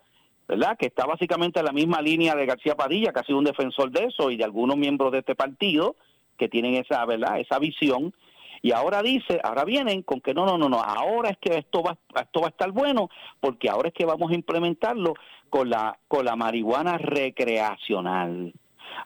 ¿verdad? 0.47 0.77
Que 0.77 0.87
está 0.87 1.07
básicamente 1.07 1.61
en 1.61 1.67
la 1.67 1.73
misma 1.73 2.03
línea 2.03 2.35
de 2.35 2.47
García 2.47 2.75
Padilla, 2.75 3.13
que 3.13 3.21
ha 3.21 3.25
sido 3.25 3.39
un 3.39 3.45
defensor 3.45 3.91
de 3.91 4.05
eso 4.05 4.31
y 4.31 4.37
de 4.37 4.45
algunos 4.45 4.77
miembros 4.77 5.13
de 5.13 5.19
este 5.19 5.35
partido, 5.35 5.97
que 6.37 6.49
tienen 6.49 6.75
esa, 6.75 7.05
¿verdad? 7.07 7.39
Esa 7.41 7.59
visión. 7.59 8.13
Y 8.63 8.73
ahora 8.73 9.03
dice, 9.03 9.41
ahora 9.45 9.65
vienen 9.65 10.03
con 10.03 10.21
que 10.21 10.33
no, 10.33 10.47
no, 10.47 10.57
no, 10.57 10.69
no, 10.69 10.81
ahora 10.81 11.31
es 11.31 11.39
que 11.39 11.59
esto 11.59 11.83
va, 11.83 11.99
esto 12.19 12.41
va 12.41 12.47
a 12.47 12.51
estar 12.51 12.71
bueno, 12.71 13.11
porque 13.41 13.69
ahora 13.69 13.89
es 13.89 13.95
que 13.95 14.07
vamos 14.07 14.31
a 14.31 14.35
implementarlo 14.35 15.15
con 15.51 15.69
la, 15.69 15.99
con 16.09 16.25
la 16.25 16.35
marihuana 16.35 16.97
recreacional. 16.97 18.55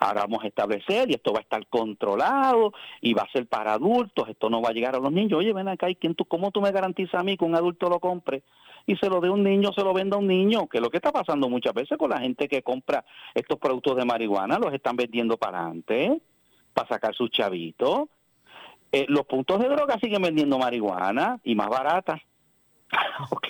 Ahora 0.01 0.22
vamos 0.22 0.45
a 0.45 0.49
establecer 0.49 1.11
y 1.11 1.14
esto 1.14 1.32
va 1.32 1.39
a 1.41 1.43
estar 1.43 1.66
controlado 1.68 2.72
y 3.01 3.14
va 3.14 3.22
a 3.22 3.32
ser 3.32 3.47
para 3.47 3.74
adultos, 3.74 4.28
esto 4.28 4.51
no 4.51 4.62
va 4.62 4.70
a 4.70 4.72
llegar 4.72 4.95
a 4.95 5.01
los 5.01 5.12
niños. 5.12 5.39
Oye, 5.39 5.53
ven 5.53 5.68
acá, 5.68 5.91
¿y 5.91 5.97
quién 5.97 6.14
tú, 6.14 6.24
¿cómo 6.24 6.51
tú 6.51 6.61
me 6.61 6.72
garantizas 6.72 7.20
a 7.20 7.24
mí 7.24 7.36
que 7.36 7.45
un 7.45 7.55
adulto 7.55 7.89
lo 7.89 8.01
compre? 8.01 8.43
y 8.86 8.97
se 8.97 9.11
lo 9.11 9.20
dé 9.20 9.28
un 9.28 9.45
niño, 9.45 9.70
se 9.74 9.84
lo 9.84 9.93
venda 9.93 10.16
a 10.16 10.18
un 10.18 10.26
niño, 10.26 10.66
que 10.66 10.78
es 10.78 10.82
lo 10.82 10.89
que 10.89 10.97
está 10.97 11.12
pasando 11.12 11.51
muchas 11.51 11.74
veces 11.74 11.99
con 11.99 12.09
la 12.09 12.20
gente 12.20 12.49
que 12.49 12.62
compra 12.62 13.05
estos 13.34 13.59
productos 13.59 13.97
de 13.97 14.07
marihuana, 14.07 14.59
los 14.59 14.72
están 14.72 14.97
vendiendo 14.97 15.36
para 15.36 15.62
antes 15.62 16.22
para 16.72 16.89
sacar 16.89 17.14
sus 17.14 17.30
chavitos. 17.30 18.09
Eh, 18.91 19.05
los 19.09 19.26
puntos 19.26 19.61
de 19.61 19.68
droga 19.68 19.99
siguen 20.01 20.22
vendiendo 20.22 20.59
marihuana 20.59 21.39
y 21.45 21.55
más 21.55 21.68
barata. 21.68 22.22
ok, 23.30 23.49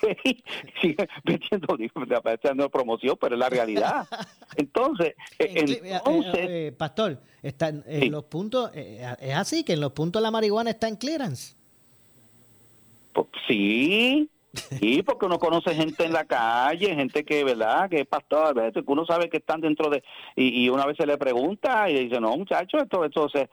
siguen 0.80 1.08
vendiendo, 1.24 1.76
haciendo 2.24 2.70
promoción, 2.70 3.16
pero 3.20 3.34
es 3.34 3.38
la 3.38 3.48
realidad. 3.48 4.06
Entonces, 4.56 5.14
eh, 5.38 5.80
entonces 5.84 6.46
eh, 6.48 6.74
Pastor, 6.76 7.20
están 7.42 7.84
en 7.86 8.10
los 8.10 8.24
puntos, 8.24 8.70
es 8.74 9.34
así 9.34 9.62
que 9.62 9.74
en 9.74 9.80
los 9.80 9.92
puntos 9.92 10.22
la 10.22 10.30
marihuana 10.30 10.70
está 10.70 10.88
en 10.88 10.96
clearance. 10.96 11.54
Sí, 13.46 14.30
Sí, 14.54 15.02
porque 15.02 15.26
uno 15.26 15.38
conoce 15.38 15.74
gente 15.74 16.04
en 16.04 16.12
la 16.12 16.24
calle, 16.24 16.94
gente 16.94 17.24
que, 17.24 17.44
¿verdad? 17.44 17.88
Que 17.88 18.00
es 18.00 18.06
pastor, 18.06 18.72
que 18.72 18.82
uno 18.86 19.04
sabe 19.04 19.28
que 19.28 19.36
están 19.38 19.60
dentro 19.60 19.90
de... 19.90 20.02
Y, 20.36 20.68
una 20.68 20.86
vez 20.86 20.96
se 20.96 21.06
le 21.06 21.18
pregunta 21.18 21.88
y 21.90 22.04
dice, 22.04 22.20
no, 22.20 22.36
muchachos, 22.36 22.82
esto, 22.82 23.04
esto 23.04 23.28
se, 23.28 23.48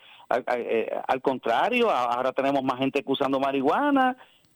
eh, 0.56 0.90
al, 1.08 1.22
contrario, 1.22 1.90
ahora 1.92 2.32
tenemos 2.32 2.64
más 2.64 2.80
gente 2.80 3.04
que 3.04 3.12
usando 3.12 3.40
marihuana 3.40 4.16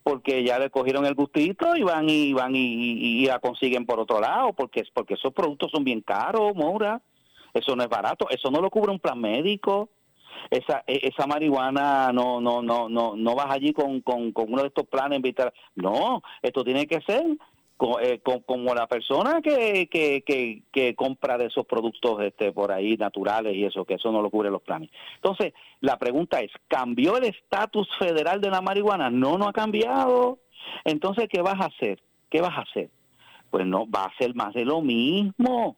porque 0.10 0.44
ya 0.44 0.58
le 0.58 0.72
cogieron 0.72 1.06
el 1.06 1.14
gustito 1.14 1.76
y 1.76 1.84
van 1.84 2.10
y 2.10 2.34
van 2.34 2.56
y, 2.56 3.26
la 3.28 3.38
consiguen 3.38 3.86
por 3.86 4.00
otro 4.00 4.20
lado, 4.20 4.54
porque, 4.54 4.84
porque 4.92 5.14
esos 5.14 5.32
productos 5.34 5.70
son 5.72 5.84
bien 5.84 6.02
caros, 6.02 6.56
Moura. 6.56 7.00
Eso 7.54 7.76
no 7.76 7.84
es 7.84 7.90
barato, 7.90 8.28
eso 8.30 8.50
no 8.50 8.60
lo 8.60 8.72
cubre 8.72 8.92
un 8.92 9.00
plan 9.00 9.20
médico 9.20 9.90
esa 10.52 10.84
e, 10.88 11.00
esa 11.04 11.28
marihuana 11.28 12.12
no 12.14 12.40
no 12.40 12.62
no 12.62 12.88
no 12.88 13.16
no 13.16 13.36
vas 13.36 13.48
allí 13.50 13.74
con, 13.74 14.02
con, 14.02 14.32
uno 14.36 14.62
de 14.62 14.68
estos 14.68 14.88
planes 14.88 15.20
no 15.76 16.22
esto 16.42 16.64
tiene 16.64 16.88
que 16.88 17.02
ser 17.02 17.26
eh, 18.02 18.22
como 18.46 18.74
la 18.74 18.88
persona 18.88 19.42
que, 19.42 19.88
que, 19.90 20.22
que, 20.26 20.64
que, 20.72 20.96
compra 20.96 21.38
de 21.38 21.46
esos 21.46 21.66
productos 21.66 22.22
este 22.22 22.52
por 22.52 22.72
ahí 22.72 22.98
naturales 22.98 23.56
y 23.56 23.66
eso 23.66 23.86
que 23.86 23.96
eso 23.96 24.12
no 24.12 24.22
lo 24.22 24.30
cubre 24.30 24.50
los 24.50 24.62
planes. 24.62 24.90
Entonces 25.16 25.54
la 25.82 25.98
pregunta 25.98 26.42
es 26.42 26.52
cambió 26.68 27.18
el 27.18 27.26
estatus 27.26 27.88
federal 27.98 28.42
de 28.42 28.50
la 28.50 28.62
marihuana 28.62 29.10
no 29.10 29.38
no 29.38 29.48
ha 29.48 29.54
cambiado. 29.54 30.40
Entonces 30.84 31.28
qué 31.30 31.42
vas 31.42 31.60
a 31.62 31.66
hacer 31.66 32.02
qué 32.30 32.42
vas 32.42 32.58
a 32.58 32.62
hacer 32.62 32.90
pues 33.50 33.66
no 33.66 33.90
va 33.90 34.06
a 34.06 34.18
ser 34.18 34.36
más 34.36 34.54
de 34.54 34.66
lo 34.66 34.82
mismo 34.82 35.78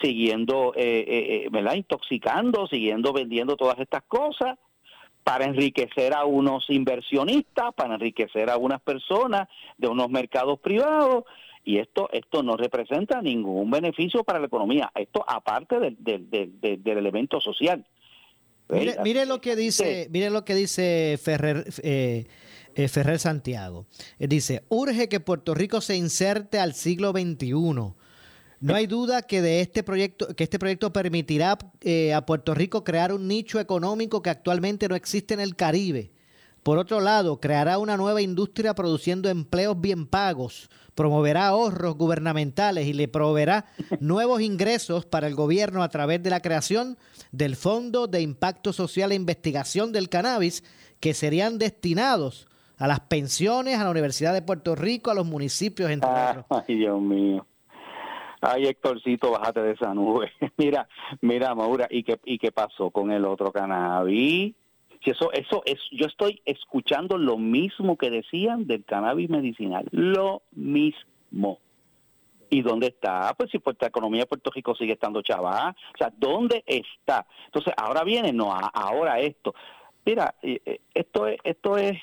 siguiendo, 0.00 0.72
eh, 0.76 1.04
eh, 1.06 1.48
eh. 1.52 1.76
Intoxicando, 1.76 2.66
siguiendo 2.66 3.12
vendiendo 3.12 3.56
todas 3.56 3.78
estas 3.78 4.02
cosas 4.04 4.58
para 5.30 5.44
enriquecer 5.44 6.12
a 6.12 6.24
unos 6.24 6.68
inversionistas, 6.70 7.72
para 7.76 7.94
enriquecer 7.94 8.50
a 8.50 8.56
unas 8.56 8.82
personas 8.82 9.48
de 9.78 9.86
unos 9.86 10.10
mercados 10.10 10.58
privados 10.58 11.22
y 11.64 11.78
esto 11.78 12.08
esto 12.12 12.42
no 12.42 12.56
representa 12.56 13.22
ningún 13.22 13.70
beneficio 13.70 14.24
para 14.24 14.40
la 14.40 14.46
economía. 14.46 14.90
Esto 14.92 15.24
aparte 15.24 15.78
del, 15.78 15.96
del, 16.00 16.28
del, 16.28 16.98
elemento 16.98 17.40
social. 17.40 17.86
Mire, 19.04 19.24
lo 19.24 19.40
que 19.40 19.54
dice, 19.54 20.08
mire 20.10 20.30
lo 20.30 20.44
que 20.44 20.56
dice 20.56 21.16
Ferrer, 21.22 21.64
eh, 21.84 22.26
Ferrer 22.88 23.20
Santiago. 23.20 23.86
Dice, 24.18 24.64
urge 24.68 25.08
que 25.08 25.20
Puerto 25.20 25.54
Rico 25.54 25.80
se 25.80 25.94
inserte 25.94 26.58
al 26.58 26.74
siglo 26.74 27.12
XXI 27.12 27.94
no 28.60 28.74
hay 28.74 28.86
duda 28.86 29.22
que 29.22 29.40
de 29.40 29.60
este 29.60 29.82
proyecto, 29.82 30.28
que 30.36 30.44
este 30.44 30.58
proyecto 30.58 30.92
permitirá 30.92 31.58
eh, 31.80 32.12
a 32.12 32.26
Puerto 32.26 32.54
Rico 32.54 32.84
crear 32.84 33.12
un 33.12 33.26
nicho 33.26 33.58
económico 33.58 34.22
que 34.22 34.30
actualmente 34.30 34.86
no 34.88 34.94
existe 34.94 35.34
en 35.34 35.40
el 35.40 35.56
Caribe. 35.56 36.12
Por 36.62 36.76
otro 36.76 37.00
lado, 37.00 37.40
creará 37.40 37.78
una 37.78 37.96
nueva 37.96 38.20
industria 38.20 38.74
produciendo 38.74 39.30
empleos 39.30 39.80
bien 39.80 40.06
pagos, 40.06 40.68
promoverá 40.94 41.46
ahorros 41.46 41.96
gubernamentales 41.96 42.86
y 42.86 42.92
le 42.92 43.08
proveerá 43.08 43.64
nuevos 44.00 44.42
ingresos 44.42 45.06
para 45.06 45.26
el 45.26 45.34
gobierno 45.34 45.82
a 45.82 45.88
través 45.88 46.22
de 46.22 46.28
la 46.28 46.40
creación 46.40 46.98
del 47.32 47.56
Fondo 47.56 48.08
de 48.08 48.20
Impacto 48.20 48.74
Social 48.74 49.12
e 49.12 49.14
Investigación 49.14 49.90
del 49.90 50.10
Cannabis, 50.10 50.62
que 51.00 51.14
serían 51.14 51.56
destinados 51.58 52.46
a 52.76 52.86
las 52.86 53.00
pensiones, 53.00 53.78
a 53.78 53.84
la 53.84 53.90
Universidad 53.90 54.34
de 54.34 54.42
Puerto 54.42 54.74
Rico, 54.74 55.10
a 55.10 55.14
los 55.14 55.26
municipios, 55.26 55.90
entre 55.90 56.10
otros. 56.10 56.44
Ay, 56.68 56.76
Dios 56.76 57.00
mío. 57.00 57.46
Ay, 58.40 58.66
Héctorcito, 58.66 59.32
bájate 59.32 59.62
de 59.62 59.72
esa 59.72 59.92
nube. 59.94 60.32
mira, 60.56 60.88
mira, 61.20 61.54
Maura, 61.54 61.86
¿y 61.90 62.02
qué, 62.02 62.18
¿y 62.24 62.38
qué 62.38 62.52
pasó 62.52 62.90
con 62.90 63.10
el 63.10 63.24
otro 63.24 63.52
cannabis? 63.52 64.54
Si 65.04 65.10
eso, 65.10 65.32
eso 65.32 65.62
es, 65.64 65.78
yo 65.92 66.06
estoy 66.06 66.42
escuchando 66.44 67.16
lo 67.16 67.38
mismo 67.38 67.96
que 67.96 68.10
decían 68.10 68.66
del 68.66 68.84
cannabis 68.84 69.30
medicinal, 69.30 69.86
lo 69.92 70.42
mismo. 70.52 71.58
¿Y 72.50 72.62
dónde 72.62 72.88
está? 72.88 73.32
Pues 73.36 73.50
si 73.50 73.58
la 73.80 73.86
economía 73.86 74.22
de 74.22 74.26
Puerto 74.26 74.50
Rico 74.50 74.74
sigue 74.74 74.94
estando 74.94 75.22
chava. 75.22 75.74
O 75.94 75.98
sea, 75.98 76.12
¿dónde 76.16 76.64
está? 76.66 77.24
Entonces, 77.46 77.72
ahora 77.76 78.02
viene, 78.02 78.32
no, 78.32 78.52
ahora 78.52 79.20
esto. 79.20 79.54
Mira, 80.04 80.34
eh, 80.42 80.60
eh, 80.64 80.80
esto 80.92 81.28
es, 81.28 81.38
esto 81.44 81.78
es, 81.78 81.96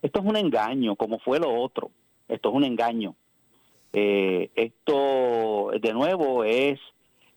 esto 0.00 0.20
es 0.20 0.24
un 0.24 0.36
engaño, 0.36 0.96
como 0.96 1.18
fue 1.18 1.38
lo 1.38 1.52
otro. 1.54 1.90
Esto 2.28 2.48
es 2.48 2.54
un 2.54 2.64
engaño. 2.64 3.14
Eh, 3.92 4.50
esto, 4.54 5.70
de 5.80 5.92
nuevo, 5.92 6.44
es 6.44 6.78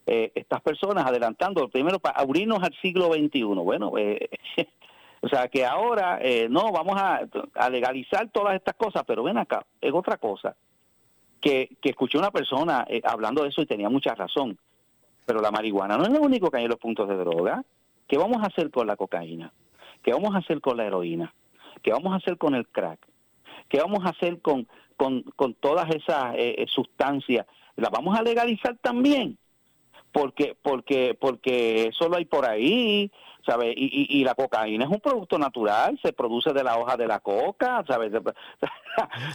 eh, 0.06 0.32
estas 0.36 0.62
personas 0.62 1.06
adelantando, 1.06 1.68
primero 1.70 2.00
para 2.00 2.20
abrirnos 2.20 2.62
al 2.62 2.74
siglo 2.82 3.14
XXI. 3.14 3.44
Bueno, 3.44 3.94
eh, 3.98 4.30
o 5.22 5.30
sea 5.30 5.48
que 5.48 5.66
ahora 5.66 6.20
no, 6.50 6.72
vamos 6.72 7.00
a, 7.00 7.22
legalizar 7.70 8.30
todas 8.30 8.56
estas 8.56 8.76
cosas, 8.76 9.04
pero 9.06 9.24
ven 9.24 9.38
acá, 9.38 9.66
es 9.80 9.94
otra 9.94 10.18
cosa. 10.18 10.56
Que, 11.40 11.76
que 11.82 11.90
escuché 11.90 12.20
una 12.20 12.30
persona 12.30 12.86
hablando 13.04 13.42
de 13.42 13.50
eso 13.50 13.64
y 13.64 13.66
tenía 13.66 13.90
mucha 13.90 14.14
razón. 14.14 14.58
Pero 15.26 15.42
la 15.42 15.50
marihuana 15.50 15.98
no 15.98 16.04
es 16.04 16.10
lo 16.12 16.22
único 16.22 16.52
que 16.52 16.58
hay 16.58 16.66
en 16.66 16.70
los 16.70 16.80
puntos 16.80 17.08
de 17.08 17.16
droga. 17.16 17.64
¿Qué 18.08 18.18
vamos 18.18 18.44
a 18.44 18.48
hacer 18.48 18.70
con 18.70 18.86
la 18.86 18.96
cocaína? 18.96 19.52
¿Qué 20.04 20.12
vamos 20.12 20.36
a 20.36 20.40
hacer 20.40 20.62
con 20.62 20.78
la 20.78 20.86
heroína? 20.86 21.34
¿Qué 21.82 21.92
vamos 21.92 22.14
a 22.14 22.18
hacer 22.18 22.38
con 22.38 22.56
el 22.56 22.68
crack? 22.68 23.00
¿Qué 23.70 23.80
vamos 23.80 24.06
a 24.06 24.10
hacer 24.10 24.42
con, 24.42 24.68
con, 25.02 25.24
con 25.36 25.56
todas 25.56 25.90
esas 25.96 26.36
eh, 26.36 26.54
eh, 26.60 26.66
sustancias? 26.68 27.48
¿Las 27.76 27.90
vamos 27.90 28.16
a 28.16 28.22
legalizar 28.22 28.78
también? 28.84 29.36
Porque, 30.12 30.56
porque, 30.62 31.18
porque 31.20 31.88
eso 31.88 32.08
lo 32.08 32.18
hay 32.18 32.26
por 32.26 32.46
ahí, 32.46 33.10
¿sabes? 33.46 33.74
Y, 33.76 34.08
y, 34.10 34.24
la 34.24 34.36
cocaína 34.36 34.86
es 34.86 34.92
un 34.92 35.00
producto 35.00 35.38
natural, 35.38 36.00
se 36.02 36.14
produce 36.14 36.54
de 36.54 36.64
la 36.64 36.78
hoja 36.78 36.98
de 36.98 37.08
la 37.08 37.20
coca, 37.20 37.84
¿sabes? 37.88 38.12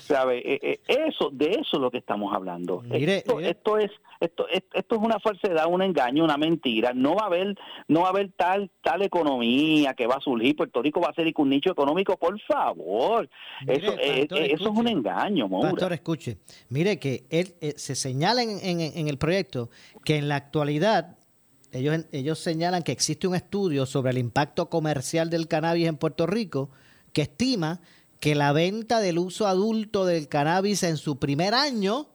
¿Sabe? 0.03 0.39
Eh, 0.39 0.59
eh, 0.89 1.07
eso, 1.09 1.31
de 1.33 1.51
eso 1.51 1.77
es 1.77 1.81
lo 1.81 1.91
que 1.91 1.99
estamos 1.99 2.35
hablando. 2.35 2.83
esto, 2.91 3.41
esto, 3.41 3.79
es, 3.79 3.91
esto, 4.21 4.47
esto 4.49 4.95
es 4.95 5.01
una 5.01 5.19
falsedad, 5.19 5.67
un 5.67 5.83
engaño, 5.83 6.25
una 6.25 6.37
mentira. 6.37 6.93
No 6.95 7.15
va 7.17 7.23
a 7.23 7.27
haber, 7.27 7.57
no 7.89 8.01
va 8.01 8.07
a 8.07 8.11
haber 8.11 8.33
tal, 8.33 8.71
tal 8.83 9.03
economía 9.03 9.95
que 9.95 10.07
va 10.07 10.17
a 10.17 10.21
surgir. 10.21 10.57
Puerto 10.57 10.83
Rico 10.83 11.01
va 11.01 11.11
a 11.11 11.15
ser 11.15 11.33
un 11.37 11.51
nicho 11.51 11.71
económico, 11.71 12.17
por 12.17 12.41
favor. 12.43 13.29
eso, 13.67 13.93
eh, 13.99 14.27
eso 14.31 14.71
es 14.71 14.79
un 14.79 14.89
engaño, 14.89 15.49
Moura. 15.49 15.71
Pastor, 15.71 15.93
escuche. 15.93 16.39
Mire 16.69 16.99
que 16.99 17.27
él 17.31 17.55
se 17.77 17.95
señala 17.95 18.43
en, 18.43 18.81
en 18.81 19.09
el 19.09 19.19
proyecto 19.19 19.71
que 20.05 20.17
en 20.17 20.29
la 20.29 20.37
actualidad 20.37 21.17
ellos, 21.73 22.07
ellos 22.13 22.39
señalan 22.39 22.83
que 22.83 22.93
existe 22.93 23.27
un 23.27 23.35
estudio 23.35 23.87
sobre 23.87 24.11
el 24.11 24.19
impacto 24.19 24.69
comercial 24.69 25.31
del 25.31 25.49
cannabis 25.49 25.89
en 25.89 25.97
Puerto 25.97 26.27
Rico 26.27 26.71
que 27.13 27.23
estima 27.23 27.81
que 28.21 28.35
la 28.35 28.53
venta 28.53 29.01
del 29.01 29.19
uso 29.19 29.47
adulto 29.47 30.05
del 30.05 30.29
cannabis 30.29 30.83
en 30.83 30.97
su 30.97 31.19
primer 31.19 31.55
año 31.55 32.07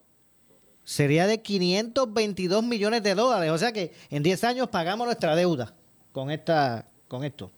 sería 0.83 1.27
de 1.27 1.41
522 1.41 2.63
millones 2.63 3.03
de 3.03 3.15
dólares. 3.15 3.51
O 3.51 3.57
sea 3.57 3.71
que 3.71 3.91
en 4.09 4.23
10 4.23 4.43
años 4.43 4.67
pagamos 4.67 5.05
nuestra 5.05 5.35
deuda 5.35 5.73
con, 6.11 6.31
esta, 6.31 6.85
con 7.07 7.23
esto. 7.23 7.51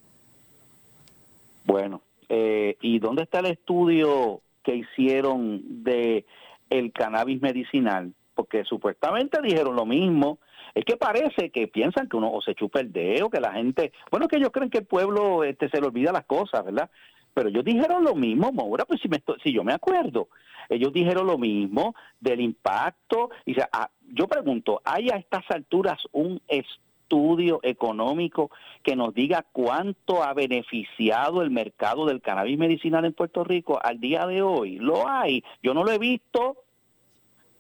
Bueno, 1.66 2.02
eh, 2.30 2.78
¿y 2.82 3.00
dónde 3.00 3.24
está 3.24 3.40
el 3.40 3.48
estudio 3.48 4.42
que 4.64 4.76
hicieron 4.76 5.84
de 5.84 6.26
el 6.70 6.92
cannabis 6.92 7.42
medicinal? 7.42 8.14
Porque 8.36 8.64
supuestamente 8.66 9.42
dijeron 9.42 9.76
lo 9.76 9.86
mismo 9.86 10.40
es 10.76 10.86
que 10.86 10.98
parece 10.98 11.52
que 11.52 11.68
piensan 11.68 12.10
que 12.10 12.18
uno 12.18 12.32
o 12.32 12.42
se 12.42 12.56
chupa 12.56 12.80
el 12.80 12.92
dedo, 12.92 13.30
que 13.30 13.40
la 13.40 13.54
gente, 13.54 13.92
bueno, 14.10 14.28
que 14.28 14.38
ellos 14.38 14.50
creen 14.52 14.70
que 14.70 14.80
el 14.80 14.86
pueblo 14.86 15.44
este, 15.44 15.70
se 15.70 15.80
le 15.80 15.88
olvida 15.88 16.12
las 16.12 16.26
cosas, 16.26 16.66
¿verdad? 16.66 16.90
Pero 17.34 17.50
ellos 17.50 17.64
dijeron 17.64 18.04
lo 18.04 18.16
mismo, 18.16 18.52
Maura, 18.52 18.86
pues 18.86 19.02
si, 19.02 19.08
me 19.08 19.22
si 19.44 19.54
yo 19.54 19.64
me 19.64 19.74
acuerdo, 19.74 20.30
ellos 20.70 20.94
dijeron 20.94 21.28
lo 21.28 21.38
mismo 21.38 21.96
del 22.20 22.42
impacto. 22.42 23.30
Y, 23.46 23.54
sea, 23.56 23.70
ah, 23.72 23.90
yo 24.14 24.28
pregunto, 24.28 24.82
¿hay 24.84 25.10
a 25.10 25.18
estas 25.18 25.44
alturas 25.50 26.00
un 26.12 26.42
estudio 26.48 27.60
económico 27.64 28.52
que 28.84 28.96
nos 28.96 29.14
diga 29.14 29.46
cuánto 29.52 30.24
ha 30.24 30.34
beneficiado 30.34 31.42
el 31.42 31.52
mercado 31.52 32.06
del 32.06 32.22
cannabis 32.22 32.58
medicinal 32.58 33.06
en 33.06 33.14
Puerto 33.14 33.44
Rico 33.44 33.80
al 33.82 34.00
día 34.00 34.26
de 34.26 34.42
hoy? 34.42 34.78
Lo 34.78 35.08
hay, 35.08 35.44
yo 35.62 35.74
no 35.74 35.84
lo 35.84 35.92
he 35.92 36.00
visto, 36.00 36.58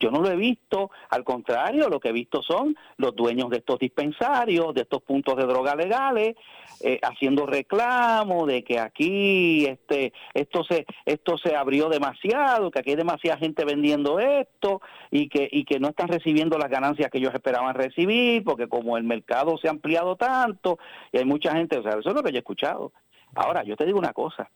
yo 0.03 0.11
no 0.11 0.19
lo 0.19 0.29
he 0.29 0.35
visto, 0.35 0.91
al 1.09 1.23
contrario, 1.23 1.87
lo 1.87 2.01
que 2.01 2.09
he 2.09 2.11
visto 2.11 2.43
son 2.43 2.75
los 2.97 3.15
dueños 3.15 3.49
de 3.49 3.59
estos 3.59 3.79
dispensarios, 3.79 4.73
de 4.73 4.81
estos 4.81 5.01
puntos 5.01 5.37
de 5.37 5.45
droga 5.45 5.75
legales, 5.75 6.35
eh, 6.81 6.99
haciendo 7.01 7.45
reclamo 7.45 8.45
de 8.45 8.65
que 8.65 8.79
aquí 8.79 9.65
este 9.65 10.11
esto 10.33 10.65
se 10.65 10.85
esto 11.05 11.37
se 11.37 11.55
abrió 11.55 11.87
demasiado, 11.87 12.69
que 12.69 12.79
aquí 12.79 12.89
hay 12.89 12.95
demasiada 12.97 13.37
gente 13.37 13.63
vendiendo 13.63 14.19
esto 14.19 14.81
y 15.09 15.29
que 15.29 15.47
y 15.49 15.63
que 15.63 15.79
no 15.79 15.87
están 15.87 16.09
recibiendo 16.09 16.57
las 16.57 16.69
ganancias 16.69 17.09
que 17.09 17.19
ellos 17.19 17.33
esperaban 17.33 17.75
recibir, 17.75 18.43
porque 18.43 18.67
como 18.67 18.97
el 18.97 19.05
mercado 19.05 19.57
se 19.57 19.69
ha 19.69 19.71
ampliado 19.71 20.17
tanto 20.17 20.79
y 21.13 21.19
hay 21.19 21.25
mucha 21.25 21.55
gente, 21.55 21.77
o 21.77 21.83
sea, 21.83 21.93
eso 21.93 22.09
es 22.09 22.15
lo 22.15 22.23
que 22.23 22.31
yo 22.31 22.37
he 22.37 22.39
escuchado. 22.39 22.91
Ahora, 23.35 23.63
yo 23.63 23.77
te 23.77 23.85
digo 23.85 23.99
una 23.99 24.11
cosa, 24.11 24.51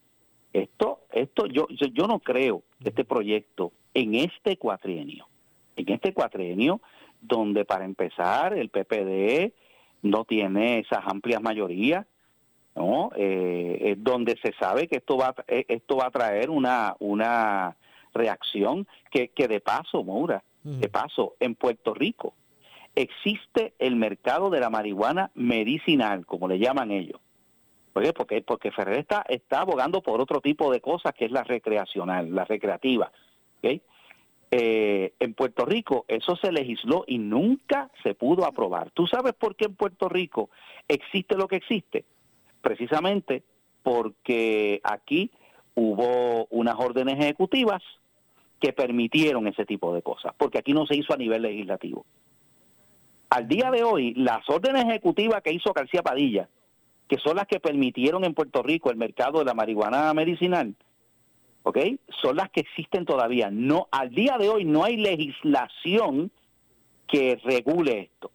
esto 0.52 1.06
esto 1.10 1.45
yo 1.45 1.68
yo 1.70 2.06
no 2.06 2.20
creo 2.20 2.64
que 2.82 2.89
este 2.89 3.06
proyecto 3.06 3.72
en 3.93 4.16
este 4.16 4.58
cuatrienio 4.58 5.28
en 5.78 5.93
este 5.93 6.13
cuatrenio 6.13 6.82
donde 7.21 7.65
para 7.65 7.86
empezar 7.86 8.53
el 8.53 8.69
PPD 8.69 9.53
no 10.01 10.25
tiene 10.25 10.80
esas 10.80 11.01
amplias 11.05 11.41
mayorías, 11.41 12.05
¿no? 12.75 13.11
Eh, 13.15 13.95
donde 13.97 14.38
se 14.41 14.53
sabe 14.53 14.88
que 14.88 14.97
esto 14.97 15.17
va, 15.17 15.34
eh, 15.47 15.65
esto 15.67 15.97
va 15.97 16.07
a 16.07 16.11
traer 16.11 16.49
una, 16.49 16.95
una 16.99 17.75
reacción 18.13 18.88
que, 19.09 19.30
que 19.30 19.47
de 19.47 19.59
paso, 19.59 20.03
Moura, 20.03 20.43
de 20.63 20.89
paso, 20.89 21.36
en 21.39 21.55
Puerto 21.55 21.93
Rico 21.93 22.34
existe 22.97 23.73
el 23.78 23.95
mercado 23.95 24.49
de 24.49 24.59
la 24.59 24.71
marihuana 24.71 25.30
medicinal, 25.36 26.25
como 26.25 26.47
le 26.47 26.57
llaman 26.57 26.91
ellos. 26.91 27.21
¿Por 27.93 28.03
qué? 28.03 28.11
Porque, 28.11 28.41
porque 28.41 28.71
Ferrer 28.71 28.99
está, 28.99 29.23
está 29.30 29.61
abogando 29.61 30.01
por 30.01 30.19
otro 30.19 30.41
tipo 30.41 30.71
de 30.71 30.82
cosas 30.82 31.13
que 31.13 31.25
es 31.25 31.32
la 31.32 31.43
recreacional, 31.43 32.34
la 32.34 32.45
recreativa. 32.45 33.11
¿okay? 33.59 33.82
Eh, 34.50 35.14
en 35.20 35.34
Puerto 35.34 35.66
Rico 35.66 36.06
eso 36.08 36.38
se 36.38 36.54
legisló 36.54 37.04
y 37.06 37.18
nunca 37.18 37.91
se 38.04 38.14
pudo 38.14 38.45
aprobar. 38.45 38.91
¿Tú 38.91 39.06
sabes 39.06 39.34
por 39.34 39.56
qué 39.56 39.66
en 39.66 39.76
Puerto 39.76 40.08
Rico 40.08 40.50
existe 40.88 41.36
lo 41.36 41.48
que 41.48 41.58
existe? 41.58 42.06
Precisamente 42.62 43.43
porque 43.84 44.80
aquí 44.84 45.32
hubo 45.76 46.48
unas 46.50 46.76
órdenes 46.78 47.20
ejecutivas 47.20 47.84
que 48.60 48.74
permitieron 48.74 49.48
ese 49.48 49.66
tipo 49.66 49.93
de 49.93 50.02
cosas, 50.02 50.34
porque 50.38 50.58
aquí 50.58 50.74
no 50.74 50.86
se 50.86 50.95
hizo 50.95 51.14
a 51.14 51.18
nivel 51.18 51.43
legislativo. 51.43 52.06
Al 53.30 53.48
día 53.48 53.70
de 53.70 53.84
hoy, 53.84 54.14
las 54.16 54.50
órdenes 54.50 54.86
ejecutivas 54.86 55.41
que 55.43 55.54
hizo 55.54 55.74
García 55.74 56.02
Padilla, 56.02 56.50
que 57.08 57.18
son 57.18 57.36
las 57.36 57.48
que 57.48 57.60
permitieron 57.60 58.24
en 58.24 58.34
Puerto 58.34 58.64
Rico 58.64 58.89
el 58.89 58.98
mercado 58.98 59.39
de 59.39 59.45
la 59.45 59.54
marihuana 59.54 60.14
medicinal, 60.14 60.74
¿ok? 61.68 61.80
Son 62.22 62.38
las 62.38 62.49
que 62.49 62.61
existen 62.61 63.03
todavía. 63.03 63.49
No, 63.51 63.89
al 63.91 64.11
día 64.11 64.38
de 64.38 64.47
hoy 64.47 64.63
no 64.63 64.86
hay 64.86 64.95
legislación 64.95 66.32
que 67.07 67.38
regule 67.43 67.99
esto. 67.99 68.32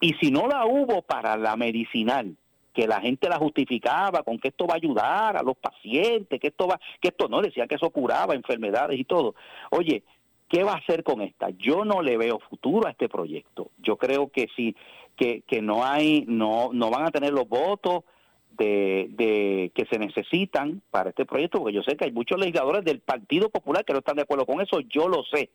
Y 0.00 0.14
si 0.14 0.30
no 0.30 0.48
la 0.48 0.64
hubo 0.64 1.02
para 1.02 1.36
la 1.36 1.56
medicinal, 1.56 2.36
que 2.72 2.86
la 2.86 3.02
gente 3.02 3.28
la 3.28 3.36
justificaba 3.36 4.22
con 4.22 4.38
que 4.38 4.48
esto 4.48 4.66
va 4.66 4.74
a 4.74 4.76
ayudar 4.78 5.36
a 5.36 5.42
los 5.42 5.58
pacientes, 5.58 6.40
que 6.40 6.46
esto 6.46 6.66
va, 6.66 6.80
que 7.02 7.08
esto 7.08 7.28
no, 7.28 7.42
decía 7.42 7.66
que 7.66 7.74
eso 7.74 7.90
curaba 7.90 8.34
enfermedades 8.34 8.98
y 8.98 9.04
todo. 9.04 9.34
Oye, 9.70 10.02
¿qué 10.48 10.64
va 10.64 10.72
a 10.72 10.78
hacer 10.78 11.04
con 11.04 11.20
esta? 11.20 11.50
Yo 11.50 11.84
no 11.84 12.00
le 12.00 12.16
veo 12.16 12.38
futuro 12.38 12.86
a 12.86 12.92
este 12.92 13.10
proyecto. 13.10 13.72
Yo 13.76 13.98
creo 13.98 14.30
que 14.30 14.46
sí, 14.56 14.74
que, 15.16 15.42
que 15.42 15.60
no 15.60 15.84
hay, 15.84 16.24
no, 16.26 16.70
no 16.72 16.88
van 16.88 17.04
a 17.04 17.10
tener 17.10 17.34
los 17.34 17.46
votos 17.46 18.04
de, 18.58 19.72
que 19.74 19.86
se 19.86 19.98
necesitan 19.98 20.82
para 20.90 21.10
este 21.10 21.24
proyecto, 21.24 21.58
porque 21.58 21.74
yo 21.74 21.82
sé 21.82 21.96
que 21.96 22.06
hay 22.06 22.12
muchos 22.12 22.38
legisladores 22.38 22.84
del 22.84 23.00
Partido 23.00 23.50
Popular 23.50 23.84
que 23.84 23.92
no 23.92 24.00
están 24.00 24.16
de 24.16 24.22
acuerdo 24.22 24.46
con 24.46 24.60
eso, 24.60 24.80
yo 24.80 25.08
lo 25.08 25.22
sé, 25.24 25.50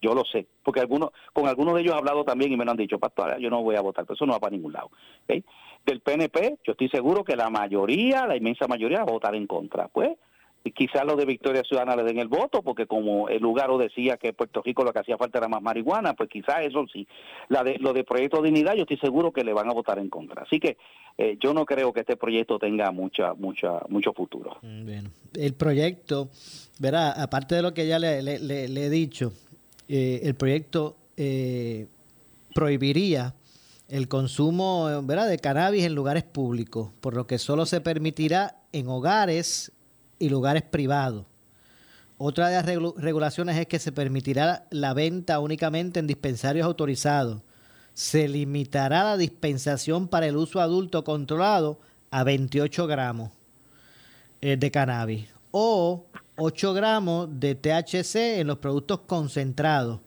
yo 0.00 0.14
lo 0.14 0.24
sé, 0.24 0.46
porque 0.62 0.80
algunos, 0.80 1.10
con 1.32 1.46
algunos 1.46 1.74
de 1.74 1.82
ellos 1.82 1.94
he 1.94 1.98
hablado 1.98 2.24
también 2.24 2.52
y 2.52 2.56
me 2.56 2.64
lo 2.64 2.70
han 2.70 2.76
dicho, 2.76 2.98
pastor, 2.98 3.38
yo 3.38 3.50
no 3.50 3.62
voy 3.62 3.76
a 3.76 3.80
votar, 3.80 4.04
pero 4.04 4.14
eso 4.14 4.26
no 4.26 4.32
va 4.32 4.40
para 4.40 4.56
ningún 4.56 4.72
lado. 4.72 4.90
Del 5.26 6.00
PNP, 6.00 6.58
yo 6.64 6.72
estoy 6.72 6.88
seguro 6.88 7.24
que 7.24 7.36
la 7.36 7.50
mayoría, 7.50 8.26
la 8.26 8.36
inmensa 8.36 8.66
mayoría 8.66 8.98
va 8.98 9.04
a 9.04 9.12
votar 9.12 9.34
en 9.34 9.46
contra. 9.46 9.88
Pues 9.88 10.10
quizás 10.72 11.04
los 11.04 11.16
de 11.16 11.24
Victoria 11.24 11.62
Ciudadana 11.62 11.96
le 11.96 12.04
den 12.04 12.18
el 12.18 12.28
voto, 12.28 12.62
porque 12.62 12.86
como 12.86 13.28
el 13.28 13.40
lugar 13.40 13.68
decía 13.78 14.16
que 14.16 14.32
Puerto 14.32 14.62
Rico 14.62 14.84
lo 14.84 14.92
que 14.92 15.00
hacía 15.00 15.16
falta 15.16 15.38
era 15.38 15.48
más 15.48 15.62
marihuana, 15.62 16.14
pues 16.14 16.28
quizás 16.28 16.60
eso 16.62 16.86
sí. 16.92 17.06
La 17.48 17.62
de, 17.62 17.78
lo 17.78 17.92
de 17.92 18.04
Proyecto 18.04 18.42
Dignidad, 18.42 18.74
yo 18.74 18.82
estoy 18.82 18.98
seguro 18.98 19.32
que 19.32 19.44
le 19.44 19.52
van 19.52 19.68
a 19.68 19.72
votar 19.72 19.98
en 19.98 20.08
contra. 20.08 20.42
Así 20.42 20.58
que 20.58 20.76
eh, 21.16 21.36
yo 21.40 21.52
no 21.52 21.66
creo 21.66 21.92
que 21.92 22.00
este 22.00 22.16
proyecto 22.16 22.58
tenga 22.58 22.90
mucha, 22.92 23.34
mucha, 23.34 23.80
mucho 23.88 24.12
futuro. 24.12 24.58
Mm, 24.62 24.90
el 25.34 25.54
proyecto, 25.54 26.30
verá, 26.78 27.10
aparte 27.12 27.56
de 27.56 27.62
lo 27.62 27.74
que 27.74 27.86
ya 27.86 27.98
le, 27.98 28.18
he 28.18 28.90
dicho, 28.90 29.32
eh, 29.88 30.20
el 30.22 30.34
proyecto 30.34 30.96
eh, 31.16 31.86
prohibiría 32.54 33.34
el 33.88 34.06
consumo 34.06 35.02
¿verdad? 35.02 35.28
de 35.28 35.38
cannabis 35.38 35.84
en 35.84 35.94
lugares 35.94 36.22
públicos, 36.22 36.90
por 37.00 37.14
lo 37.14 37.26
que 37.26 37.38
solo 37.38 37.66
se 37.66 37.80
permitirá 37.80 38.56
en 38.72 38.88
hogares 38.88 39.72
y 40.18 40.28
lugares 40.28 40.62
privados. 40.62 41.26
Otra 42.16 42.48
de 42.48 42.56
las 42.56 42.94
regulaciones 42.96 43.56
es 43.56 43.66
que 43.66 43.78
se 43.78 43.92
permitirá 43.92 44.66
la 44.70 44.92
venta 44.92 45.38
únicamente 45.38 46.00
en 46.00 46.08
dispensarios 46.08 46.66
autorizados. 46.66 47.42
Se 47.94 48.26
limitará 48.26 49.04
la 49.04 49.16
dispensación 49.16 50.08
para 50.08 50.26
el 50.26 50.36
uso 50.36 50.60
adulto 50.60 51.04
controlado 51.04 51.78
a 52.10 52.24
28 52.24 52.86
gramos 52.88 53.30
eh, 54.40 54.56
de 54.56 54.70
cannabis. 54.70 55.28
O 55.52 56.06
8 56.36 56.74
gramos 56.74 57.28
de 57.38 57.54
THC 57.54 58.40
en 58.40 58.48
los 58.48 58.58
productos 58.58 59.00
concentrados 59.00 60.00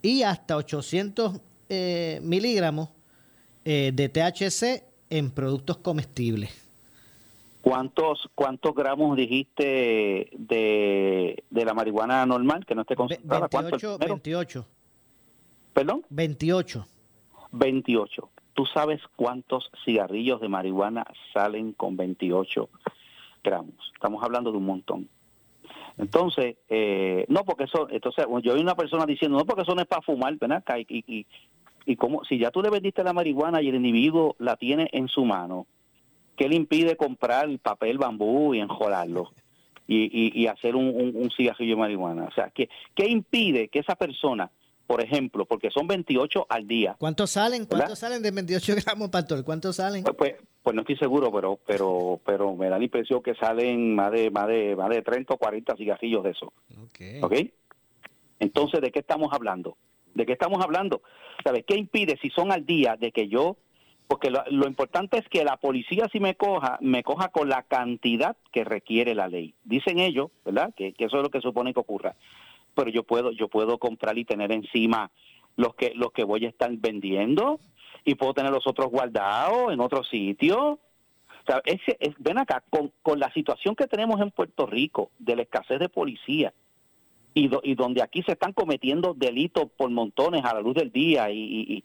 y 0.00 0.22
hasta 0.22 0.56
800 0.56 1.40
eh, 1.68 2.20
miligramos 2.22 2.88
eh, 3.64 3.92
de 3.94 4.08
THC 4.08 4.84
en 5.10 5.30
productos 5.30 5.78
comestibles. 5.78 6.67
¿Cuántos, 7.68 8.30
¿Cuántos 8.34 8.74
gramos 8.74 9.14
dijiste 9.14 10.30
de, 10.32 11.44
de 11.50 11.64
la 11.66 11.74
marihuana 11.74 12.24
normal 12.24 12.64
que 12.64 12.74
no 12.74 12.80
esté 12.80 12.96
concentrada? 12.96 13.46
28, 13.52 13.98
28. 13.98 14.66
¿Perdón? 15.74 16.02
28. 16.08 16.86
28. 17.52 18.30
¿Tú 18.54 18.64
sabes 18.64 19.02
cuántos 19.16 19.70
cigarrillos 19.84 20.40
de 20.40 20.48
marihuana 20.48 21.04
salen 21.34 21.74
con 21.74 21.98
28 21.98 22.70
gramos? 23.44 23.74
Estamos 23.92 24.24
hablando 24.24 24.50
de 24.50 24.56
un 24.56 24.64
montón. 24.64 25.08
Entonces, 25.98 26.56
eh, 26.70 27.26
no 27.28 27.44
porque 27.44 27.64
eso, 27.64 27.86
entonces 27.90 28.24
yo 28.44 28.54
vi 28.54 28.62
una 28.62 28.76
persona 28.76 29.04
diciendo, 29.04 29.36
no 29.36 29.44
porque 29.44 29.64
eso 29.64 29.74
no 29.74 29.82
es 29.82 29.88
para 29.88 30.00
fumar, 30.00 30.34
¿verdad? 30.38 30.64
Y, 30.88 31.04
y, 31.06 31.26
y 31.84 31.96
como 31.96 32.24
si 32.24 32.38
ya 32.38 32.50
tú 32.50 32.62
le 32.62 32.70
vendiste 32.70 33.04
la 33.04 33.12
marihuana 33.12 33.60
y 33.60 33.68
el 33.68 33.74
individuo 33.74 34.36
la 34.38 34.56
tiene 34.56 34.88
en 34.90 35.08
su 35.08 35.26
mano, 35.26 35.66
¿qué 36.38 36.48
le 36.48 36.56
impide 36.56 36.96
comprar 36.96 37.46
papel 37.58 37.98
bambú 37.98 38.54
y 38.54 38.60
enjolarlo? 38.60 39.32
Y, 39.90 40.38
y, 40.38 40.46
hacer 40.46 40.76
un, 40.76 41.16
un, 41.16 41.30
cigarrillo 41.30 41.74
de 41.74 41.80
marihuana. 41.80 42.24
O 42.24 42.32
sea, 42.32 42.50
¿qué, 42.50 42.68
¿qué 42.94 43.08
impide 43.08 43.68
que 43.68 43.78
esa 43.78 43.94
persona, 43.94 44.50
por 44.86 45.02
ejemplo, 45.02 45.46
porque 45.46 45.70
son 45.70 45.86
28 45.86 46.46
al 46.46 46.66
día. 46.66 46.94
¿Cuántos 46.98 47.30
salen? 47.30 47.64
¿Cuántos 47.64 47.98
salen 47.98 48.22
de 48.22 48.30
28 48.30 48.74
gramos, 48.84 49.08
pastor? 49.08 49.42
¿Cuántos 49.44 49.76
salen? 49.76 50.04
Pues, 50.04 50.14
pues, 50.16 50.34
pues, 50.62 50.74
no 50.76 50.82
estoy 50.82 50.98
seguro, 50.98 51.32
pero 51.32 51.58
pero 51.66 52.20
pero 52.24 52.54
me 52.54 52.68
da 52.68 52.76
la 52.76 52.84
impresión 52.84 53.22
que 53.22 53.34
salen 53.34 53.94
más 53.94 54.12
de 54.12 54.30
más 54.30 54.46
de 54.46 54.76
más 54.76 54.90
de 54.90 55.00
30 55.00 55.32
o 55.32 55.38
40 55.38 55.74
cigarrillos 55.76 56.22
de 56.22 56.30
eso. 56.30 56.52
Okay. 56.88 57.22
¿Ok? 57.22 57.34
Entonces, 58.40 58.82
¿de 58.82 58.90
qué 58.90 58.98
estamos 58.98 59.32
hablando? 59.32 59.78
¿De 60.14 60.26
qué 60.26 60.32
estamos 60.32 60.62
hablando? 60.62 61.00
¿Sabes 61.42 61.64
qué 61.66 61.76
impide 61.76 62.18
si 62.20 62.28
son 62.28 62.52
al 62.52 62.66
día 62.66 62.96
de 62.96 63.10
que 63.10 63.26
yo 63.28 63.56
porque 64.08 64.30
lo, 64.30 64.66
importante 64.66 65.18
es 65.18 65.28
que 65.28 65.44
la 65.44 65.58
policía 65.58 66.08
si 66.10 66.18
me 66.18 66.34
coja, 66.34 66.78
me 66.80 67.02
coja 67.02 67.28
con 67.28 67.50
la 67.50 67.62
cantidad 67.64 68.38
que 68.52 68.64
requiere 68.64 69.14
la 69.14 69.28
ley. 69.28 69.54
Dicen 69.64 69.98
ellos, 69.98 70.30
¿verdad? 70.46 70.72
Que, 70.74 70.94
eso 70.96 71.18
es 71.18 71.22
lo 71.22 71.28
que 71.28 71.42
supone 71.42 71.74
que 71.74 71.80
ocurra. 71.80 72.16
Pero 72.74 72.90
yo 72.90 73.02
puedo, 73.02 73.32
yo 73.32 73.48
puedo 73.48 73.76
comprar 73.76 74.16
y 74.16 74.24
tener 74.24 74.50
encima 74.50 75.10
los 75.56 75.74
que, 75.74 75.92
los 75.94 76.12
que 76.12 76.24
voy 76.24 76.46
a 76.46 76.48
estar 76.48 76.70
vendiendo 76.78 77.60
y 78.02 78.14
puedo 78.14 78.32
tener 78.32 78.50
los 78.50 78.66
otros 78.66 78.88
guardados 78.88 79.74
en 79.74 79.80
otro 79.80 80.02
sitio. 80.02 80.58
O 80.70 81.46
sea, 81.46 81.60
ese, 81.66 81.98
es, 82.00 82.14
ven 82.18 82.38
acá, 82.38 82.64
con, 82.70 82.90
con 83.02 83.18
la 83.18 83.30
situación 83.34 83.74
que 83.74 83.88
tenemos 83.88 84.22
en 84.22 84.30
Puerto 84.30 84.64
Rico 84.64 85.10
de 85.18 85.36
la 85.36 85.42
escasez 85.42 85.80
de 85.80 85.90
policía, 85.90 86.54
y, 87.34 87.50
y, 87.62 87.74
donde 87.74 88.02
aquí 88.02 88.22
se 88.22 88.32
están 88.32 88.52
cometiendo 88.52 89.14
delitos 89.14 89.70
por 89.76 89.90
montones 89.90 90.44
a 90.44 90.54
la 90.54 90.60
luz 90.60 90.74
del 90.74 90.90
día 90.90 91.30
y, 91.30 91.84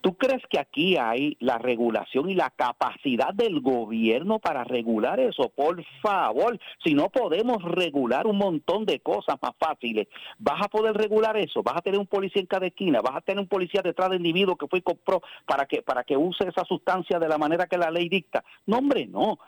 ¿Tú 0.00 0.16
crees 0.16 0.42
que 0.48 0.58
aquí 0.58 0.96
hay 0.96 1.36
la 1.40 1.58
regulación 1.58 2.30
y 2.30 2.34
la 2.34 2.50
capacidad 2.50 3.34
del 3.34 3.60
gobierno 3.60 4.38
para 4.38 4.64
regular 4.64 5.20
eso? 5.20 5.50
Por 5.50 5.84
favor, 6.00 6.58
si 6.82 6.94
no 6.94 7.10
podemos 7.10 7.62
regular 7.62 8.26
un 8.26 8.38
montón 8.38 8.86
de 8.86 9.00
cosas 9.00 9.36
más 9.42 9.52
fáciles, 9.58 10.08
¿vas 10.38 10.62
a 10.62 10.68
poder 10.68 10.96
regular 10.96 11.36
eso? 11.36 11.62
¿Vas 11.62 11.76
a 11.76 11.82
tener 11.82 12.00
un 12.00 12.06
policía 12.06 12.40
en 12.40 12.46
cada 12.46 12.66
esquina? 12.66 13.00
¿Vas 13.02 13.16
a 13.16 13.20
tener 13.20 13.40
un 13.40 13.48
policía 13.48 13.82
detrás 13.82 14.08
del 14.08 14.18
individuo 14.18 14.56
que 14.56 14.68
fue 14.68 14.78
y 14.78 14.82
compró 14.82 15.20
para 15.46 15.66
que, 15.66 15.82
para 15.82 16.02
que 16.02 16.16
use 16.16 16.48
esa 16.48 16.64
sustancia 16.64 17.18
de 17.18 17.28
la 17.28 17.36
manera 17.36 17.66
que 17.66 17.76
la 17.76 17.90
ley 17.90 18.08
dicta? 18.08 18.42
No, 18.66 18.78
hombre, 18.78 19.06
no. 19.06 19.38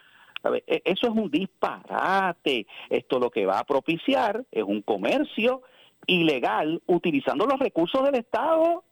E, 0.45 0.83
eso 0.85 1.07
es 1.07 1.13
un 1.13 1.31
disparate. 1.31 2.67
Esto 2.91 3.19
lo 3.19 3.31
que 3.31 3.47
va 3.47 3.59
a 3.59 3.65
propiciar 3.65 4.45
es 4.51 4.65
un 4.65 4.83
comercio 4.83 5.63
ilegal 6.07 6.83
utilizando 6.87 7.47
los 7.47 7.59
recursos 7.59 8.05
del 8.05 8.17
Estado 8.17 8.85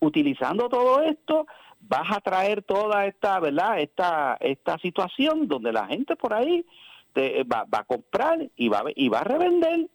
utilizando 0.00 0.68
todo 0.68 1.02
esto, 1.02 1.46
vas 1.80 2.10
a 2.10 2.20
traer 2.20 2.62
toda 2.62 3.06
esta, 3.06 3.40
¿verdad? 3.40 3.80
Esta, 3.80 4.36
esta 4.40 4.78
situación 4.78 5.48
donde 5.48 5.72
la 5.72 5.86
gente 5.86 6.16
por 6.16 6.34
ahí 6.34 6.64
te, 7.12 7.44
va, 7.44 7.64
va, 7.64 7.80
a 7.80 7.84
comprar 7.84 8.48
y 8.56 8.68
va, 8.68 8.82
y 8.94 9.08
va 9.08 9.20
a 9.20 9.24
revender 9.24 9.88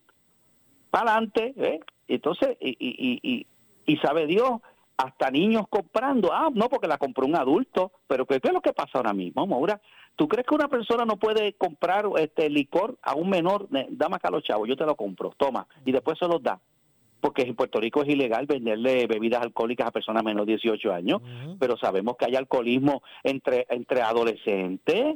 para 0.89 1.12
adelante, 1.12 1.54
¿eh? 1.58 1.80
Entonces, 2.08 2.58
y, 2.60 2.70
y, 2.80 3.20
y, 3.24 3.47
y 3.86 3.97
sabe 3.97 4.28
Dios, 4.28 4.62
hasta 4.97 5.32
niños 5.32 5.68
comprando. 5.70 6.32
Ah, 6.34 6.49
no, 6.54 6.70
porque 6.70 6.88
la 6.88 6.97
compró 6.97 7.26
un 7.26 7.36
adulto. 7.36 7.91
Pero 8.08 8.26
¿qué, 8.26 8.39
es 8.41 8.54
lo 8.54 8.62
que 8.62 8.74
pasa 8.74 8.91
ahora 8.95 9.14
mismo, 9.14 9.45
Maura? 9.47 9.82
¿Tú 10.16 10.28
crees 10.28 10.45
que 10.45 10.56
una 10.56 10.68
persona 10.68 11.06
no 11.06 11.18
puede 11.18 11.54
comprar 11.54 12.06
este 12.18 12.49
licor 12.49 12.97
a 13.01 13.16
un 13.16 13.30
menor? 13.30 13.68
Dame 13.70 14.16
acá 14.16 14.30
los 14.30 14.43
chavos, 14.43 14.68
yo 14.68 14.76
te 14.76 14.86
lo 14.86 14.95
compro, 14.95 15.34
toma, 15.38 15.66
y 15.86 15.91
después 15.91 16.20
se 16.20 16.28
los 16.28 16.41
da 16.43 16.60
porque 17.24 17.43
en 17.43 17.55
Puerto 17.55 17.80
Rico 17.80 18.01
es 18.01 18.09
ilegal 18.09 18.47
venderle 18.47 19.07
bebidas 19.07 19.41
alcohólicas 19.41 19.88
a 19.88 19.91
personas 19.91 20.26
menos 20.26 20.45
de 20.45 20.57
18 20.57 20.91
años, 20.91 21.21
pero 21.57 21.78
sabemos 21.78 22.17
que 22.17 22.26
hay 22.26 22.36
alcoholismo 22.36 23.01
entre, 23.24 23.65
entre 23.69 24.01
adolescentes. 24.01 25.15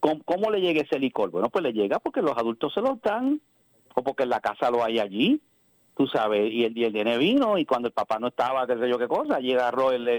¿Cómo, 0.00 0.50
le 0.50 0.62
llega 0.62 0.80
ese 0.80 0.98
licor? 0.98 1.30
Bueno, 1.30 1.50
pues 1.50 1.62
le 1.62 1.74
llega 1.74 1.98
porque 1.98 2.22
los 2.22 2.34
adultos 2.38 2.72
se 2.72 2.80
lo 2.80 2.98
dan, 3.02 3.42
o 3.94 4.02
porque 4.02 4.22
en 4.22 4.30
la 4.30 4.40
casa 4.40 4.70
lo 4.70 4.82
hay 4.82 4.98
allí, 4.98 5.38
tú 5.94 6.06
sabes, 6.06 6.50
y 6.50 6.64
el, 6.64 6.78
y 6.78 6.84
el 6.84 7.18
vino, 7.18 7.58
y 7.58 7.66
cuando 7.66 7.88
el 7.88 7.94
papá 7.94 8.18
no 8.18 8.28
estaba, 8.28 8.66
qué 8.66 8.78
sé 8.78 8.88
yo 8.88 8.98
qué 8.98 9.06
cosa, 9.06 9.38
llega 9.38 9.70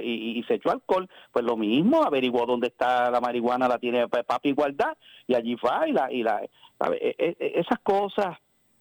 y, 0.03 0.37
y, 0.37 0.43
se 0.43 0.55
echó 0.55 0.69
alcohol, 0.69 1.09
pues 1.31 1.43
lo 1.43 1.57
mismo, 1.57 2.03
averiguó 2.03 2.45
dónde 2.45 2.67
está 2.67 3.09
la 3.09 3.19
marihuana, 3.19 3.67
la 3.67 3.79
tiene 3.79 4.07
papi 4.07 4.49
igualdad, 4.49 4.95
y 5.25 5.33
allí 5.33 5.57
fue, 5.57 5.71
y 5.87 5.91
la, 5.91 6.11
y 6.11 6.21
la, 6.21 6.43
e, 6.43 7.15
e, 7.17 7.35
esas 7.55 7.79
cosas 7.79 8.37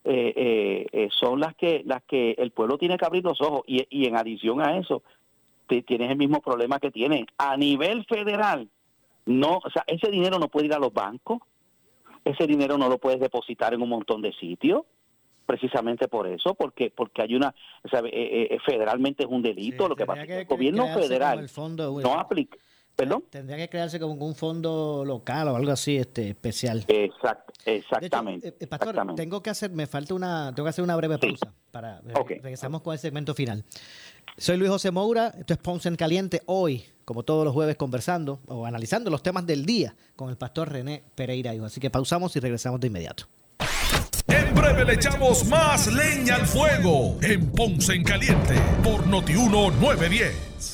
eh, 0.07 0.35
eh, 0.37 0.87
eh, 0.93 1.09
son 1.19 1.41
las 1.41 1.55
que 1.55 1.83
las 1.87 2.03
que 2.03 2.33
el 2.33 2.51
pueblo 2.51 2.77
tiene 2.77 2.99
que 2.99 3.07
abrir 3.07 3.25
los 3.25 3.41
ojos. 3.41 3.63
Y, 3.67 3.87
y 3.89 4.07
en 4.07 4.17
adición 4.17 4.61
a 4.61 4.77
eso 4.79 5.03
tienes 5.67 6.11
el 6.11 6.19
mismo 6.19 6.41
problema 6.41 6.79
que 6.79 6.91
tienen 6.91 7.27
a 7.39 7.57
nivel 7.57 8.05
federal 8.05 8.69
no 9.25 9.61
o 9.65 9.71
sea 9.71 9.83
ese 9.87 10.11
dinero 10.11 10.39
no 10.39 10.49
puede 10.49 10.67
ir 10.67 10.75
a 10.75 10.79
los 10.79 10.93
bancos. 10.93 11.41
Ese 12.25 12.47
dinero 12.47 12.79
no 12.79 12.89
lo 12.89 12.99
puedes 12.99 13.21
depositar 13.21 13.75
en 13.75 13.83
un 13.83 13.89
montón 13.89 14.23
de 14.23 14.33
sitios 14.35 14.83
precisamente 15.47 16.07
por 16.09 16.27
eso 16.27 16.55
porque 16.55 16.91
porque 16.95 17.23
hay 17.23 17.35
una 17.35 17.55
o 17.83 17.89
sea, 17.89 18.03
federalmente 18.65 19.25
es 19.25 19.29
un 19.29 19.43
delito. 19.43 19.89
Lo 19.89 19.97
que 19.97 20.07
pasa 20.07 20.23
es 20.23 20.29
que 20.29 20.41
el 20.41 20.47
gobierno 20.47 20.87
federal 20.89 21.47
no 22.03 22.19
aplica 22.19 22.59
¿Perdón? 22.97 23.25
Tendría 23.29 23.57
que 23.57 23.69
crearse 23.69 23.99
como 23.99 24.15
un 24.25 24.35
fondo 24.35 25.05
local 25.05 25.49
o 25.49 25.57
algo 25.57 25.73
así 25.73 25.97
este 25.97 26.31
especial. 26.31 26.85
Exacto, 26.87 27.53
exactamente. 27.67 28.49
Eh, 28.49 28.57
eh, 28.61 28.67
pastor, 28.69 29.15
tengo 29.17 29.43
que 29.43 29.51
hacer, 29.51 29.71
me 29.71 29.87
falta 29.87 30.15
una, 30.15 30.53
tengo 30.55 30.65
que 30.65 30.71
hacer 30.71 30.85
una 30.85 30.95
breve 30.95 31.19
pausa 31.19 31.53
para 31.73 32.01
regresamos 32.29 32.83
con 32.83 32.93
el 32.93 33.01
segmento 33.01 33.35
final. 33.35 33.65
Soy 34.37 34.57
Luis 34.57 34.71
José 34.71 34.93
Moura, 34.93 35.33
esto 35.37 35.55
es 35.55 35.59
Ponce 35.59 35.89
en 35.89 35.97
Caliente. 35.97 36.43
Hoy, 36.47 36.85
como 37.05 37.25
todos 37.25 37.45
los 37.45 37.53
jueves, 37.53 37.77
conversando 37.77 38.41
o 38.47 38.65
analizando 38.65 39.11
los 39.11 39.23
temas 39.23 39.45
del 39.45 39.67
día 39.67 39.97
con 40.15 40.31
el 40.31 40.37
pastor 40.37 40.71
René 40.71 41.03
Pereira. 41.15 41.53
Así 41.65 41.81
que 41.81 41.91
pausamos 41.91 42.35
y 42.37 42.41
regresamos 42.41 42.81
de 42.81 42.87
inmediato. 42.87 43.27
En 44.29 44.55
breve 44.55 44.85
le 44.85 44.95
echamos 44.95 45.45
más 45.47 45.93
leña 45.93 46.37
al 46.37 46.47
fuego 46.47 47.19
en 47.23 47.51
Ponce 47.51 47.95
en 47.95 48.05
Caliente 48.05 48.55
por 48.83 49.07
Notiuno 49.07 49.71
910. 49.71 50.74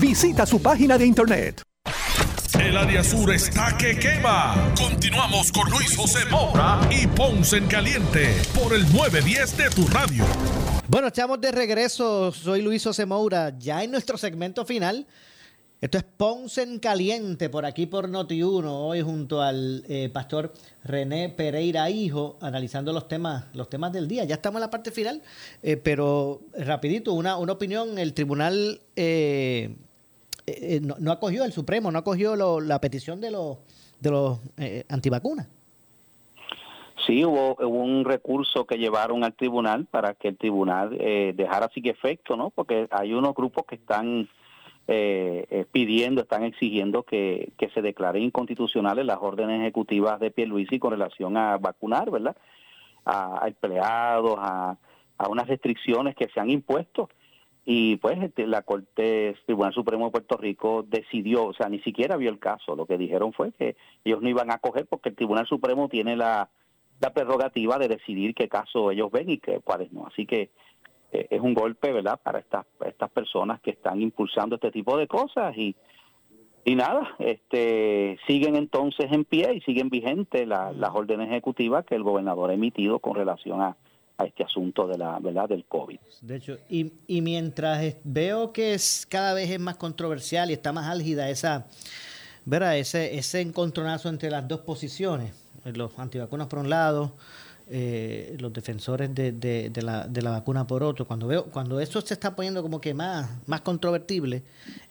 Visita 0.00 0.46
su 0.46 0.62
página 0.62 0.96
de 0.96 1.06
internet. 1.06 1.62
El 2.58 2.76
área 2.76 3.04
sur 3.04 3.32
está 3.32 3.76
que 3.76 3.98
quema. 3.98 4.72
Continuamos 4.76 5.52
con 5.52 5.68
Luis 5.70 5.96
José 5.96 6.24
Moura 6.30 6.80
y 6.90 7.06
Ponce 7.06 7.58
en 7.58 7.66
Caliente 7.66 8.34
por 8.54 8.74
el 8.74 8.82
910 8.92 9.56
de 9.56 9.70
tu 9.70 9.86
radio. 9.88 10.24
Bueno, 10.88 11.08
estamos 11.08 11.40
de 11.40 11.52
regreso. 11.52 12.32
Soy 12.32 12.62
Luis 12.62 12.82
José 12.82 13.06
Moura, 13.06 13.52
ya 13.58 13.84
en 13.84 13.90
nuestro 13.90 14.16
segmento 14.16 14.64
final. 14.64 15.06
Esto 15.80 15.96
es 15.96 16.02
Ponce 16.02 16.64
en 16.64 16.80
Caliente, 16.80 17.48
por 17.48 17.64
aquí 17.64 17.86
por 17.86 18.08
Noti1, 18.08 18.64
hoy 18.66 19.00
junto 19.00 19.40
al 19.40 19.84
eh, 19.88 20.10
pastor 20.12 20.52
René 20.82 21.28
Pereira 21.28 21.88
Hijo, 21.88 22.36
analizando 22.40 22.92
los 22.92 23.06
temas, 23.06 23.44
los 23.54 23.70
temas 23.70 23.92
del 23.92 24.08
día. 24.08 24.24
Ya 24.24 24.34
estamos 24.34 24.56
en 24.58 24.62
la 24.62 24.70
parte 24.70 24.90
final, 24.90 25.22
eh, 25.62 25.76
pero 25.76 26.40
rapidito, 26.58 27.12
una, 27.12 27.36
una 27.36 27.52
opinión, 27.52 27.96
el 27.96 28.12
tribunal 28.12 28.80
eh, 28.96 29.76
no, 30.82 31.12
acogió, 31.12 31.44
el 31.44 31.52
Supremo 31.52 31.92
no 31.92 32.00
acogió 32.00 32.34
la 32.60 32.80
petición 32.80 33.20
de 33.20 33.30
los, 33.30 33.58
de 34.00 34.10
los 34.10 34.40
antivacunas. 34.88 35.46
Sí, 37.06 37.24
hubo, 37.24 37.54
un 37.68 38.04
recurso 38.04 38.66
que 38.66 38.78
llevaron 38.78 39.22
al 39.22 39.34
tribunal 39.34 39.86
para 39.86 40.14
que 40.14 40.26
el 40.26 40.38
tribunal 40.38 40.98
dejara 40.98 41.70
sin 41.72 41.86
efecto, 41.86 42.36
¿no? 42.36 42.50
Porque 42.50 42.88
hay 42.90 43.14
unos 43.14 43.32
grupos 43.36 43.64
que 43.64 43.76
están 43.76 44.28
eh, 44.90 45.46
eh, 45.50 45.66
pidiendo, 45.70 46.22
están 46.22 46.44
exigiendo 46.44 47.02
que, 47.02 47.52
se 47.74 47.82
declaren 47.82 48.22
inconstitucionales 48.22 49.04
las 49.04 49.18
órdenes 49.20 49.60
ejecutivas 49.60 50.18
de 50.18 50.30
Pierluisi 50.30 50.78
con 50.78 50.92
relación 50.92 51.36
a 51.36 51.58
vacunar, 51.58 52.10
¿verdad? 52.10 52.34
A, 53.04 53.42
empleados, 53.46 54.38
a, 54.38 54.78
unas 55.28 55.46
restricciones 55.46 56.16
que 56.16 56.28
se 56.28 56.40
han 56.40 56.48
impuesto. 56.48 57.10
Y 57.66 57.96
pues 57.96 58.18
este, 58.22 58.46
la 58.46 58.62
Corte 58.62 59.36
Tribunal 59.44 59.74
Supremo 59.74 60.06
de 60.06 60.12
Puerto 60.12 60.38
Rico 60.38 60.86
decidió, 60.88 61.44
o 61.44 61.52
sea, 61.52 61.68
ni 61.68 61.80
siquiera 61.80 62.16
vio 62.16 62.30
el 62.30 62.38
caso. 62.38 62.74
Lo 62.74 62.86
que 62.86 62.96
dijeron 62.96 63.34
fue 63.34 63.52
que 63.52 63.76
ellos 64.06 64.22
no 64.22 64.30
iban 64.30 64.50
a 64.50 64.56
coger 64.56 64.86
porque 64.86 65.10
el 65.10 65.16
Tribunal 65.16 65.46
Supremo 65.46 65.90
tiene 65.90 66.16
la, 66.16 66.48
la 66.98 67.12
prerrogativa 67.12 67.78
de 67.78 67.88
decidir 67.88 68.34
qué 68.34 68.48
caso 68.48 68.90
ellos 68.90 69.10
ven 69.12 69.28
y 69.28 69.36
qué, 69.36 69.60
cuáles 69.60 69.92
no. 69.92 70.06
Así 70.06 70.24
que 70.24 70.50
eh, 71.12 71.26
es 71.30 71.40
un 71.40 71.54
golpe, 71.54 71.92
¿verdad?, 71.92 72.20
para 72.22 72.38
estas, 72.38 72.66
estas 72.84 73.10
personas 73.10 73.60
que 73.60 73.70
están 73.70 74.00
impulsando 74.00 74.56
este 74.56 74.70
tipo 74.70 74.96
de 74.96 75.06
cosas 75.06 75.56
y, 75.56 75.74
y 76.64 76.74
nada, 76.74 77.14
este, 77.18 78.18
siguen 78.26 78.56
entonces 78.56 79.06
en 79.10 79.24
pie 79.24 79.54
y 79.54 79.60
siguen 79.62 79.88
vigentes 79.88 80.46
las 80.46 80.90
órdenes 80.94 81.28
ejecutivas 81.28 81.84
que 81.86 81.94
el 81.94 82.02
gobernador 82.02 82.50
ha 82.50 82.54
emitido 82.54 82.98
con 82.98 83.14
relación 83.14 83.62
a, 83.62 83.76
a 84.18 84.24
este 84.24 84.42
asunto 84.42 84.86
de 84.86 84.98
la 84.98 85.18
verdad 85.20 85.48
del 85.48 85.64
COVID. 85.64 85.98
De 86.22 86.36
hecho, 86.36 86.58
y, 86.68 86.92
y 87.06 87.20
mientras 87.22 87.96
veo 88.04 88.52
que 88.52 88.74
es 88.74 89.06
cada 89.08 89.32
vez 89.32 89.48
es 89.48 89.60
más 89.60 89.76
controversial 89.76 90.50
y 90.50 90.54
está 90.54 90.72
más 90.72 90.88
álgida 90.88 91.30
esa, 91.30 91.68
¿verdad? 92.44 92.76
ese 92.76 93.16
ese 93.16 93.40
encontronazo 93.40 94.08
entre 94.08 94.28
las 94.28 94.46
dos 94.48 94.60
posiciones, 94.60 95.32
los 95.64 95.96
antivacunas 95.98 96.48
por 96.48 96.58
un 96.58 96.68
lado, 96.68 97.14
eh, 97.70 98.36
los 98.40 98.52
defensores 98.52 99.14
de, 99.14 99.32
de, 99.32 99.82
la, 99.82 100.06
de 100.06 100.22
la 100.22 100.30
vacuna 100.30 100.66
por 100.66 100.82
otro. 100.82 101.06
Cuando 101.06 101.26
veo 101.26 101.44
cuando 101.46 101.80
eso 101.80 102.00
se 102.00 102.14
está 102.14 102.34
poniendo 102.34 102.62
como 102.62 102.80
que 102.80 102.94
más, 102.94 103.46
más 103.46 103.60
controvertible, 103.60 104.42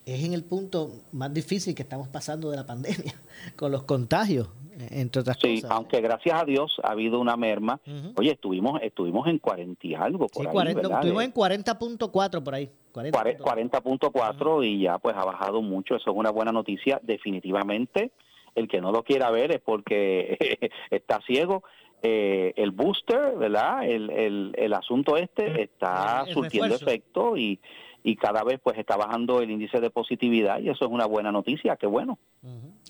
es 0.06 0.24
en 0.24 0.34
el 0.34 0.44
punto 0.44 0.92
más 1.12 1.34
difícil 1.34 1.74
que 1.74 1.82
estamos 1.82 2.08
pasando 2.08 2.52
de 2.52 2.58
la 2.58 2.66
pandemia, 2.66 3.16
con 3.56 3.72
los 3.72 3.84
contagios, 3.84 4.50
entre 4.92 5.22
otras 5.22 5.38
sí, 5.42 5.64
aunque 5.70 6.02
gracias 6.02 6.40
a 6.40 6.46
Dios 6.46 6.78
ha 6.84 6.92
habido 6.92 7.20
una 7.20 7.36
merma. 7.36 7.80
Oye, 8.16 8.32
estuvimos 8.32 8.80
estuvimos 8.84 9.28
en 9.28 9.40
40 9.40 9.88
y 9.88 9.96
algo 9.96 10.28
por 10.28 10.48
ahí, 10.48 10.76
Estuvimos 10.76 11.24
en 11.24 11.34
40.4 11.34 12.44
por 12.44 12.54
ahí. 12.54 12.70
40.4 12.94 14.66
y 14.66 14.82
ya 14.82 14.98
pues 15.00 15.16
ha 15.16 15.26
bajado 15.26 15.62
mucho, 15.62 15.96
eso 15.96 16.12
es 16.12 16.18
una 16.18 16.30
buena 16.30 16.52
noticia 16.52 17.00
definitivamente. 17.04 18.12
El 18.56 18.68
que 18.68 18.82
no 18.82 18.92
lo 18.92 19.04
quiera 19.04 19.30
ver 19.30 19.52
es 19.52 19.62
porque 19.62 20.72
está 20.92 21.22
ciego 21.22 21.64
eh, 22.02 22.54
el 22.56 22.72
booster, 22.72 23.36
¿verdad? 23.38 23.84
El, 23.84 24.10
el, 24.10 24.56
el 24.58 24.74
asunto 24.74 25.18
este 25.18 25.64
está 25.64 26.26
surtiendo 26.32 26.76
efecto 26.76 27.36
y, 27.36 27.60
y 28.04 28.16
cada 28.16 28.44
vez 28.44 28.60
pues 28.64 28.78
está 28.78 28.96
bajando 28.96 29.42
el 29.42 29.50
índice 29.50 29.80
de 29.80 29.90
positividad 29.90 30.60
y 30.60 30.70
eso 30.70 30.86
es 30.86 30.92
una 30.92 31.06
buena 31.06 31.32
noticia, 31.32 31.76
qué 31.76 31.88
bueno. 31.88 32.20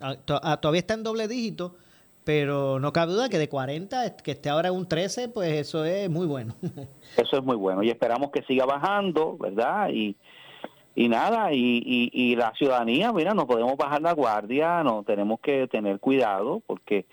Ah, 0.01 0.15
todavía 0.59 0.79
está 0.79 0.93
en 0.93 1.03
doble 1.03 1.27
dígito, 1.27 1.75
pero 2.23 2.79
no 2.79 2.91
cabe 2.91 3.13
duda 3.13 3.29
que 3.29 3.37
de 3.37 3.47
40, 3.47 4.17
que 4.17 4.31
esté 4.31 4.49
ahora 4.49 4.67
en 4.67 4.75
un 4.75 4.87
13, 4.87 5.29
pues 5.29 5.53
eso 5.53 5.85
es 5.85 6.09
muy 6.09 6.27
bueno. 6.27 6.53
eso 7.17 7.37
es 7.37 7.43
muy 7.43 7.55
bueno 7.55 7.83
y 7.83 7.89
esperamos 7.89 8.31
que 8.31 8.43
siga 8.43 8.65
bajando, 8.65 9.37
¿verdad? 9.37 9.89
Y, 9.89 10.17
y 10.95 11.07
nada, 11.07 11.53
y, 11.53 11.81
y, 11.85 12.11
y 12.11 12.35
la 12.35 12.51
ciudadanía, 12.57 13.13
mira, 13.13 13.33
no 13.33 13.47
podemos 13.47 13.77
bajar 13.77 14.01
la 14.01 14.13
guardia, 14.13 14.83
no 14.83 15.03
tenemos 15.03 15.39
que 15.39 15.67
tener 15.67 15.99
cuidado 15.99 16.61
porque 16.67 17.05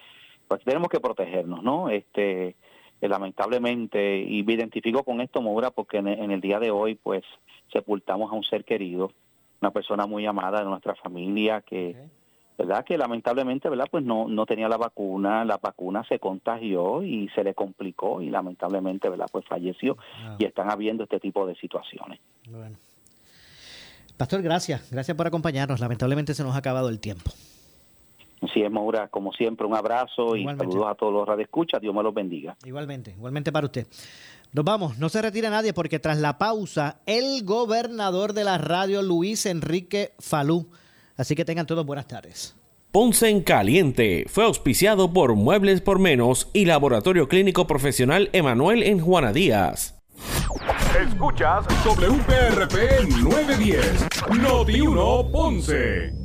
pues 0.55 0.65
tenemos 0.65 0.89
que 0.89 1.01
protegernos, 1.01 1.65
¿no? 1.65 1.89
Este, 1.89 2.55
eh, 3.01 3.09
lamentablemente, 3.09 4.19
y 4.19 4.45
me 4.45 4.53
identifico 4.53 5.03
con 5.03 5.21
esto, 5.21 5.43
Moura, 5.43 5.73
porque 5.73 5.97
en, 5.99 6.31
el 6.31 6.41
día 6.41 6.61
de 6.61 6.71
hoy, 6.71 6.95
pues, 6.95 7.25
sepultamos 7.73 8.31
a 8.31 8.37
un 8.37 8.45
ser 8.45 8.65
querido, 8.65 9.11
una 9.61 9.73
persona 9.73 10.07
muy 10.07 10.27
amada 10.27 10.61
de 10.61 10.67
nuestra 10.67 10.95
familia 10.95 11.61
que, 11.63 11.97
¿verdad? 12.57 12.85
Que 12.85 12.97
lamentablemente, 12.97 13.69
¿verdad? 13.69 13.89
Pues 13.91 14.05
no, 14.05 14.29
no 14.29 14.47
tenía 14.47 14.69
la 14.69 14.77
vacuna, 14.77 15.45
la 15.45 15.59
vacuna 15.59 16.05
se 16.05 16.21
contagió 16.21 17.03
y 17.03 17.29
se 17.35 17.43
le 17.43 17.53
complicó 17.53 18.23
y 18.23 18.31
lamentablemente, 18.31 19.09
¿verdad? 19.09 19.27
Pues 19.33 19.45
falleció 19.47 19.97
ah. 20.23 20.37
y 20.39 20.45
están 20.45 20.71
habiendo 20.71 21.03
este 21.03 21.19
tipo 21.19 21.47
de 21.47 21.57
situaciones. 21.57 22.21
Bueno. 22.49 22.77
Pastor, 24.17 24.41
gracias, 24.41 24.93
gracias 24.93 25.17
por 25.17 25.27
acompañarnos. 25.27 25.81
Lamentablemente 25.81 26.33
se 26.33 26.45
nos 26.45 26.55
ha 26.55 26.59
acabado 26.59 26.89
el 26.91 27.01
tiempo. 27.01 27.33
Así 28.45 28.63
es, 28.63 28.71
Maura, 28.71 29.09
como 29.09 29.33
siempre, 29.33 29.67
un 29.67 29.75
abrazo 29.75 30.37
y 30.37 30.45
saludos 30.45 30.87
a 30.89 30.95
todos 30.95 31.13
los 31.13 31.27
radioescuchas. 31.27 31.81
Dios 31.81 31.95
me 31.95 32.03
los 32.03 32.15
bendiga. 32.15 32.57
Igualmente, 32.65 33.13
igualmente 33.13 33.53
para 33.53 33.67
usted. 33.67 33.87
Nos 34.53 34.65
vamos, 34.65 34.99
no 34.99 35.09
se 35.09 35.21
retira 35.21 35.51
nadie 35.51 35.73
porque 35.73 35.99
tras 35.99 36.19
la 36.19 36.39
pausa, 36.39 37.01
el 37.07 37.45
gobernador 37.45 38.33
de 38.33 38.45
la 38.45 38.59
radio, 38.59 39.03
Luis 39.03 39.47
Enrique 39.47 40.13
Falú. 40.21 40.69
Así 41.17 41.35
que 41.35 41.45
tengan 41.45 41.67
todos 41.67 41.85
buenas 41.85 42.07
tardes. 42.07 42.57
Ponce 42.93 43.29
en 43.29 43.43
Caliente 43.43 44.27
fue 44.29 44.45
auspiciado 44.45 45.13
por 45.13 45.35
Muebles 45.35 45.81
por 45.81 45.99
Menos 45.99 46.49
y 46.53 46.67
Laboratorio 46.67 47.27
Clínico 47.27 47.67
Profesional 47.67 48.31
Emanuel 48.33 48.85
en 48.85 49.01
Juana 49.01 49.33
Díaz. 49.33 50.01
Escuchas 51.01 51.67
WPRP 51.85 53.09
910, 53.21 54.09
Noti 54.41 54.81
1 54.81 55.29
Ponce. 55.33 56.25